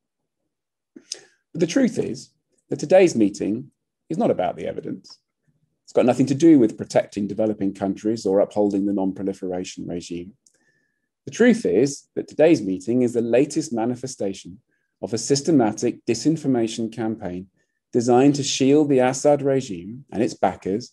But 0.94 1.60
the 1.60 1.66
truth 1.66 1.98
is 1.98 2.30
that 2.68 2.78
today's 2.78 3.14
meeting 3.14 3.70
is 4.08 4.18
not 4.18 4.30
about 4.30 4.56
the 4.56 4.66
evidence. 4.66 5.18
It's 5.88 5.94
got 5.94 6.04
nothing 6.04 6.26
to 6.26 6.34
do 6.34 6.58
with 6.58 6.76
protecting 6.76 7.26
developing 7.26 7.72
countries 7.72 8.26
or 8.26 8.40
upholding 8.40 8.84
the 8.84 8.92
non 8.92 9.14
proliferation 9.14 9.86
regime. 9.86 10.34
The 11.24 11.30
truth 11.30 11.64
is 11.64 12.08
that 12.14 12.28
today's 12.28 12.60
meeting 12.60 13.00
is 13.00 13.14
the 13.14 13.22
latest 13.22 13.72
manifestation 13.72 14.60
of 15.00 15.14
a 15.14 15.18
systematic 15.18 16.04
disinformation 16.04 16.94
campaign 16.94 17.46
designed 17.90 18.34
to 18.34 18.42
shield 18.42 18.90
the 18.90 18.98
Assad 18.98 19.40
regime 19.40 20.04
and 20.12 20.22
its 20.22 20.34
backers 20.34 20.92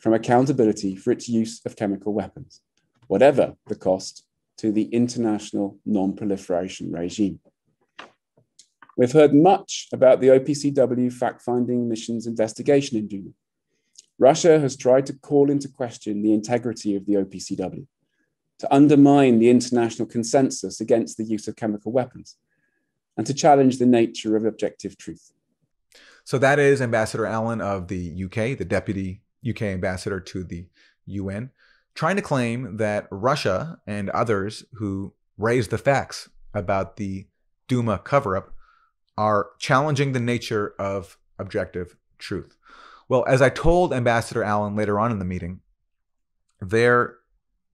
from 0.00 0.14
accountability 0.14 0.96
for 0.96 1.10
its 1.10 1.28
use 1.28 1.60
of 1.66 1.76
chemical 1.76 2.14
weapons, 2.14 2.62
whatever 3.08 3.56
the 3.66 3.76
cost 3.76 4.24
to 4.56 4.72
the 4.72 4.84
international 4.84 5.78
non 5.84 6.16
proliferation 6.16 6.90
regime. 6.90 7.40
We've 8.96 9.12
heard 9.12 9.34
much 9.34 9.88
about 9.92 10.22
the 10.22 10.28
OPCW 10.28 11.12
fact 11.12 11.42
finding 11.42 11.90
mission's 11.90 12.26
investigation 12.26 12.96
in 12.96 13.06
Duma. 13.06 13.30
Russia 14.20 14.60
has 14.60 14.76
tried 14.76 15.06
to 15.06 15.14
call 15.14 15.50
into 15.50 15.66
question 15.66 16.22
the 16.22 16.34
integrity 16.34 16.94
of 16.94 17.06
the 17.06 17.14
OPCW, 17.14 17.86
to 18.58 18.74
undermine 18.74 19.38
the 19.38 19.48
international 19.48 20.06
consensus 20.06 20.78
against 20.80 21.16
the 21.16 21.24
use 21.24 21.48
of 21.48 21.56
chemical 21.56 21.90
weapons, 21.90 22.36
and 23.16 23.26
to 23.26 23.32
challenge 23.32 23.78
the 23.78 23.86
nature 23.86 24.36
of 24.36 24.44
objective 24.44 24.98
truth. 24.98 25.32
So 26.24 26.36
that 26.36 26.58
is 26.58 26.82
Ambassador 26.82 27.24
Allen 27.24 27.62
of 27.62 27.88
the 27.88 28.24
UK, 28.24 28.58
the 28.58 28.66
deputy 28.66 29.22
UK 29.48 29.62
ambassador 29.62 30.20
to 30.20 30.44
the 30.44 30.66
UN, 31.06 31.50
trying 31.94 32.16
to 32.16 32.22
claim 32.22 32.76
that 32.76 33.08
Russia 33.10 33.78
and 33.86 34.10
others 34.10 34.64
who 34.74 35.14
raised 35.38 35.70
the 35.70 35.78
facts 35.78 36.28
about 36.52 36.98
the 36.98 37.26
Duma 37.68 37.98
cover 37.98 38.36
up 38.36 38.52
are 39.16 39.48
challenging 39.58 40.12
the 40.12 40.20
nature 40.20 40.74
of 40.78 41.16
objective 41.38 41.96
truth. 42.18 42.54
Well, 43.10 43.24
as 43.26 43.42
I 43.42 43.48
told 43.48 43.92
Ambassador 43.92 44.44
Allen 44.44 44.76
later 44.76 45.00
on 45.00 45.10
in 45.10 45.18
the 45.18 45.24
meeting, 45.24 45.62
there 46.60 47.16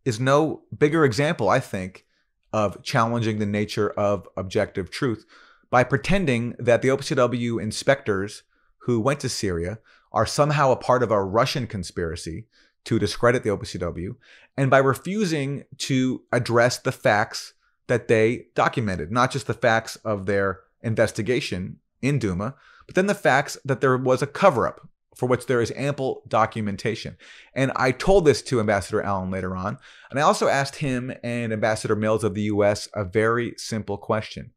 is 0.02 0.18
no 0.18 0.62
bigger 0.76 1.04
example, 1.04 1.50
I 1.50 1.60
think, 1.60 2.06
of 2.54 2.82
challenging 2.82 3.38
the 3.38 3.44
nature 3.44 3.90
of 3.90 4.26
objective 4.38 4.90
truth 4.90 5.26
by 5.68 5.84
pretending 5.84 6.54
that 6.58 6.80
the 6.80 6.88
OPCW 6.88 7.62
inspectors 7.62 8.44
who 8.78 8.98
went 8.98 9.20
to 9.20 9.28
Syria 9.28 9.78
are 10.10 10.24
somehow 10.24 10.72
a 10.72 10.76
part 10.76 11.02
of 11.02 11.10
a 11.10 11.22
Russian 11.22 11.66
conspiracy 11.66 12.46
to 12.84 12.98
discredit 12.98 13.42
the 13.42 13.50
OPCW, 13.50 14.16
and 14.56 14.70
by 14.70 14.78
refusing 14.78 15.64
to 15.76 16.22
address 16.32 16.78
the 16.78 16.92
facts 16.92 17.52
that 17.88 18.08
they 18.08 18.46
documented, 18.54 19.12
not 19.12 19.32
just 19.32 19.46
the 19.46 19.52
facts 19.52 19.96
of 19.96 20.24
their 20.24 20.60
investigation 20.82 21.76
in 22.00 22.18
Duma, 22.18 22.54
but 22.86 22.94
then 22.94 23.06
the 23.06 23.14
facts 23.14 23.58
that 23.66 23.82
there 23.82 23.98
was 23.98 24.22
a 24.22 24.26
cover 24.26 24.66
up 24.66 24.88
for 25.16 25.26
which 25.26 25.46
there 25.46 25.62
is 25.62 25.72
ample 25.74 26.22
documentation. 26.28 27.16
And 27.54 27.72
I 27.74 27.90
told 27.90 28.26
this 28.26 28.42
to 28.42 28.60
Ambassador 28.60 29.02
Allen 29.02 29.30
later 29.30 29.56
on. 29.56 29.78
And 30.10 30.18
I 30.20 30.22
also 30.22 30.46
asked 30.46 30.76
him 30.76 31.12
and 31.24 31.52
Ambassador 31.52 31.96
Mills 31.96 32.22
of 32.22 32.34
the 32.34 32.42
US 32.42 32.88
a 32.94 33.02
very 33.02 33.54
simple 33.56 33.96
question. 33.96 34.52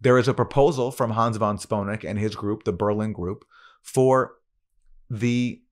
There 0.00 0.18
is 0.18 0.28
a 0.28 0.34
proposal 0.34 0.90
from 0.90 1.12
Hans 1.12 1.38
von 1.38 1.56
Sponeck 1.56 2.04
and 2.08 2.18
his 2.18 2.36
group, 2.36 2.64
the 2.64 2.72
Berlin 2.72 3.12
Group, 3.12 3.44
for 3.80 4.34
the 5.08 5.62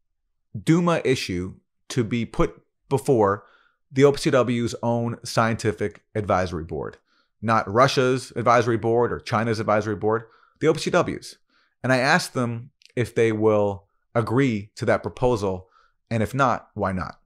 Duma 0.60 1.02
issue 1.04 1.56
to 1.90 2.02
be 2.02 2.24
put 2.24 2.62
before 2.88 3.44
the 3.92 4.02
OPCW's 4.02 4.74
own 4.82 5.18
scientific 5.24 6.02
advisory 6.14 6.64
board, 6.64 6.96
not 7.42 7.70
Russia's 7.70 8.32
advisory 8.36 8.78
board 8.78 9.12
or 9.12 9.18
China's 9.18 9.60
advisory 9.60 9.96
board, 9.96 10.24
the 10.60 10.68
OPCW's. 10.68 11.36
And 11.82 11.92
I 11.92 11.98
asked 11.98 12.32
them 12.32 12.70
if 12.96 13.14
they 13.14 13.32
will 13.32 13.86
agree 14.14 14.70
to 14.76 14.84
that 14.86 15.02
proposal, 15.02 15.68
and 16.10 16.22
if 16.22 16.34
not, 16.34 16.68
why 16.74 16.92
not? 16.92 17.16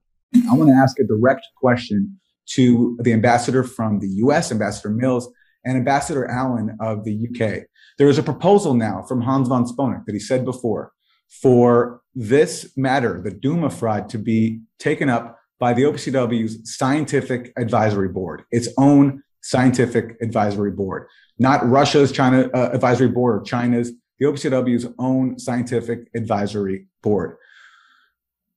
I 0.50 0.54
want 0.54 0.70
to 0.70 0.74
ask 0.74 0.98
a 0.98 1.04
direct 1.04 1.46
question 1.56 2.18
to 2.50 2.98
the 3.00 3.12
ambassador 3.12 3.62
from 3.62 4.00
the 4.00 4.08
US, 4.08 4.52
Ambassador 4.52 4.90
Mills, 4.90 5.30
and 5.64 5.76
Ambassador 5.76 6.30
Allen 6.30 6.76
of 6.80 7.04
the 7.04 7.28
UK. 7.28 7.62
There 7.98 8.08
is 8.08 8.18
a 8.18 8.22
proposal 8.22 8.74
now 8.74 9.02
from 9.02 9.22
Hans 9.22 9.48
von 9.48 9.64
Sponeck 9.64 10.04
that 10.06 10.12
he 10.12 10.18
said 10.18 10.44
before 10.44 10.92
for 11.28 12.00
this 12.14 12.72
matter, 12.76 13.20
the 13.22 13.30
Duma 13.30 13.70
fraud, 13.70 14.08
to 14.10 14.18
be 14.18 14.60
taken 14.78 15.08
up 15.08 15.38
by 15.58 15.72
the 15.72 15.82
OPCW's 15.82 16.76
Scientific 16.76 17.52
Advisory 17.56 18.08
Board, 18.08 18.42
its 18.50 18.68
own 18.78 19.22
scientific 19.42 20.16
advisory 20.22 20.70
board, 20.70 21.06
not 21.38 21.66
Russia's 21.68 22.10
China 22.10 22.48
uh, 22.54 22.70
advisory 22.72 23.08
board 23.08 23.40
or 23.40 23.44
China's, 23.44 23.92
the 24.24 24.30
OPCW's 24.30 24.86
own 24.98 25.38
scientific 25.38 26.08
advisory 26.14 26.86
board. 27.02 27.36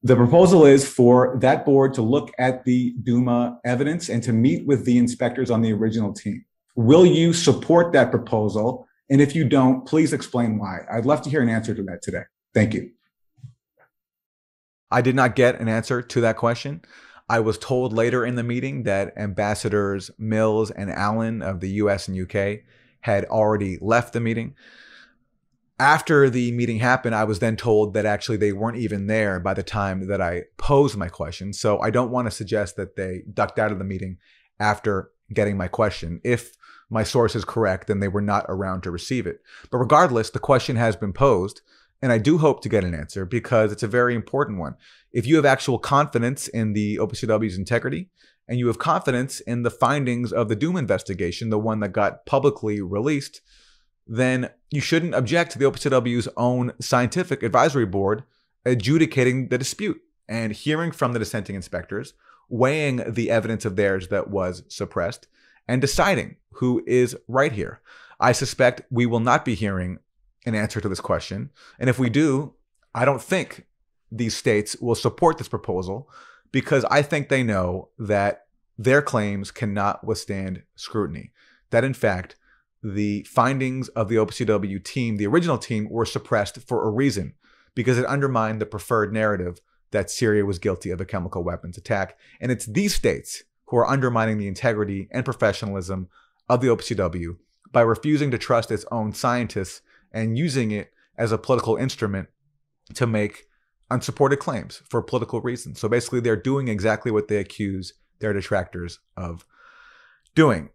The 0.03 0.15
proposal 0.15 0.65
is 0.65 0.87
for 0.87 1.37
that 1.41 1.65
board 1.65 1.93
to 1.95 2.01
look 2.01 2.31
at 2.37 2.63
the 2.65 2.93
Duma 3.03 3.59
evidence 3.65 4.09
and 4.09 4.23
to 4.23 4.31
meet 4.31 4.65
with 4.67 4.85
the 4.85 4.97
inspectors 4.97 5.51
on 5.51 5.61
the 5.61 5.73
original 5.73 6.13
team. 6.13 6.45
Will 6.75 7.05
you 7.05 7.33
support 7.33 7.91
that 7.93 8.11
proposal? 8.11 8.87
And 9.09 9.19
if 9.19 9.35
you 9.35 9.43
don't, 9.43 9.85
please 9.85 10.13
explain 10.13 10.59
why. 10.59 10.79
I'd 10.91 11.05
love 11.05 11.21
to 11.23 11.29
hear 11.29 11.41
an 11.41 11.49
answer 11.49 11.73
to 11.73 11.83
that 11.83 12.01
today. 12.01 12.23
Thank 12.53 12.73
you. 12.73 12.91
I 14.89 15.01
did 15.01 15.15
not 15.15 15.35
get 15.35 15.59
an 15.59 15.67
answer 15.67 16.01
to 16.01 16.21
that 16.21 16.37
question. 16.37 16.81
I 17.27 17.41
was 17.41 17.57
told 17.57 17.91
later 17.91 18.25
in 18.25 18.35
the 18.35 18.43
meeting 18.43 18.83
that 18.83 19.13
Ambassadors 19.17 20.11
Mills 20.17 20.71
and 20.71 20.89
Allen 20.89 21.41
of 21.41 21.59
the 21.59 21.69
US 21.71 22.07
and 22.07 22.17
UK 22.17 22.59
had 23.01 23.25
already 23.25 23.77
left 23.81 24.13
the 24.13 24.21
meeting. 24.21 24.55
After 25.79 26.27
the 26.27 26.51
meeting 26.53 26.79
happened, 26.79 27.13
I 27.13 27.23
was 27.23 27.37
then 27.37 27.55
told 27.55 27.93
that 27.93 28.05
actually 28.05 28.37
they 28.37 28.51
weren't 28.51 28.77
even 28.77 29.05
there 29.05 29.39
by 29.39 29.53
the 29.53 29.61
time 29.61 30.07
that 30.07 30.19
I 30.19 30.45
posed 30.57 30.97
my 30.97 31.07
question. 31.07 31.53
So 31.53 31.79
I 31.79 31.91
don't 31.91 32.09
want 32.09 32.25
to 32.25 32.31
suggest 32.31 32.77
that 32.77 32.95
they 32.95 33.21
ducked 33.31 33.59
out 33.59 33.71
of 33.71 33.77
the 33.77 33.85
meeting 33.85 34.17
after 34.59 35.11
getting 35.31 35.55
my 35.55 35.67
question. 35.67 36.19
If 36.23 36.53
my 36.89 37.03
source 37.03 37.35
is 37.35 37.45
correct, 37.45 37.87
then 37.87 37.99
they 37.99 38.07
were 38.07 38.21
not 38.21 38.45
around 38.49 38.81
to 38.81 38.91
receive 38.91 39.27
it. 39.27 39.41
But 39.69 39.77
regardless, 39.77 40.31
the 40.31 40.39
question 40.39 40.77
has 40.77 40.95
been 40.95 41.13
posed. 41.13 41.61
And 42.01 42.11
I 42.11 42.17
do 42.17 42.37
hope 42.37 42.61
to 42.61 42.69
get 42.69 42.83
an 42.83 42.93
answer 42.93 43.25
because 43.25 43.71
it's 43.71 43.83
a 43.83 43.87
very 43.87 44.15
important 44.15 44.59
one. 44.59 44.75
If 45.11 45.25
you 45.25 45.35
have 45.35 45.45
actual 45.45 45.79
confidence 45.79 46.47
in 46.47 46.73
the 46.73 46.97
OPCW's 46.97 47.57
integrity 47.57 48.09
and 48.47 48.59
you 48.59 48.67
have 48.67 48.79
confidence 48.79 49.39
in 49.41 49.63
the 49.63 49.71
findings 49.71 50.31
of 50.31 50.47
the 50.47 50.55
Duma 50.55 50.79
investigation, 50.79 51.49
the 51.49 51.57
one 51.59 51.79
that 51.79 51.89
got 51.89 52.25
publicly 52.25 52.81
released, 52.81 53.41
then 54.07 54.49
you 54.71 54.81
shouldn't 54.81 55.15
object 55.15 55.51
to 55.51 55.59
the 55.59 55.65
OPCW's 55.65 56.27
own 56.37 56.73
scientific 56.79 57.43
advisory 57.43 57.85
board 57.85 58.23
adjudicating 58.65 59.49
the 59.49 59.57
dispute 59.57 60.01
and 60.27 60.51
hearing 60.51 60.91
from 60.91 61.13
the 61.13 61.19
dissenting 61.19 61.55
inspectors, 61.55 62.13
weighing 62.49 63.03
the 63.07 63.29
evidence 63.31 63.65
of 63.65 63.75
theirs 63.75 64.09
that 64.09 64.29
was 64.29 64.63
suppressed, 64.67 65.27
and 65.67 65.81
deciding 65.81 66.37
who 66.53 66.83
is 66.85 67.15
right 67.27 67.51
here. 67.51 67.81
I 68.19 68.31
suspect 68.31 68.81
we 68.89 69.05
will 69.05 69.19
not 69.19 69.45
be 69.45 69.55
hearing 69.55 69.99
an 70.45 70.55
answer 70.55 70.81
to 70.81 70.89
this 70.89 71.01
question. 71.01 71.51
And 71.79 71.89
if 71.89 71.99
we 71.99 72.09
do, 72.09 72.53
I 72.95 73.05
don't 73.05 73.21
think 73.21 73.65
these 74.11 74.35
states 74.35 74.75
will 74.77 74.95
support 74.95 75.37
this 75.37 75.49
proposal 75.49 76.09
because 76.51 76.85
I 76.85 77.01
think 77.01 77.29
they 77.29 77.43
know 77.43 77.89
that 77.99 78.45
their 78.77 79.01
claims 79.01 79.51
cannot 79.51 80.05
withstand 80.05 80.63
scrutiny. 80.75 81.31
That 81.71 81.83
in 81.83 81.93
fact, 81.93 82.35
the 82.93 83.23
findings 83.23 83.89
of 83.89 84.09
the 84.09 84.15
OPCW 84.15 84.83
team, 84.83 85.17
the 85.17 85.27
original 85.27 85.57
team, 85.57 85.89
were 85.89 86.05
suppressed 86.05 86.61
for 86.61 86.87
a 86.87 86.91
reason 86.91 87.33
because 87.75 87.97
it 87.97 88.05
undermined 88.05 88.61
the 88.61 88.65
preferred 88.65 89.13
narrative 89.13 89.59
that 89.91 90.09
Syria 90.09 90.45
was 90.45 90.59
guilty 90.59 90.89
of 90.89 90.99
a 90.99 91.05
chemical 91.05 91.43
weapons 91.43 91.77
attack. 91.77 92.17
And 92.41 92.51
it's 92.51 92.65
these 92.65 92.95
states 92.95 93.43
who 93.67 93.77
are 93.77 93.87
undermining 93.87 94.37
the 94.37 94.47
integrity 94.47 95.07
and 95.11 95.25
professionalism 95.25 96.09
of 96.49 96.61
the 96.61 96.67
OPCW 96.67 97.37
by 97.71 97.81
refusing 97.81 98.31
to 98.31 98.37
trust 98.37 98.71
its 98.71 98.85
own 98.91 99.13
scientists 99.13 99.81
and 100.11 100.37
using 100.37 100.71
it 100.71 100.91
as 101.17 101.31
a 101.31 101.37
political 101.37 101.75
instrument 101.75 102.29
to 102.93 103.05
make 103.05 103.45
unsupported 103.89 104.39
claims 104.39 104.81
for 104.89 105.01
political 105.01 105.41
reasons. 105.41 105.79
So 105.79 105.89
basically, 105.89 106.19
they're 106.19 106.35
doing 106.35 106.67
exactly 106.67 107.11
what 107.11 107.27
they 107.27 107.37
accuse 107.37 107.93
their 108.19 108.33
detractors 108.33 108.99
of 109.15 109.45
doing. 110.35 110.69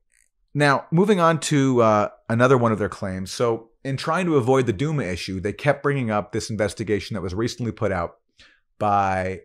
Now, 0.55 0.87
moving 0.91 1.19
on 1.19 1.41
to 1.41 1.81
uh, 1.83 2.09
another 2.29 2.59
one 2.59 2.73
of 2.73 2.79
their 2.79 2.89
claims. 2.89 3.31
So, 3.31 3.71
in 3.85 3.97
trying 3.97 4.27
to 4.27 4.37
avoid 4.37 4.67
the 4.67 4.73
Duma 4.73 5.05
issue, 5.05 5.41
they 5.41 5.53
kept 5.53 5.83
bringing 5.83 6.11
up 6.11 6.33
this 6.33 6.51
investigation 6.51 7.15
that 7.15 7.23
was 7.23 7.35
recently 7.35 7.73
put 7.73 7.91
out 7.91 8.19
by 8.79 9.41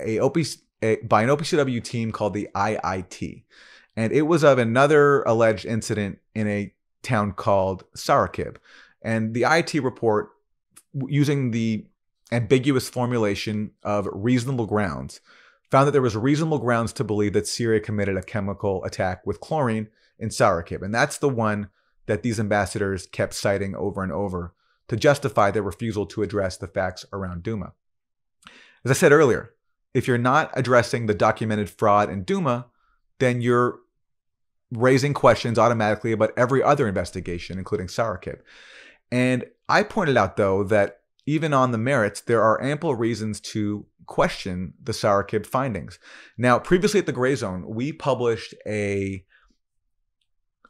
a, 0.00 0.18
a 0.18 0.96
by 1.02 1.22
an 1.22 1.28
OPCW 1.28 1.84
team 1.84 2.10
called 2.10 2.34
the 2.34 2.48
IIT, 2.54 3.44
and 3.96 4.12
it 4.12 4.22
was 4.22 4.42
of 4.42 4.58
another 4.58 5.22
alleged 5.22 5.64
incident 5.64 6.18
in 6.34 6.48
a 6.48 6.72
town 7.02 7.32
called 7.32 7.84
Sarakib. 7.94 8.56
And 9.02 9.34
the 9.34 9.42
IIT 9.42 9.82
report, 9.84 10.30
using 10.92 11.52
the 11.52 11.86
ambiguous 12.32 12.88
formulation 12.88 13.72
of 13.82 14.08
reasonable 14.12 14.66
grounds, 14.66 15.20
found 15.70 15.86
that 15.86 15.92
there 15.92 16.02
was 16.02 16.16
reasonable 16.16 16.58
grounds 16.58 16.92
to 16.94 17.04
believe 17.04 17.34
that 17.34 17.46
Syria 17.46 17.80
committed 17.80 18.16
a 18.16 18.22
chemical 18.22 18.82
attack 18.84 19.26
with 19.26 19.40
chlorine 19.40 19.88
in 20.18 20.28
Sarakib. 20.28 20.82
And 20.82 20.94
that's 20.94 21.18
the 21.18 21.28
one 21.28 21.68
that 22.06 22.22
these 22.22 22.40
ambassadors 22.40 23.06
kept 23.06 23.34
citing 23.34 23.74
over 23.74 24.02
and 24.02 24.12
over 24.12 24.54
to 24.88 24.96
justify 24.96 25.50
their 25.50 25.62
refusal 25.62 26.06
to 26.06 26.22
address 26.22 26.56
the 26.56 26.66
facts 26.66 27.04
around 27.12 27.42
Duma. 27.42 27.72
As 28.84 28.90
I 28.90 28.94
said 28.94 29.12
earlier, 29.12 29.54
if 29.94 30.06
you're 30.06 30.18
not 30.18 30.50
addressing 30.54 31.06
the 31.06 31.14
documented 31.14 31.68
fraud 31.70 32.10
in 32.10 32.24
Duma, 32.24 32.66
then 33.18 33.40
you're 33.40 33.80
raising 34.70 35.14
questions 35.14 35.58
automatically 35.58 36.12
about 36.12 36.32
every 36.36 36.62
other 36.62 36.86
investigation, 36.86 37.58
including 37.58 37.86
Sarakib. 37.86 38.40
And 39.10 39.44
I 39.68 39.82
pointed 39.82 40.16
out, 40.16 40.36
though, 40.36 40.64
that 40.64 41.00
even 41.26 41.52
on 41.52 41.72
the 41.72 41.78
merits, 41.78 42.20
there 42.20 42.42
are 42.42 42.62
ample 42.62 42.94
reasons 42.94 43.40
to 43.40 43.86
question 44.06 44.74
the 44.82 44.92
Sarakib 44.92 45.46
findings. 45.46 45.98
Now, 46.36 46.58
previously 46.58 47.00
at 47.00 47.06
the 47.06 47.12
Gray 47.12 47.34
Zone, 47.34 47.64
we 47.68 47.92
published 47.92 48.54
a 48.66 49.24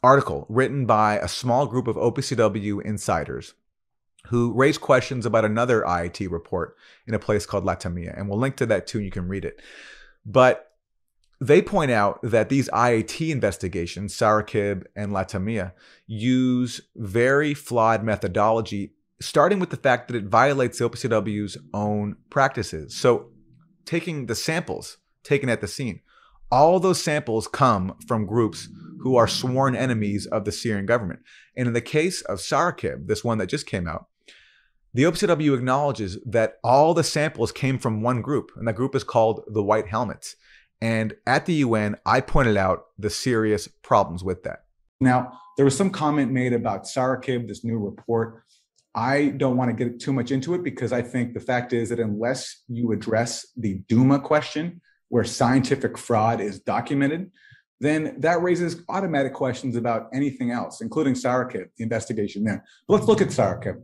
article 0.02 0.46
written 0.48 0.86
by 0.86 1.18
a 1.18 1.28
small 1.28 1.66
group 1.66 1.88
of 1.88 1.96
OPCW 1.96 2.82
insiders 2.84 3.54
who 4.26 4.52
raised 4.52 4.80
questions 4.80 5.24
about 5.24 5.44
another 5.44 5.82
IIT 5.82 6.30
report 6.30 6.76
in 7.06 7.14
a 7.14 7.18
place 7.18 7.46
called 7.46 7.64
Latamia. 7.64 8.16
And 8.16 8.28
we'll 8.28 8.38
link 8.38 8.56
to 8.56 8.66
that 8.66 8.86
too, 8.86 8.98
and 8.98 9.04
you 9.04 9.10
can 9.10 9.28
read 9.28 9.44
it. 9.44 9.60
But 10.26 10.72
they 11.40 11.62
point 11.62 11.90
out 11.90 12.20
that 12.22 12.48
these 12.48 12.68
IIT 12.70 13.30
investigations, 13.30 14.14
Sarakib 14.14 14.84
and 14.96 15.12
Latamia, 15.12 15.72
use 16.06 16.80
very 16.96 17.54
flawed 17.54 18.02
methodology, 18.02 18.92
starting 19.20 19.60
with 19.60 19.70
the 19.70 19.76
fact 19.76 20.08
that 20.08 20.16
it 20.16 20.24
violates 20.24 20.78
the 20.78 20.88
OPCW's 20.88 21.56
own 21.72 22.16
practices. 22.28 22.94
So, 22.94 23.30
taking 23.84 24.26
the 24.26 24.34
samples 24.34 24.98
taken 25.22 25.48
at 25.48 25.60
the 25.60 25.68
scene, 25.68 26.00
all 26.50 26.80
those 26.80 27.02
samples 27.02 27.46
come 27.46 27.96
from 28.06 28.26
groups 28.26 28.68
who 29.00 29.16
are 29.16 29.28
sworn 29.28 29.76
enemies 29.76 30.26
of 30.26 30.44
the 30.44 30.52
Syrian 30.52 30.86
government. 30.86 31.20
And 31.56 31.66
in 31.66 31.74
the 31.74 31.80
case 31.80 32.22
of 32.22 32.38
Sarakib, 32.38 33.06
this 33.06 33.24
one 33.24 33.38
that 33.38 33.48
just 33.48 33.66
came 33.66 33.86
out, 33.88 34.06
the 34.94 35.04
OPCW 35.04 35.54
acknowledges 35.54 36.18
that 36.24 36.54
all 36.64 36.94
the 36.94 37.04
samples 37.04 37.52
came 37.52 37.78
from 37.78 38.02
one 38.02 38.22
group, 38.22 38.52
and 38.56 38.66
that 38.66 38.74
group 38.74 38.94
is 38.94 39.04
called 39.04 39.44
the 39.46 39.62
White 39.62 39.86
Helmets. 39.86 40.36
And 40.80 41.14
at 41.26 41.46
the 41.46 41.54
UN, 41.54 41.96
I 42.06 42.20
pointed 42.20 42.56
out 42.56 42.86
the 42.98 43.10
serious 43.10 43.68
problems 43.68 44.24
with 44.24 44.44
that. 44.44 44.64
Now, 45.00 45.38
there 45.56 45.64
was 45.64 45.76
some 45.76 45.90
comment 45.90 46.32
made 46.32 46.52
about 46.52 46.84
Sarakib, 46.84 47.48
this 47.48 47.64
new 47.64 47.78
report. 47.78 48.42
I 48.94 49.28
don't 49.36 49.56
want 49.56 49.76
to 49.76 49.84
get 49.84 50.00
too 50.00 50.12
much 50.12 50.30
into 50.30 50.54
it 50.54 50.64
because 50.64 50.92
I 50.92 51.02
think 51.02 51.34
the 51.34 51.40
fact 51.40 51.72
is 51.72 51.90
that 51.90 52.00
unless 52.00 52.62
you 52.68 52.92
address 52.92 53.46
the 53.56 53.74
Duma 53.88 54.18
question, 54.18 54.80
where 55.08 55.24
scientific 55.24 55.96
fraud 55.98 56.40
is 56.40 56.60
documented, 56.60 57.30
then 57.80 58.16
that 58.18 58.42
raises 58.42 58.82
automatic 58.88 59.34
questions 59.34 59.76
about 59.76 60.08
anything 60.12 60.50
else, 60.50 60.80
including 60.80 61.14
Sarakib, 61.14 61.68
the 61.76 61.84
investigation 61.84 62.44
there. 62.44 62.64
But 62.86 62.94
let's 62.94 63.06
look 63.06 63.20
at 63.20 63.28
Sarakib. 63.28 63.80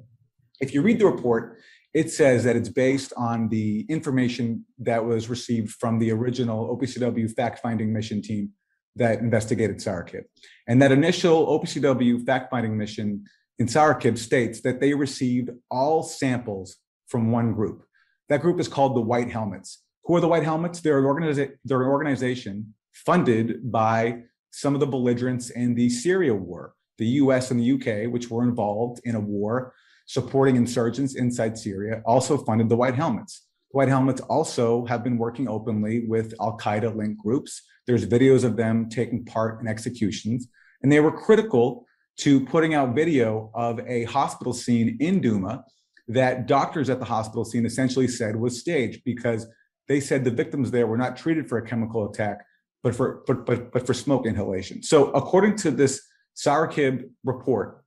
If 0.60 0.74
you 0.74 0.82
read 0.82 0.98
the 0.98 1.06
report, 1.06 1.58
it 1.92 2.10
says 2.10 2.42
that 2.44 2.56
it's 2.56 2.68
based 2.68 3.12
on 3.16 3.48
the 3.48 3.86
information 3.88 4.64
that 4.80 5.04
was 5.04 5.28
received 5.28 5.70
from 5.70 6.00
the 6.00 6.10
original 6.10 6.76
OPCW 6.76 7.32
fact 7.34 7.60
finding 7.60 7.92
mission 7.92 8.20
team 8.20 8.50
that 8.96 9.20
investigated 9.20 9.76
Sarakib. 9.76 10.24
And 10.66 10.82
that 10.82 10.92
initial 10.92 11.46
OPCW 11.46 12.26
fact 12.26 12.50
finding 12.50 12.76
mission 12.76 13.24
in 13.60 13.66
Sarakib 13.66 14.18
states 14.18 14.60
that 14.62 14.80
they 14.80 14.94
received 14.94 15.50
all 15.70 16.02
samples 16.02 16.76
from 17.06 17.30
one 17.30 17.52
group. 17.52 17.84
That 18.28 18.40
group 18.40 18.58
is 18.58 18.66
called 18.66 18.96
the 18.96 19.00
White 19.00 19.30
Helmets. 19.30 19.82
Who 20.04 20.16
are 20.16 20.20
the 20.20 20.28
White 20.28 20.42
Helmets? 20.42 20.80
They're 20.80 20.98
an, 20.98 21.04
organiza- 21.04 21.52
they're 21.64 21.82
an 21.82 21.88
organization 21.88 22.74
funded 22.94 23.70
by 23.70 24.22
some 24.50 24.74
of 24.74 24.80
the 24.80 24.86
belligerents 24.86 25.50
in 25.50 25.74
the 25.74 25.90
Syria 25.90 26.34
war. 26.34 26.74
The 26.98 27.06
US 27.06 27.50
and 27.50 27.60
the 27.60 27.72
UK, 27.72 28.12
which 28.12 28.30
were 28.30 28.44
involved 28.44 29.00
in 29.04 29.16
a 29.16 29.20
war 29.20 29.74
supporting 30.06 30.56
insurgents 30.56 31.14
inside 31.14 31.58
Syria, 31.58 32.02
also 32.06 32.38
funded 32.38 32.68
the 32.68 32.76
White 32.76 32.94
Helmets. 32.94 33.46
The 33.72 33.78
White 33.78 33.88
Helmets 33.88 34.20
also 34.22 34.84
have 34.86 35.02
been 35.02 35.18
working 35.18 35.48
openly 35.48 36.06
with 36.06 36.34
Al 36.40 36.56
Qaeda 36.56 36.94
linked 36.94 37.20
groups. 37.20 37.62
There's 37.86 38.06
videos 38.06 38.44
of 38.44 38.56
them 38.56 38.88
taking 38.88 39.24
part 39.24 39.60
in 39.60 39.66
executions, 39.66 40.48
and 40.82 40.92
they 40.92 41.00
were 41.00 41.10
critical 41.10 41.86
to 42.18 42.44
putting 42.46 42.74
out 42.74 42.94
video 42.94 43.50
of 43.54 43.80
a 43.80 44.04
hospital 44.04 44.52
scene 44.52 44.96
in 45.00 45.20
Duma 45.20 45.64
that 46.06 46.46
doctors 46.46 46.90
at 46.90 46.98
the 46.98 47.04
hospital 47.04 47.44
scene 47.44 47.66
essentially 47.66 48.06
said 48.06 48.36
was 48.36 48.60
staged 48.60 49.02
because 49.04 49.46
they 49.88 50.00
said 50.00 50.24
the 50.24 50.30
victims 50.30 50.70
there 50.70 50.86
were 50.86 50.96
not 50.96 51.16
treated 51.16 51.48
for 51.48 51.58
a 51.58 51.66
chemical 51.66 52.08
attack, 52.08 52.44
but 52.84 52.94
for 52.94 53.24
but 53.26 53.46
but, 53.46 53.72
but 53.72 53.86
for 53.86 53.94
smoke 53.94 54.26
inhalation. 54.26 54.82
So 54.82 55.10
according 55.12 55.56
to 55.56 55.72
this 55.72 56.06
SARAKIB 56.36 57.08
report, 57.24 57.82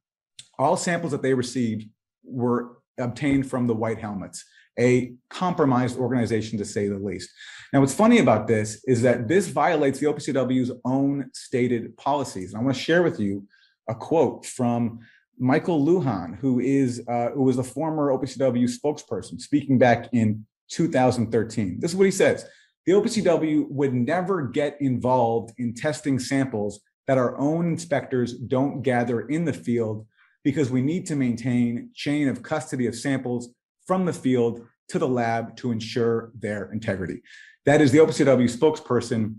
all 0.60 0.76
samples 0.76 1.12
that 1.12 1.22
they 1.22 1.34
received 1.34 1.88
were 2.24 2.80
obtained 2.98 3.50
from 3.50 3.68
the 3.68 3.76
White 3.76 4.00
Helmets, 4.00 4.44
a 4.80 5.14
compromised 5.30 5.98
organization 5.98 6.58
to 6.58 6.66
say 6.66 6.88
the 6.88 6.98
least. 6.98 7.30
Now, 7.72 7.82
what's 7.82 7.94
funny 7.94 8.18
about 8.18 8.48
this 8.48 8.84
is 8.86 9.04
that 9.04 9.28
this 9.28 9.48
violates 9.48 10.00
the 10.00 10.08
OPCW's 10.08 10.72
own 10.84 11.30
stated 11.34 11.96
policies. 11.98 12.54
And 12.54 12.62
I 12.62 12.66
want 12.66 12.76
to 12.76 12.82
share 12.82 13.04
with 13.04 13.20
you 13.20 13.48
a 13.88 13.94
quote 13.94 14.46
from 14.46 15.00
Michael 15.38 15.86
Luhan, 15.86 16.40
who 16.40 16.60
is 16.60 17.04
uh, 17.08 17.30
who 17.30 17.44
was 17.44 17.58
the 17.58 17.64
former 17.64 18.12
OPCW 18.12 18.68
spokesperson, 18.68 19.40
speaking 19.40 19.78
back 19.78 20.10
in 20.12 20.48
2013. 20.72 21.80
This 21.80 21.92
is 21.92 21.98
what 21.98 22.06
he 22.06 22.12
says: 22.12 22.48
The 22.88 22.94
OPCW 22.94 23.70
would 23.70 23.94
never 23.94 24.48
get 24.48 24.78
involved 24.80 25.54
in 25.58 25.74
testing 25.74 26.20
samples 26.20 26.80
that 27.06 27.18
our 27.18 27.38
own 27.38 27.68
inspectors 27.68 28.34
don't 28.34 28.82
gather 28.82 29.28
in 29.28 29.44
the 29.44 29.52
field 29.52 30.08
because 30.46 30.72
we 30.72 30.82
need 30.82 31.06
to 31.08 31.18
maintain 31.18 31.90
chain 31.94 32.30
of 32.30 32.42
custody 32.42 32.88
of 32.88 32.96
samples 32.96 33.50
from 33.86 34.06
the 34.06 34.14
field 34.14 34.66
to 34.88 35.00
the 35.00 35.08
lab 35.08 35.58
to 35.58 35.74
ensure 35.74 36.32
their 36.40 36.72
integrity. 36.72 37.22
That 37.66 37.82
is 37.82 37.92
the 37.92 37.98
OPCW 37.98 38.50
spokesperson 38.50 39.36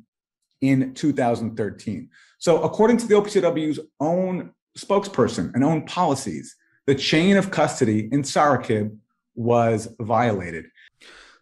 in 0.61 0.93
2013. 0.93 2.11
So, 2.39 2.63
according 2.63 2.99
to 2.99 3.07
the 3.07 3.15
OPCW's 3.15 3.81
own 3.99 4.51
spokesperson 4.77 5.55
and 5.55 5.65
own 5.65 5.87
policies, 5.87 6.55
the 6.87 6.95
chain 6.95 7.39
of 7.39 7.51
custody 7.51 8.11
in 8.13 8.23
SARAKIB 8.23 8.95
was 9.35 9.89
violated. 10.01 10.67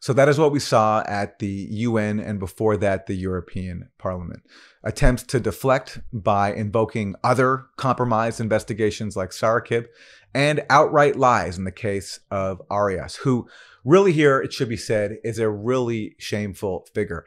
So 0.07 0.13
that 0.13 0.29
is 0.29 0.39
what 0.39 0.53
we 0.53 0.61
saw 0.61 1.03
at 1.09 1.41
the 1.41 1.67
UN 1.69 2.21
and 2.21 2.39
before 2.39 2.77
that, 2.77 3.09
the 3.09 3.17
European 3.17 3.89
Parliament. 3.99 4.45
Attempts 4.85 5.25
to 5.25 5.41
deflect 5.41 5.99
by 6.13 6.55
invoking 6.55 7.17
other 7.25 7.67
compromised 7.77 8.41
investigations 8.41 9.17
like 9.17 9.31
SARAKIB 9.31 9.87
and 10.33 10.65
outright 10.71 11.17
lies 11.17 11.59
in 11.59 11.65
the 11.65 11.73
case 11.73 12.21
of 12.31 12.63
Arias, 12.71 13.17
who 13.17 13.49
really 13.85 14.13
here, 14.13 14.39
it 14.41 14.53
should 14.53 14.69
be 14.69 14.77
said, 14.77 15.17
is 15.25 15.41
a 15.41 15.51
really 15.51 16.15
shameful 16.21 16.87
figure. 16.95 17.27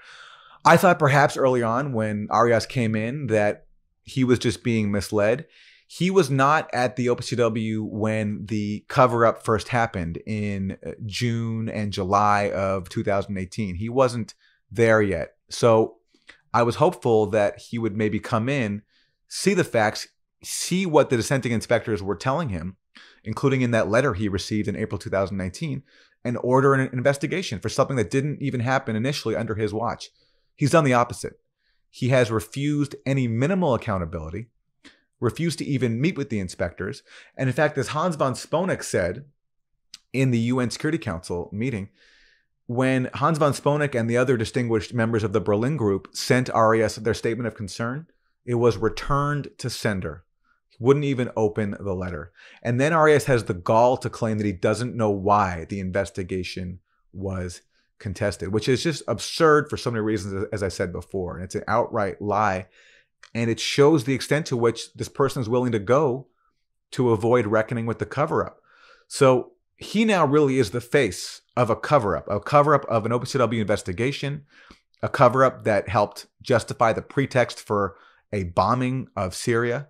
I 0.64 0.78
thought 0.78 1.00
perhaps 1.00 1.36
early 1.36 1.62
on 1.62 1.92
when 1.92 2.30
Arias 2.32 2.66
came 2.66 2.96
in 2.96 3.28
that 3.28 3.66
he 4.04 4.24
was 4.24 4.40
just 4.40 4.64
being 4.64 4.90
misled 4.90 5.48
he 5.92 6.12
was 6.12 6.30
not 6.30 6.70
at 6.72 6.98
the 6.98 7.08
OPCW 7.08 7.82
when 7.82 8.46
the 8.46 8.86
cover 8.90 9.26
up 9.26 9.44
first 9.44 9.70
happened 9.70 10.18
in 10.28 10.78
uh, 10.86 10.92
June 11.08 11.68
and 11.68 11.92
July 11.92 12.52
of 12.52 12.90
2018. 12.90 13.74
He 13.74 13.90
wasn't 13.90 14.36
there 14.70 15.02
yet. 15.02 15.34
So 15.50 15.96
I 16.54 16.62
was 16.62 16.76
hopeful 16.76 17.26
that 17.32 17.58
he 17.58 17.80
would 17.80 17.98
maybe 17.98 18.20
come 18.20 18.48
in, 18.50 18.84
see 19.28 19.56
the 19.56 19.64
facts, 19.64 20.10
see 20.44 20.86
what 20.86 21.10
the 21.10 21.18
dissenting 21.18 21.54
inspectors 21.54 22.04
were 22.04 22.16
telling 22.16 22.50
him, 22.50 22.78
including 23.24 23.62
in 23.62 23.72
that 23.72 23.90
letter 23.90 24.14
he 24.14 24.30
received 24.30 24.68
in 24.68 24.76
April 24.76 25.00
2019, 25.00 25.82
and 26.24 26.38
order 26.44 26.76
an 26.76 26.88
investigation 26.94 27.60
for 27.60 27.70
something 27.70 27.98
that 27.98 28.12
didn't 28.12 28.44
even 28.44 28.60
happen 28.60 28.96
initially 28.96 29.36
under 29.36 29.56
his 29.56 29.74
watch. 29.74 30.12
He's 30.56 30.70
done 30.70 30.84
the 30.84 30.94
opposite. 30.94 31.40
He 31.90 32.10
has 32.10 32.30
refused 32.30 32.96
any 33.08 33.28
minimal 33.28 33.74
accountability 33.74 34.50
refused 35.20 35.59
to 35.59 35.65
even 35.65 35.99
meet 35.99 36.17
with 36.17 36.30
the 36.30 36.39
inspectors. 36.39 37.03
And 37.36 37.49
in 37.49 37.53
fact, 37.53 37.78
as 37.78 37.89
Hans 37.89 38.15
von 38.15 38.34
Sponeck 38.34 38.84
said 38.84 39.26
in 40.13 40.32
the 40.32 40.39
UN 40.39 40.70
Security 40.70 40.97
Council 40.97 41.49
meeting, 41.51 41.89
when 42.67 43.09
Hans 43.15 43.39
von 43.39 43.53
Sponeck 43.53 43.99
and 43.99 44.09
the 44.09 44.17
other 44.17 44.38
distinguished 44.38 44.93
members 44.93 45.24
of 45.24 45.34
the 45.34 45.41
Berlin 45.41 45.76
group 45.76 46.07
sent 46.13 46.49
Arias 46.51 46.97
their 46.97 47.13
statement 47.13 47.47
of 47.47 47.55
concern, 47.55 48.07
it 48.45 48.55
was 48.55 48.78
returned 48.78 49.49
to 49.57 49.70
sender. 49.70 50.24
He 50.70 50.78
wouldn't 50.80 51.05
even 51.05 51.32
open 51.36 51.76
the 51.80 51.95
letter. 51.95 52.32
And 52.61 52.80
then 52.80 52.93
Arias 52.93 53.26
has 53.26 53.45
the 53.45 53.53
gall 53.53 53.97
to 53.97 54.09
claim 54.09 54.38
that 54.38 54.45
he 54.45 54.51
doesn't 54.51 54.95
know 54.95 55.09
why 55.09 55.65
the 55.67 55.80
investigation 55.80 56.80
was 57.11 57.61
contested, 57.97 58.53
which 58.53 58.70
is 58.70 58.84
just 58.84 59.03
absurd 59.07 59.70
for 59.70 59.78
so 59.78 59.91
many 59.91 60.01
reasons, 60.01 60.45
as 60.53 60.63
I 60.63 60.70
said 60.70 60.93
before. 60.93 61.36
And 61.36 61.43
it's 61.43 61.55
an 61.55 61.63
outright 61.67 62.22
lie 62.22 62.67
and 63.34 63.49
it 63.49 63.59
shows 63.59 64.03
the 64.03 64.13
extent 64.13 64.45
to 64.47 64.57
which 64.57 64.93
this 64.93 65.09
person 65.09 65.41
is 65.41 65.49
willing 65.49 65.72
to 65.72 65.80
go 65.80 66.28
to 66.91 67.11
avoid 67.11 67.45
reckoning 67.45 67.86
with 67.86 67.99
the 67.99 68.05
cover 68.05 68.45
up. 68.45 68.59
So 69.07 69.51
he 69.78 70.05
now 70.05 70.26
really 70.26 70.57
is 70.57 70.72
the 70.72 70.82
face 70.82 71.41
of 71.55 71.70
a 71.70 71.76
cover 71.76 72.17
up, 72.17 72.30
a 72.30 72.39
cover 72.39 72.74
up 72.74 72.86
of 72.86 73.05
an 73.05 73.11
OPCW 73.11 73.61
investigation, 73.61 74.45
a 75.01 75.09
cover 75.09 75.43
up 75.43 75.63
that 75.63 75.89
helped 75.89 76.28
justify 76.41 76.93
the 76.93 77.01
pretext 77.01 77.59
for 77.59 77.95
a 78.34 78.43
bombing 78.43 79.07
of 79.15 79.36
Syria, 79.36 79.88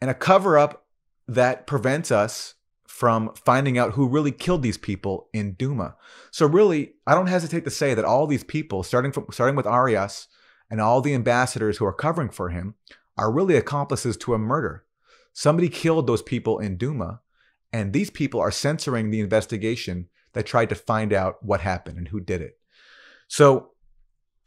and 0.00 0.10
a 0.10 0.14
cover 0.14 0.58
up 0.58 0.84
that 1.26 1.66
prevents 1.66 2.10
us 2.10 2.54
from 2.86 3.30
finding 3.34 3.76
out 3.76 3.92
who 3.92 4.08
really 4.08 4.32
killed 4.32 4.62
these 4.62 4.78
people 4.78 5.28
in 5.32 5.52
Duma. 5.52 5.96
So 6.30 6.46
really, 6.46 6.94
I 7.06 7.14
don't 7.14 7.26
hesitate 7.26 7.64
to 7.64 7.70
say 7.70 7.94
that 7.94 8.04
all 8.04 8.26
these 8.26 8.44
people, 8.44 8.82
starting 8.82 9.12
from 9.12 9.26
starting 9.30 9.56
with 9.56 9.66
Arias 9.66 10.28
and 10.70 10.80
all 10.80 11.00
the 11.00 11.14
ambassadors 11.14 11.78
who 11.78 11.86
are 11.86 11.92
covering 11.92 12.30
for 12.30 12.50
him 12.50 12.74
are 13.16 13.32
really 13.32 13.56
accomplices 13.56 14.16
to 14.18 14.34
a 14.34 14.38
murder. 14.38 14.84
Somebody 15.32 15.68
killed 15.68 16.06
those 16.06 16.22
people 16.22 16.58
in 16.58 16.76
Duma, 16.76 17.20
and 17.72 17.92
these 17.92 18.10
people 18.10 18.40
are 18.40 18.50
censoring 18.50 19.10
the 19.10 19.20
investigation 19.20 20.08
that 20.32 20.46
tried 20.46 20.68
to 20.68 20.74
find 20.74 21.12
out 21.12 21.42
what 21.42 21.60
happened 21.60 21.98
and 21.98 22.08
who 22.08 22.20
did 22.20 22.42
it. 22.42 22.58
So 23.28 23.70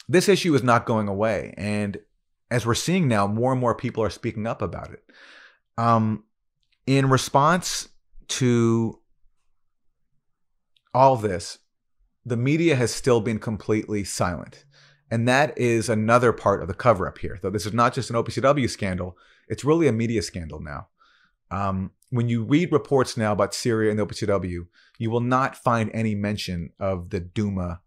this 0.07 0.29
issue 0.29 0.53
is 0.55 0.63
not 0.63 0.85
going 0.85 1.07
away. 1.07 1.53
And 1.57 1.99
as 2.51 2.65
we're 2.65 2.75
seeing 2.75 3.07
now, 3.07 3.27
more 3.27 3.51
and 3.51 3.61
more 3.61 3.75
people 3.75 4.03
are 4.03 4.09
speaking 4.09 4.47
up 4.47 4.61
about 4.61 4.91
it. 4.91 5.03
Um, 5.77 6.23
in 6.85 7.09
response 7.09 7.89
to 8.29 8.99
all 10.93 11.15
this, 11.15 11.59
the 12.25 12.37
media 12.37 12.75
has 12.75 12.93
still 12.93 13.21
been 13.21 13.39
completely 13.39 14.03
silent. 14.03 14.65
And 15.11 15.27
that 15.27 15.57
is 15.57 15.89
another 15.89 16.31
part 16.31 16.61
of 16.61 16.67
the 16.67 16.73
cover 16.73 17.07
up 17.07 17.17
here. 17.17 17.39
Though 17.41 17.49
this 17.49 17.65
is 17.65 17.73
not 17.73 17.93
just 17.93 18.09
an 18.09 18.15
OPCW 18.15 18.69
scandal, 18.69 19.17
it's 19.47 19.65
really 19.65 19.87
a 19.87 19.91
media 19.91 20.21
scandal 20.21 20.59
now. 20.59 20.87
Um, 21.51 21.91
when 22.11 22.29
you 22.29 22.43
read 22.43 22.71
reports 22.71 23.17
now 23.17 23.31
about 23.31 23.53
Syria 23.53 23.89
and 23.89 23.99
the 23.99 24.05
OPCW, 24.05 24.67
you 24.97 25.09
will 25.09 25.21
not 25.21 25.55
find 25.55 25.89
any 25.93 26.15
mention 26.15 26.71
of 26.79 27.09
the 27.09 27.19
Duma 27.19 27.81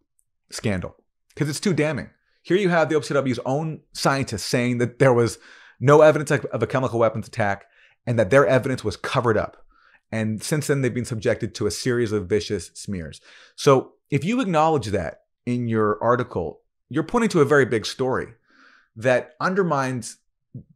scandal 0.51 0.97
because 1.29 1.49
it's 1.49 1.61
too 1.61 1.75
damning. 1.75 2.11
Here 2.43 2.57
you 2.57 2.71
have 2.71 2.89
the 2.89 2.97
OPCW's 2.97 3.39
own 3.47 3.81
scientists 3.93 4.45
saying 4.45 4.79
that 4.79 4.99
there 4.99 5.13
was 5.13 5.39
no 5.79 6.01
evidence 6.01 6.31
of 6.31 6.63
a 6.63 6.67
chemical 6.67 6.99
weapons 6.99 7.29
attack 7.29 7.67
and 8.07 8.19
that 8.19 8.31
their 8.31 8.47
evidence 8.47 8.83
was 8.83 8.97
covered 8.97 9.37
up. 9.37 9.65
And 10.11 10.43
since 10.43 10.67
then, 10.67 10.83
they've 10.83 10.93
been 10.93 11.05
subjected 11.05 11.55
to 11.55 11.67
a 11.67 11.71
series 11.71 12.13
of 12.13 12.29
vicious 12.29 12.71
smears. 12.75 13.21
So 13.57 13.93
if 14.11 14.25
you 14.25 14.41
acknowledge 14.41 14.89
that 14.89 15.23
in 15.47 15.69
your 15.69 16.03
article, 16.03 16.61
you're 16.93 17.03
pointing 17.03 17.31
to 17.31 17.41
a 17.41 17.45
very 17.45 17.65
big 17.65 17.87
story 17.87 18.29
that 18.97 19.35
undermines 19.41 20.19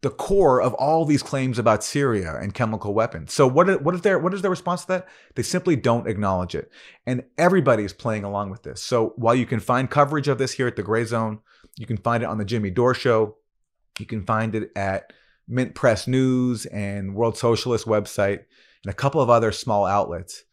the 0.01 0.09
core 0.09 0.62
of 0.62 0.73
all 0.75 1.05
these 1.05 1.23
claims 1.23 1.59
about 1.59 1.85
Syria 1.85 2.37
and 2.41 2.55
chemical 2.55 2.95
weapons. 2.95 3.35
So 3.35 3.47
what 3.47 3.83
what 3.83 3.95
is 3.95 4.01
their 4.01 4.19
what 4.19 4.33
is 4.33 4.41
their 4.41 4.51
response 4.51 4.83
to 4.83 4.89
that? 4.89 5.09
They 5.35 5.43
simply 5.43 5.77
don't 5.77 6.09
acknowledge 6.09 6.55
it. 6.55 6.71
And 7.07 7.25
everybody 7.37 7.85
is 7.85 7.93
playing 7.93 8.25
along 8.25 8.51
with 8.51 8.62
this. 8.62 8.83
So 8.83 9.12
while 9.17 9.35
you 9.35 9.45
can 9.45 9.61
find 9.61 9.91
coverage 9.91 10.29
of 10.29 10.39
this 10.39 10.53
here 10.53 10.67
at 10.67 10.77
the 10.77 10.83
Gray 10.83 11.05
Zone, 11.05 11.41
you 11.77 11.87
can 11.87 11.99
find 11.99 12.23
it 12.23 12.27
on 12.27 12.39
the 12.39 12.47
Jimmy 12.47 12.71
Dore 12.71 12.95
show, 12.95 13.37
you 13.99 14.07
can 14.07 14.25
find 14.25 14.55
it 14.55 14.73
at 14.75 15.12
Mint 15.47 15.75
Press 15.75 16.07
News 16.07 16.64
and 16.67 17.14
World 17.14 17.37
Socialist 17.37 17.85
website 17.87 18.45
and 18.83 18.91
a 18.91 18.95
couple 18.95 19.21
of 19.21 19.29
other 19.29 19.53
small 19.53 19.85
outlets 19.85 20.45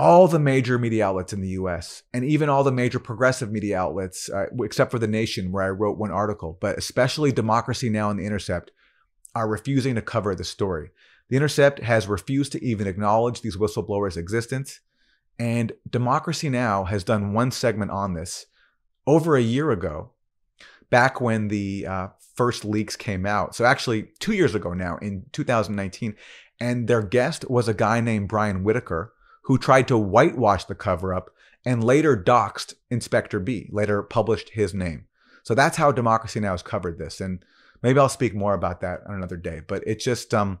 all 0.00 0.26
the 0.26 0.38
major 0.38 0.78
media 0.78 1.04
outlets 1.04 1.34
in 1.34 1.42
the 1.42 1.50
US 1.50 2.04
and 2.14 2.24
even 2.24 2.48
all 2.48 2.64
the 2.64 2.72
major 2.72 2.98
progressive 2.98 3.52
media 3.52 3.78
outlets, 3.78 4.30
uh, 4.30 4.46
except 4.64 4.90
for 4.90 4.98
The 4.98 5.06
Nation, 5.06 5.52
where 5.52 5.62
I 5.62 5.68
wrote 5.68 5.98
one 5.98 6.10
article, 6.10 6.56
but 6.58 6.78
especially 6.78 7.32
Democracy 7.32 7.90
Now! 7.90 8.08
and 8.08 8.18
The 8.18 8.24
Intercept, 8.24 8.70
are 9.34 9.46
refusing 9.46 9.96
to 9.96 10.02
cover 10.02 10.34
the 10.34 10.42
story. 10.42 10.88
The 11.28 11.36
Intercept 11.36 11.80
has 11.80 12.08
refused 12.08 12.50
to 12.52 12.64
even 12.64 12.86
acknowledge 12.86 13.42
these 13.42 13.58
whistleblowers' 13.58 14.16
existence. 14.16 14.80
And 15.38 15.72
Democracy 15.88 16.48
Now! 16.48 16.84
has 16.84 17.04
done 17.04 17.34
one 17.34 17.50
segment 17.50 17.90
on 17.90 18.14
this 18.14 18.46
over 19.06 19.36
a 19.36 19.42
year 19.42 19.70
ago, 19.70 20.12
back 20.88 21.20
when 21.20 21.48
the 21.48 21.86
uh, 21.86 22.08
first 22.36 22.64
leaks 22.64 22.96
came 22.96 23.26
out. 23.26 23.54
So, 23.54 23.66
actually, 23.66 24.12
two 24.18 24.32
years 24.32 24.54
ago 24.54 24.72
now, 24.72 24.96
in 25.02 25.26
2019. 25.32 26.16
And 26.58 26.88
their 26.88 27.02
guest 27.02 27.50
was 27.50 27.68
a 27.68 27.74
guy 27.74 28.00
named 28.00 28.28
Brian 28.30 28.64
Whitaker 28.64 29.12
who 29.50 29.58
tried 29.58 29.88
to 29.88 29.98
whitewash 29.98 30.64
the 30.66 30.76
cover 30.76 31.12
up 31.12 31.28
and 31.64 31.82
later 31.82 32.16
doxed 32.16 32.74
Inspector 32.88 33.36
B, 33.40 33.68
later 33.72 34.00
published 34.00 34.50
his 34.50 34.72
name. 34.72 35.06
So 35.42 35.56
that's 35.56 35.76
how 35.76 35.90
Democracy 35.90 36.38
Now! 36.38 36.52
has 36.52 36.62
covered 36.62 37.00
this. 37.00 37.20
And 37.20 37.44
maybe 37.82 37.98
I'll 37.98 38.08
speak 38.08 38.32
more 38.32 38.54
about 38.54 38.80
that 38.82 39.00
on 39.08 39.16
another 39.16 39.36
day. 39.36 39.60
But 39.66 39.82
it's 39.88 40.04
just 40.04 40.32
um, 40.32 40.60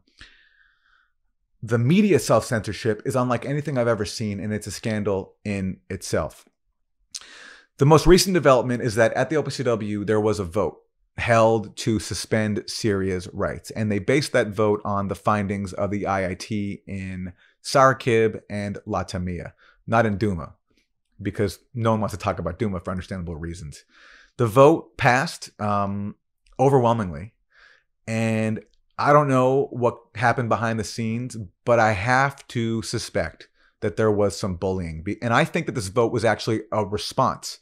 the 1.62 1.78
media 1.78 2.18
self 2.18 2.44
censorship 2.44 3.00
is 3.04 3.14
unlike 3.14 3.46
anything 3.46 3.78
I've 3.78 3.86
ever 3.86 4.04
seen, 4.04 4.40
and 4.40 4.52
it's 4.52 4.66
a 4.66 4.72
scandal 4.72 5.36
in 5.44 5.78
itself. 5.88 6.48
The 7.78 7.86
most 7.86 8.08
recent 8.08 8.34
development 8.34 8.82
is 8.82 8.96
that 8.96 9.12
at 9.12 9.30
the 9.30 9.36
OPCW, 9.36 10.04
there 10.04 10.20
was 10.20 10.40
a 10.40 10.44
vote 10.44 10.80
held 11.16 11.76
to 11.76 12.00
suspend 12.00 12.64
Syria's 12.66 13.28
rights. 13.32 13.70
And 13.70 13.92
they 13.92 14.00
based 14.00 14.32
that 14.32 14.48
vote 14.48 14.80
on 14.84 15.06
the 15.06 15.14
findings 15.14 15.72
of 15.72 15.92
the 15.92 16.02
IIT 16.02 16.80
in 16.88 17.32
Sarkib 17.62 18.40
and 18.48 18.78
Latamia, 18.86 19.52
not 19.86 20.06
in 20.06 20.16
Duma, 20.16 20.54
because 21.20 21.58
no 21.74 21.92
one 21.92 22.00
wants 22.00 22.14
to 22.14 22.20
talk 22.20 22.38
about 22.38 22.58
Duma 22.58 22.80
for 22.80 22.90
understandable 22.90 23.36
reasons. 23.36 23.84
The 24.36 24.46
vote 24.46 24.96
passed 24.96 25.50
um, 25.60 26.14
overwhelmingly. 26.58 27.34
And 28.06 28.60
I 28.98 29.12
don't 29.12 29.28
know 29.28 29.68
what 29.70 29.98
happened 30.14 30.48
behind 30.48 30.78
the 30.78 30.84
scenes, 30.84 31.36
but 31.64 31.78
I 31.78 31.92
have 31.92 32.46
to 32.48 32.82
suspect 32.82 33.48
that 33.80 33.96
there 33.96 34.10
was 34.10 34.38
some 34.38 34.56
bullying. 34.56 35.04
And 35.22 35.32
I 35.32 35.44
think 35.44 35.66
that 35.66 35.74
this 35.74 35.88
vote 35.88 36.12
was 36.12 36.24
actually 36.24 36.62
a 36.70 36.84
response 36.84 37.58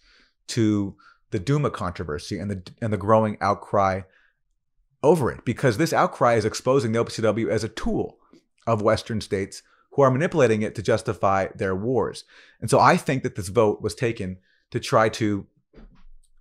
to 0.49 0.97
the 1.31 1.39
Duma 1.39 1.71
controversy 1.71 2.39
and 2.39 2.51
the 2.51 2.63
and 2.81 2.93
the 2.93 2.97
growing 2.97 3.37
outcry 3.41 4.03
over 5.03 5.31
it 5.31 5.45
because 5.45 5.77
this 5.77 5.93
outcry 5.93 6.35
is 6.35 6.45
exposing 6.45 6.93
the 6.93 7.05
OPCW 7.05 7.49
as 7.49 7.63
a 7.63 7.69
tool 7.69 8.19
of 8.67 8.83
Western 8.83 9.21
states 9.21 9.63
who 9.93 10.03
are 10.03 10.11
manipulating 10.11 10.63
it 10.63 10.75
to 10.75 10.83
justify 10.83 11.49
their 11.55 11.75
wars. 11.75 12.25
And 12.61 12.71
so 12.71 12.79
I 12.79 12.97
think 12.97 13.23
that 13.23 13.35
this 13.35 13.49
vote 13.49 13.83
was 13.83 13.95
taken 13.95 14.39
to 14.71 14.81
try 14.81 15.09
to 15.11 15.47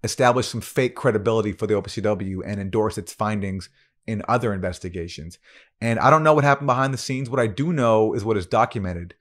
establish 0.03 0.47
some 0.47 0.61
fake 0.61 0.95
credibility 0.95 1.51
for 1.51 1.67
the 1.67 1.73
OPCW 1.73 2.41
and 2.45 2.59
endorse 2.59 2.97
its 2.97 3.13
findings 3.13 3.69
in 4.05 4.21
other 4.27 4.53
investigations. 4.53 5.37
And 5.81 5.99
I 5.99 6.09
don't 6.09 6.23
know 6.23 6.33
what 6.33 6.43
happened 6.43 6.67
behind 6.67 6.93
the 6.93 6.97
scenes. 6.97 7.29
What 7.29 7.39
I 7.39 7.47
do 7.47 7.73
know 7.73 8.13
is 8.13 8.23
what 8.23 8.37
is 8.37 8.45
documented 8.45 9.15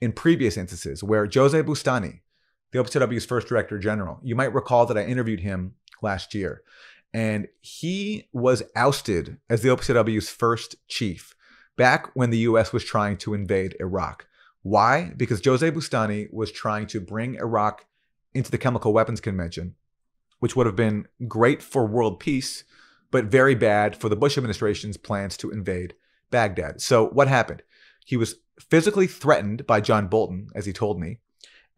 in 0.00 0.12
previous 0.12 0.56
instances 0.56 1.02
where 1.02 1.28
Jose 1.32 1.60
Bustani, 1.62 2.20
the 2.70 2.78
OPCW's 2.78 3.26
first 3.26 3.48
director 3.48 3.78
general. 3.78 4.20
You 4.22 4.36
might 4.36 4.54
recall 4.54 4.86
that 4.86 4.98
I 4.98 5.04
interviewed 5.04 5.40
him 5.40 5.74
last 6.02 6.34
year, 6.34 6.62
and 7.12 7.48
he 7.60 8.28
was 8.32 8.62
ousted 8.76 9.38
as 9.48 9.62
the 9.62 9.70
OPCW's 9.70 10.28
first 10.28 10.76
chief 10.86 11.34
back 11.78 12.10
when 12.14 12.28
the 12.28 12.38
US 12.38 12.72
was 12.74 12.84
trying 12.84 13.16
to 13.18 13.32
invade 13.32 13.76
Iraq. 13.80 14.26
Why? 14.62 15.14
Because 15.16 15.42
Jose 15.42 15.70
Bustani 15.70 16.30
was 16.30 16.52
trying 16.52 16.86
to 16.88 17.00
bring 17.00 17.36
Iraq 17.36 17.86
into 18.34 18.50
the 18.50 18.58
Chemical 18.58 18.92
Weapons 18.92 19.22
Convention, 19.22 19.76
which 20.40 20.54
would 20.54 20.66
have 20.66 20.76
been 20.76 21.06
great 21.26 21.62
for 21.62 21.86
world 21.86 22.20
peace, 22.20 22.64
but 23.10 23.26
very 23.26 23.54
bad 23.54 23.96
for 23.96 24.10
the 24.10 24.16
Bush 24.16 24.36
administration's 24.36 24.98
plans 24.98 25.38
to 25.38 25.50
invade 25.50 25.94
Baghdad. 26.30 26.82
So, 26.82 27.08
what 27.08 27.28
happened? 27.28 27.62
He 28.04 28.18
was 28.18 28.34
physically 28.68 29.06
threatened 29.06 29.66
by 29.66 29.80
John 29.80 30.08
Bolton, 30.08 30.48
as 30.54 30.66
he 30.66 30.72
told 30.72 31.00
me, 31.00 31.20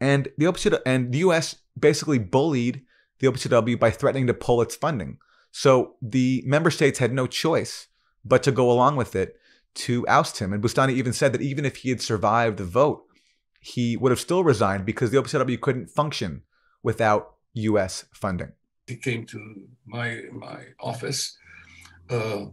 and 0.01 0.29
the 0.39 0.83
and 0.87 1.13
the 1.13 1.19
US 1.19 1.57
basically 1.79 2.19
bullied 2.19 2.83
the 3.21 3.29
OPCW 3.29 3.79
by 3.79 3.91
threatening 3.91 4.27
to 4.27 4.35
pull 4.35 4.63
its 4.63 4.75
funding. 4.75 5.19
So 5.53 5.97
the 6.01 6.43
member 6.47 6.71
states 6.71 6.99
had 6.99 7.13
no 7.13 7.27
choice 7.27 7.89
but 8.25 8.43
to 8.43 8.53
go 8.53 8.71
along 8.71 8.97
with 8.97 9.15
it 9.15 9.37
to 9.75 10.07
oust 10.09 10.39
him. 10.39 10.53
And 10.53 10.63
Bustani 10.63 10.93
even 10.95 11.13
said 11.13 11.33
that 11.33 11.43
even 11.43 11.65
if 11.65 11.77
he 11.77 11.91
had 11.91 12.01
survived 12.01 12.59
the 12.59 12.65
vote, 12.65 13.05
he 13.61 13.97
would 13.97 14.11
have 14.11 14.21
still 14.21 14.43
resigned 14.43 14.87
because 14.87 15.11
the 15.11 15.19
OPCW 15.19 15.61
couldn't 15.61 15.89
function 15.89 16.43
without 16.83 17.35
US 17.53 18.05
funding. 18.13 18.53
He 18.87 18.97
came 18.97 19.27
to 19.27 19.69
my 19.87 20.23
my 20.33 20.65
office 20.81 21.37
uh, 22.09 22.47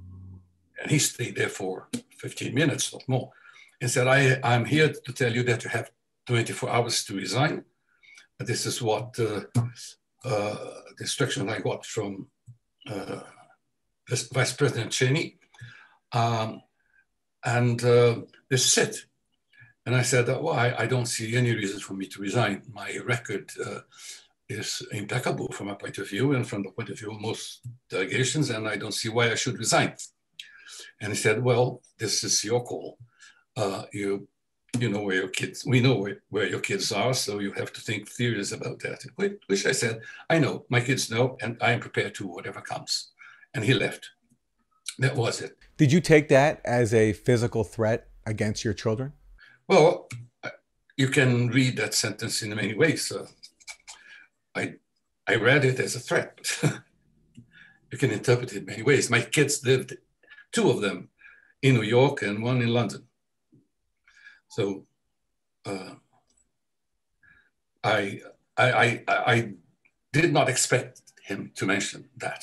and 0.81 0.91
he 0.91 0.99
stayed 0.99 1.35
there 1.35 1.49
for 1.49 1.87
15 2.19 2.53
minutes, 2.53 2.93
not 2.93 3.07
more, 3.07 3.31
and 3.81 3.89
said, 3.89 4.07
I, 4.07 4.39
I'm 4.43 4.65
here 4.65 4.93
to 4.93 5.13
tell 5.13 5.33
you 5.33 5.43
that 5.43 5.63
you 5.63 5.69
have 5.69 5.89
24 6.27 6.69
hours 6.69 7.03
to 7.05 7.15
resign. 7.15 7.63
This 8.39 8.65
is 8.65 8.81
what 8.81 9.17
uh, 9.19 9.41
uh, 10.23 10.55
the 10.97 11.01
instruction 11.01 11.49
I 11.49 11.59
got 11.59 11.85
from 11.85 12.27
uh, 12.87 13.21
Vice 14.09 14.53
President 14.53 14.91
Cheney. 14.91 15.39
Um, 16.11 16.61
and 17.47 17.83
uh, 17.83 18.15
is 18.49 18.77
it. 18.77 18.95
And 19.85 19.95
I 19.95 20.01
said, 20.01 20.27
well, 20.27 20.49
I, 20.49 20.75
I, 20.79 20.85
don't 20.85 21.05
see 21.05 21.37
any 21.37 21.55
reason 21.55 21.79
for 21.79 21.93
me 21.93 22.07
to 22.07 22.21
resign. 22.21 22.61
My 22.73 22.97
record 23.05 23.49
uh, 23.65 23.79
is 24.49 24.85
impeccable 24.91 25.49
from 25.53 25.67
my 25.67 25.75
point 25.75 25.97
of 25.97 26.09
view 26.09 26.33
and 26.33 26.45
from 26.45 26.63
the 26.63 26.71
point 26.71 26.89
of 26.89 26.99
view 26.99 27.11
of 27.11 27.21
most 27.21 27.61
delegations, 27.89 28.49
and 28.49 28.67
I 28.67 28.75
don't 28.75 28.93
see 28.93 29.07
why 29.07 29.31
I 29.31 29.35
should 29.35 29.57
resign. 29.57 29.93
And 30.99 31.13
he 31.13 31.17
said, 31.17 31.41
well, 31.41 31.81
this 31.97 32.25
is 32.25 32.43
your 32.43 32.63
call. 32.63 32.97
Uh, 33.55 33.83
you 33.93 34.27
you 34.77 34.89
know 34.89 35.01
where 35.01 35.15
your 35.15 35.29
kids, 35.29 35.65
we 35.65 35.79
know 35.79 35.95
where, 35.95 36.17
where 36.29 36.45
your 36.45 36.59
kids 36.59 36.91
are, 36.91 37.13
so 37.13 37.39
you 37.39 37.51
have 37.53 37.71
to 37.73 37.81
think 37.81 38.09
serious 38.09 38.51
about 38.51 38.79
that. 38.79 38.99
Which 39.47 39.65
I 39.65 39.71
said, 39.71 40.01
I 40.29 40.37
know, 40.37 40.65
my 40.69 40.81
kids 40.81 41.09
know, 41.09 41.37
and 41.41 41.57
I 41.61 41.71
am 41.71 41.79
prepared 41.79 42.13
to 42.15 42.27
whatever 42.27 42.61
comes. 42.61 43.11
And 43.55 43.63
he 43.63 43.73
left. 43.73 44.09
That 44.99 45.15
was 45.15 45.41
it. 45.41 45.56
Did 45.77 45.91
you 45.91 46.01
take 46.01 46.27
that 46.29 46.59
as 46.65 46.91
a 46.93 47.13
physical 47.13 47.63
threat 47.63 48.09
against 48.25 48.65
your 48.65 48.73
children? 48.73 49.13
Well, 49.67 50.09
you 50.97 51.09
can 51.09 51.49
read 51.49 51.77
that 51.77 51.93
sentence 51.93 52.41
in 52.41 52.55
many 52.55 52.73
ways. 52.73 53.11
Uh, 53.11 53.27
I, 54.55 54.73
I 55.27 55.35
read 55.35 55.63
it 55.65 55.79
as 55.79 55.95
a 55.95 55.99
threat. 55.99 56.39
you 57.91 57.97
can 57.97 58.09
interpret 58.09 58.53
it 58.53 58.65
many 58.65 58.81
ways. 58.81 59.11
My 59.11 59.21
kids 59.21 59.63
lived, 59.63 59.95
two 60.51 60.69
of 60.71 60.81
them, 60.81 61.09
in 61.61 61.75
New 61.75 61.83
York 61.83 62.23
and 62.23 62.41
one 62.41 62.61
in 62.63 62.69
London. 62.69 63.03
So 64.49 64.85
uh, 65.63 65.93
I, 67.83 68.21
I, 68.57 68.71
I, 68.71 69.03
I 69.07 69.53
did 70.11 70.33
not 70.33 70.49
expect 70.49 71.01
him 71.23 71.51
to 71.55 71.67
mention 71.67 72.09
that 72.17 72.41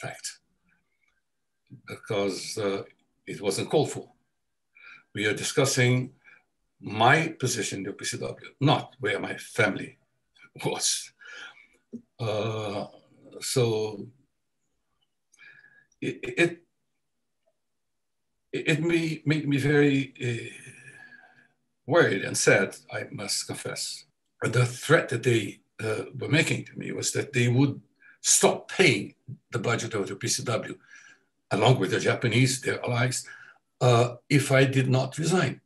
fact 0.00 0.38
because 1.86 2.58
uh, 2.58 2.82
it 3.26 3.40
wasn't 3.40 3.70
called 3.70 3.90
for. 3.90 4.10
We 5.14 5.26
are 5.26 5.34
discussing 5.34 6.12
my 6.80 7.28
position 7.38 7.78
in 7.78 7.84
the 7.84 7.92
OPCW, 7.92 8.54
not 8.60 8.96
where 8.98 9.20
my 9.20 9.36
family 9.36 9.98
was. 10.64 11.12
Uh, 12.18 12.86
so 13.40 14.06
it, 16.00 16.18
it, 16.22 16.62
it 18.52 18.82
made, 18.82 19.26
made 19.26 19.48
me 19.48 19.58
very 19.58 20.14
uh, 20.22 20.72
worried 21.86 22.22
and 22.22 22.36
sad, 22.36 22.76
I 22.92 23.04
must 23.10 23.46
confess. 23.46 24.04
The 24.42 24.66
threat 24.66 25.08
that 25.10 25.22
they 25.22 25.60
uh, 25.82 26.04
were 26.18 26.28
making 26.28 26.64
to 26.66 26.78
me 26.78 26.92
was 26.92 27.12
that 27.12 27.32
they 27.32 27.48
would 27.48 27.80
stop 28.20 28.70
paying 28.70 29.14
the 29.50 29.58
budget 29.58 29.94
of 29.94 30.08
the 30.08 30.14
PCW, 30.14 30.76
along 31.52 31.78
with 31.78 31.90
the 31.90 32.00
Japanese, 32.00 32.60
their 32.60 32.84
allies, 32.84 33.26
uh, 33.80 34.16
if 34.28 34.50
I 34.50 34.64
did 34.64 34.88
not 34.88 35.18
resign. 35.18 35.60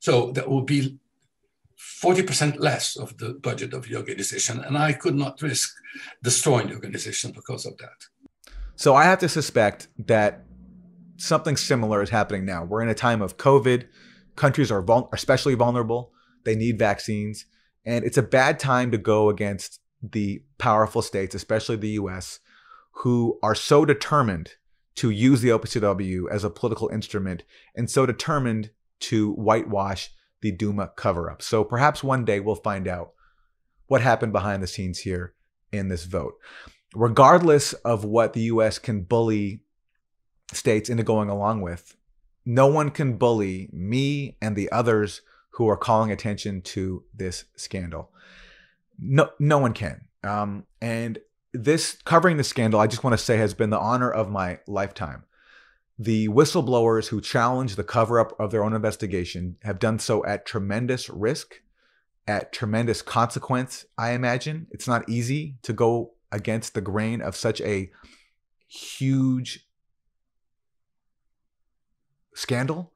So 0.00 0.32
that 0.32 0.48
would 0.50 0.66
be 0.66 0.98
40% 2.02 2.58
less 2.58 2.96
of 2.96 3.16
the 3.18 3.34
budget 3.34 3.72
of 3.72 3.88
the 3.88 3.96
organization, 3.96 4.62
and 4.62 4.76
I 4.76 4.92
could 4.92 5.14
not 5.14 5.40
risk 5.40 5.74
destroying 6.22 6.68
the 6.68 6.74
organization 6.74 7.32
because 7.32 7.64
of 7.64 7.76
that. 7.78 8.52
So 8.76 8.94
I 8.94 9.04
have 9.04 9.20
to 9.20 9.28
suspect 9.28 9.88
that 10.06 10.44
something 11.16 11.56
similar 11.56 12.02
is 12.02 12.10
happening 12.10 12.44
now. 12.44 12.64
We're 12.64 12.82
in 12.82 12.90
a 12.90 12.94
time 12.94 13.22
of 13.22 13.38
COVID 13.38 13.86
countries 14.36 14.70
are 14.70 14.82
vul- 14.82 15.08
especially 15.12 15.54
vulnerable. 15.54 16.12
They 16.44 16.54
need 16.54 16.78
vaccines. 16.78 17.46
And 17.84 18.04
it's 18.04 18.18
a 18.18 18.22
bad 18.22 18.58
time 18.58 18.90
to 18.90 18.98
go 18.98 19.30
against 19.30 19.80
the 20.02 20.42
powerful 20.58 21.02
states, 21.02 21.34
especially 21.34 21.76
the 21.76 21.90
US, 21.90 22.38
who 23.00 23.38
are 23.42 23.54
so 23.54 23.84
determined 23.84 24.52
to 24.94 25.10
use 25.10 25.42
the 25.42 25.50
OPCW 25.50 26.24
as 26.30 26.44
a 26.44 26.50
political 26.50 26.88
instrument 26.88 27.42
and 27.74 27.90
so 27.90 28.06
determined 28.06 28.70
to 28.98 29.32
whitewash 29.32 30.10
the 30.40 30.50
Duma 30.50 30.90
cover 30.96 31.30
up. 31.30 31.42
So 31.42 31.62
perhaps 31.62 32.02
one 32.02 32.24
day 32.24 32.40
we'll 32.40 32.54
find 32.54 32.88
out 32.88 33.12
what 33.86 34.00
happened 34.00 34.32
behind 34.32 34.62
the 34.62 34.66
scenes 34.66 35.00
here 35.00 35.34
in 35.72 35.88
this 35.88 36.04
vote. 36.04 36.34
Regardless 36.94 37.74
of 37.74 38.04
what 38.04 38.32
the 38.32 38.42
US 38.42 38.78
can 38.78 39.02
bully 39.02 39.60
states 40.52 40.88
into 40.88 41.02
going 41.02 41.28
along 41.28 41.60
with, 41.60 41.96
no 42.46 42.66
one 42.66 42.90
can 42.90 43.18
bully 43.18 43.68
me 43.72 44.38
and 44.40 44.56
the 44.56 44.72
others 44.72 45.20
who 45.50 45.68
are 45.68 45.76
calling 45.76 46.10
attention 46.10 46.62
to 46.62 47.04
this 47.14 47.44
scandal. 47.56 48.10
No, 48.98 49.30
no 49.38 49.58
one 49.58 49.74
can. 49.74 50.06
Um, 50.24 50.64
and 50.80 51.18
this 51.62 51.98
covering 52.04 52.36
the 52.36 52.44
scandal, 52.44 52.80
I 52.80 52.86
just 52.86 53.04
want 53.04 53.14
to 53.14 53.24
say, 53.24 53.36
has 53.38 53.54
been 53.54 53.70
the 53.70 53.78
honor 53.78 54.10
of 54.10 54.30
my 54.30 54.60
lifetime. 54.66 55.24
The 55.98 56.28
whistleblowers 56.28 57.08
who 57.08 57.20
challenge 57.20 57.76
the 57.76 57.84
cover 57.84 58.20
up 58.20 58.38
of 58.38 58.50
their 58.50 58.62
own 58.62 58.74
investigation 58.74 59.56
have 59.62 59.78
done 59.78 59.98
so 59.98 60.24
at 60.26 60.44
tremendous 60.44 61.08
risk, 61.08 61.62
at 62.26 62.52
tremendous 62.52 63.00
consequence, 63.02 63.86
I 63.96 64.10
imagine. 64.10 64.66
It's 64.70 64.88
not 64.88 65.08
easy 65.08 65.56
to 65.62 65.72
go 65.72 66.12
against 66.30 66.74
the 66.74 66.80
grain 66.80 67.22
of 67.22 67.34
such 67.34 67.60
a 67.62 67.90
huge 68.68 69.66
scandal, 72.34 72.92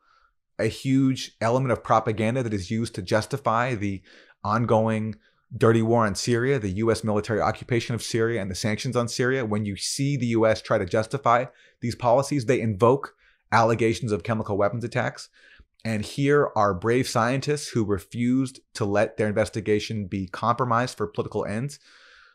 a 0.59 0.67
huge 0.67 1.37
element 1.41 1.73
of 1.73 1.83
propaganda 1.83 2.43
that 2.43 2.53
is 2.53 2.71
used 2.71 2.95
to 2.97 3.03
justify 3.03 3.75
the 3.75 4.03
ongoing 4.45 5.15
dirty 5.57 5.83
war 5.83 6.07
on 6.07 6.15
Syria, 6.15 6.59
the 6.59 6.71
US 6.71 7.03
military 7.03 7.41
occupation 7.41 7.95
of 7.95 8.03
Syria, 8.03 8.41
and 8.41 8.51
the 8.51 8.55
sanctions 8.55 8.97
on 8.97 9.09
Syria, 9.09 9.45
when 9.45 9.65
you 9.65 9.77
see 9.77 10.17
the 10.17 10.29
US 10.29 10.63
try 10.63 10.79
to 10.79 10.87
justify 10.87 11.47
these 11.81 11.95
policies, 11.95 12.47
they 12.47 12.61
invoke 12.61 13.15
allegations 13.53 14.13
of 14.13 14.23
chemical 14.23 14.57
weapons 14.57 14.85
attacks. 14.85 15.29
And 15.85 16.05
here 16.05 16.51
are 16.55 16.75
brave 16.75 17.09
scientists 17.09 17.69
who 17.69 17.85
refused 17.85 18.61
to 18.75 18.85
let 18.85 19.17
their 19.17 19.29
investigation 19.29 20.07
be 20.07 20.29
compromised 20.29 20.97
for 20.97 21.07
political 21.07 21.45
ends, 21.45 21.79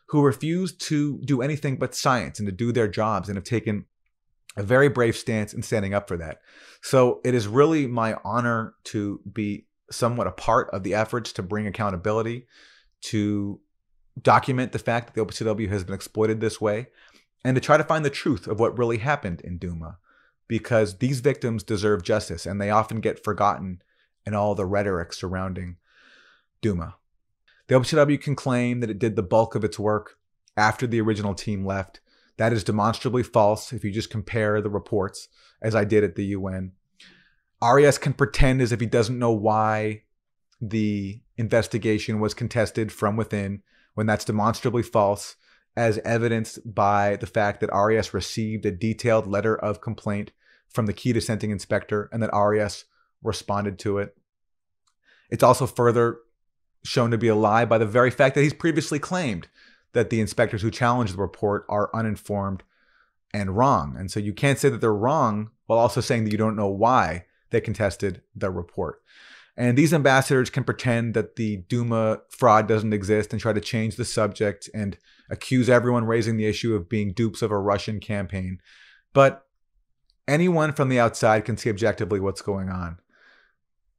who 0.08 0.22
refused 0.22 0.80
to 0.82 1.20
do 1.24 1.42
anything 1.42 1.78
but 1.78 1.94
science 1.94 2.38
and 2.38 2.46
to 2.46 2.52
do 2.52 2.72
their 2.72 2.88
jobs 2.88 3.28
and 3.28 3.36
have 3.36 3.44
taken 3.44 3.86
a 4.56 4.62
very 4.62 4.88
brave 4.88 5.16
stance 5.16 5.52
in 5.54 5.62
standing 5.62 5.94
up 5.94 6.08
for 6.08 6.16
that. 6.16 6.38
So 6.82 7.20
it 7.24 7.34
is 7.34 7.46
really 7.46 7.86
my 7.86 8.16
honor 8.24 8.74
to 8.84 9.20
be 9.30 9.66
somewhat 9.90 10.26
a 10.26 10.32
part 10.32 10.70
of 10.70 10.82
the 10.82 10.94
efforts 10.94 11.32
to 11.34 11.42
bring 11.42 11.66
accountability, 11.66 12.46
to 13.06 13.60
document 14.20 14.72
the 14.72 14.78
fact 14.78 15.06
that 15.06 15.14
the 15.14 15.24
OPCW 15.24 15.68
has 15.68 15.84
been 15.84 15.94
exploited 15.94 16.40
this 16.40 16.60
way, 16.60 16.88
and 17.44 17.54
to 17.54 17.60
try 17.60 17.76
to 17.76 17.84
find 17.84 18.04
the 18.04 18.10
truth 18.10 18.46
of 18.46 18.58
what 18.58 18.78
really 18.78 18.98
happened 18.98 19.40
in 19.42 19.58
Duma 19.58 19.98
because 20.48 20.98
these 20.98 21.20
victims 21.20 21.62
deserve 21.62 22.02
justice 22.02 22.46
and 22.46 22.60
they 22.60 22.70
often 22.70 23.00
get 23.00 23.22
forgotten 23.22 23.82
in 24.24 24.34
all 24.34 24.54
the 24.54 24.66
rhetoric 24.66 25.12
surrounding 25.12 25.76
Duma. 26.60 26.96
The 27.68 27.74
OPCW 27.74 28.20
can 28.20 28.36
claim 28.36 28.80
that 28.80 28.90
it 28.90 28.98
did 28.98 29.16
the 29.16 29.22
bulk 29.22 29.54
of 29.54 29.64
its 29.64 29.78
work 29.78 30.18
after 30.56 30.86
the 30.86 31.00
original 31.00 31.34
team 31.34 31.64
left. 31.64 32.00
That 32.36 32.52
is 32.52 32.64
demonstrably 32.64 33.22
false 33.22 33.72
if 33.72 33.84
you 33.84 33.90
just 33.90 34.10
compare 34.10 34.60
the 34.60 34.70
reports, 34.70 35.28
as 35.62 35.74
I 35.74 35.84
did 35.84 36.04
at 36.04 36.16
the 36.16 36.26
UN. 36.26 36.72
Arias 37.60 37.98
can 37.98 38.12
pretend 38.12 38.60
as 38.60 38.72
if 38.72 38.80
he 38.80 38.86
doesn't 38.86 39.18
know 39.18 39.32
why 39.32 40.02
the 40.60 41.20
investigation 41.36 42.20
was 42.20 42.34
contested 42.34 42.92
from 42.92 43.16
within 43.16 43.62
when 43.94 44.06
that's 44.06 44.24
demonstrably 44.24 44.82
false 44.82 45.36
as 45.76 45.98
evidenced 45.98 46.74
by 46.74 47.16
the 47.16 47.26
fact 47.26 47.60
that 47.60 47.70
Arias 47.70 48.14
received 48.14 48.64
a 48.64 48.70
detailed 48.70 49.26
letter 49.26 49.56
of 49.56 49.80
complaint 49.80 50.32
from 50.68 50.86
the 50.86 50.92
key 50.92 51.12
dissenting 51.12 51.50
inspector 51.50 52.08
and 52.12 52.22
that 52.22 52.32
Arias 52.32 52.86
responded 53.22 53.78
to 53.80 53.98
it. 53.98 54.16
It's 55.30 55.42
also 55.42 55.66
further 55.66 56.18
shown 56.84 57.10
to 57.10 57.18
be 57.18 57.28
a 57.28 57.34
lie 57.34 57.64
by 57.64 57.78
the 57.78 57.86
very 57.86 58.10
fact 58.10 58.34
that 58.34 58.42
he's 58.42 58.54
previously 58.54 58.98
claimed 58.98 59.48
that 59.92 60.10
the 60.10 60.20
inspectors 60.20 60.62
who 60.62 60.70
challenged 60.70 61.14
the 61.14 61.20
report 61.20 61.64
are 61.68 61.90
uninformed 61.94 62.62
and 63.34 63.56
wrong. 63.56 63.96
And 63.98 64.10
so 64.10 64.20
you 64.20 64.32
can't 64.32 64.58
say 64.58 64.68
that 64.68 64.80
they're 64.80 64.94
wrong 64.94 65.50
while 65.66 65.78
also 65.78 66.00
saying 66.00 66.24
that 66.24 66.32
you 66.32 66.38
don't 66.38 66.56
know 66.56 66.68
why 66.68 67.24
they 67.50 67.60
contested 67.60 68.22
the 68.34 68.50
report. 68.50 69.02
And 69.56 69.76
these 69.76 69.94
ambassadors 69.94 70.50
can 70.50 70.64
pretend 70.64 71.14
that 71.14 71.36
the 71.36 71.58
Duma 71.68 72.20
fraud 72.28 72.68
doesn't 72.68 72.92
exist 72.92 73.32
and 73.32 73.40
try 73.40 73.54
to 73.54 73.60
change 73.60 73.96
the 73.96 74.04
subject 74.04 74.68
and 74.74 74.98
accuse 75.30 75.70
everyone 75.70 76.04
raising 76.04 76.36
the 76.36 76.46
issue 76.46 76.74
of 76.74 76.88
being 76.88 77.12
dupes 77.12 77.40
of 77.40 77.50
a 77.50 77.58
Russian 77.58 77.98
campaign. 77.98 78.60
But 79.14 79.46
anyone 80.28 80.72
from 80.72 80.90
the 80.90 81.00
outside 81.00 81.44
can 81.44 81.56
see 81.56 81.70
objectively 81.70 82.20
what's 82.20 82.42
going 82.42 82.68
on. 82.68 82.98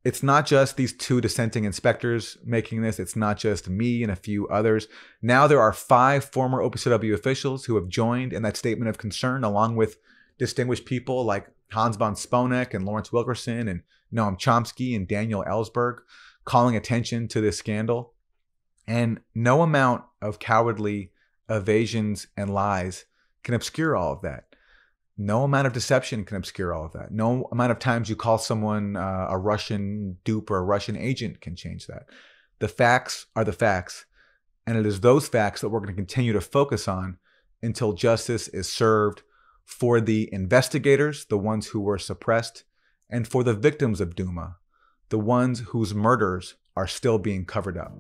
It's 0.04 0.24
not 0.24 0.46
just 0.46 0.78
these 0.78 0.94
two 0.94 1.20
dissenting 1.20 1.66
inspectors 1.66 2.38
making 2.46 2.82
this, 2.82 3.00
it's 3.00 3.16
not 3.16 3.38
just 3.38 3.68
me 3.68 4.04
and 4.04 4.12
a 4.12 4.16
few 4.16 4.48
others. 4.48 4.88
Now 5.22 5.48
there 5.48 5.60
are 5.60 5.74
five 5.74 6.24
former 6.24 6.62
OPCW 6.62 7.14
officials 7.14 7.66
who 7.66 7.76
have 7.76 7.90
joined 7.90 8.32
in 8.32 8.44
that 8.44 8.56
statement 8.56 8.90
of 8.90 8.98
concern, 8.98 9.44
along 9.44 9.76
with 9.76 9.98
distinguished 10.38 10.86
people 10.86 11.26
like 11.26 11.50
Hans 11.72 11.98
von 11.98 12.16
Sponeck 12.16 12.74
and 12.74 12.86
Lawrence 12.86 13.12
Wilkerson 13.12 13.68
and 13.68 13.82
Noam 14.14 14.40
Chomsky 14.40 14.96
and 14.96 15.08
Daniel 15.08 15.44
Ellsberg 15.48 16.00
calling 16.46 16.76
attention 16.76 17.28
to 17.28 17.42
this 17.42 17.58
scandal. 17.58 18.14
And 18.88 19.20
no 19.36 19.62
amount 19.62 20.04
of 20.22 20.40
cowardly 20.40 21.12
evasions 21.50 22.28
and 22.38 22.54
lies 22.54 23.06
can 23.44 23.54
obscure 23.54 23.96
all 23.96 24.14
of 24.14 24.22
that. 24.22 24.46
No 25.18 25.44
amount 25.44 25.68
of 25.68 25.74
deception 25.74 26.24
can 26.26 26.38
obscure 26.38 26.74
all 26.74 26.86
of 26.86 26.94
that. 26.94 27.12
No 27.12 27.50
amount 27.52 27.72
of 27.72 27.80
times 27.80 28.10
you 28.10 28.16
call 28.16 28.38
someone 28.38 28.96
uh, 28.96 29.28
a 29.30 29.38
Russian 29.38 30.18
dupe 30.24 30.52
or 30.52 30.58
a 30.58 30.64
Russian 30.64 30.96
agent 30.96 31.42
can 31.42 31.56
change 31.56 31.88
that. 31.88 32.08
The 32.60 32.68
facts 32.68 33.26
are 33.36 33.44
the 33.44 33.54
facts. 33.54 34.06
And 34.66 34.78
it 34.78 34.86
is 34.86 35.00
those 35.00 35.28
facts 35.28 35.62
that 35.62 35.70
we're 35.70 35.80
going 35.80 35.94
to 35.94 36.02
continue 36.02 36.34
to 36.34 36.42
focus 36.42 36.88
on 36.88 37.18
until 37.64 37.94
justice 37.94 38.48
is 38.48 38.72
served 38.72 39.24
for 39.68 40.00
the 40.00 40.30
investigators, 40.32 41.26
the 41.26 41.38
ones 41.38 41.68
who 41.68 41.82
were 41.82 42.00
suppressed, 42.00 42.64
and 43.10 43.28
for 43.28 43.44
the 43.44 43.54
victims 43.54 44.02
of 44.02 44.16
Duma, 44.16 44.56
the 45.10 45.20
ones 45.20 45.60
whose 45.68 45.94
murders 45.94 46.56
are 46.76 46.88
still 46.88 47.20
being 47.20 47.46
covered 47.46 47.78
up. 47.78 47.94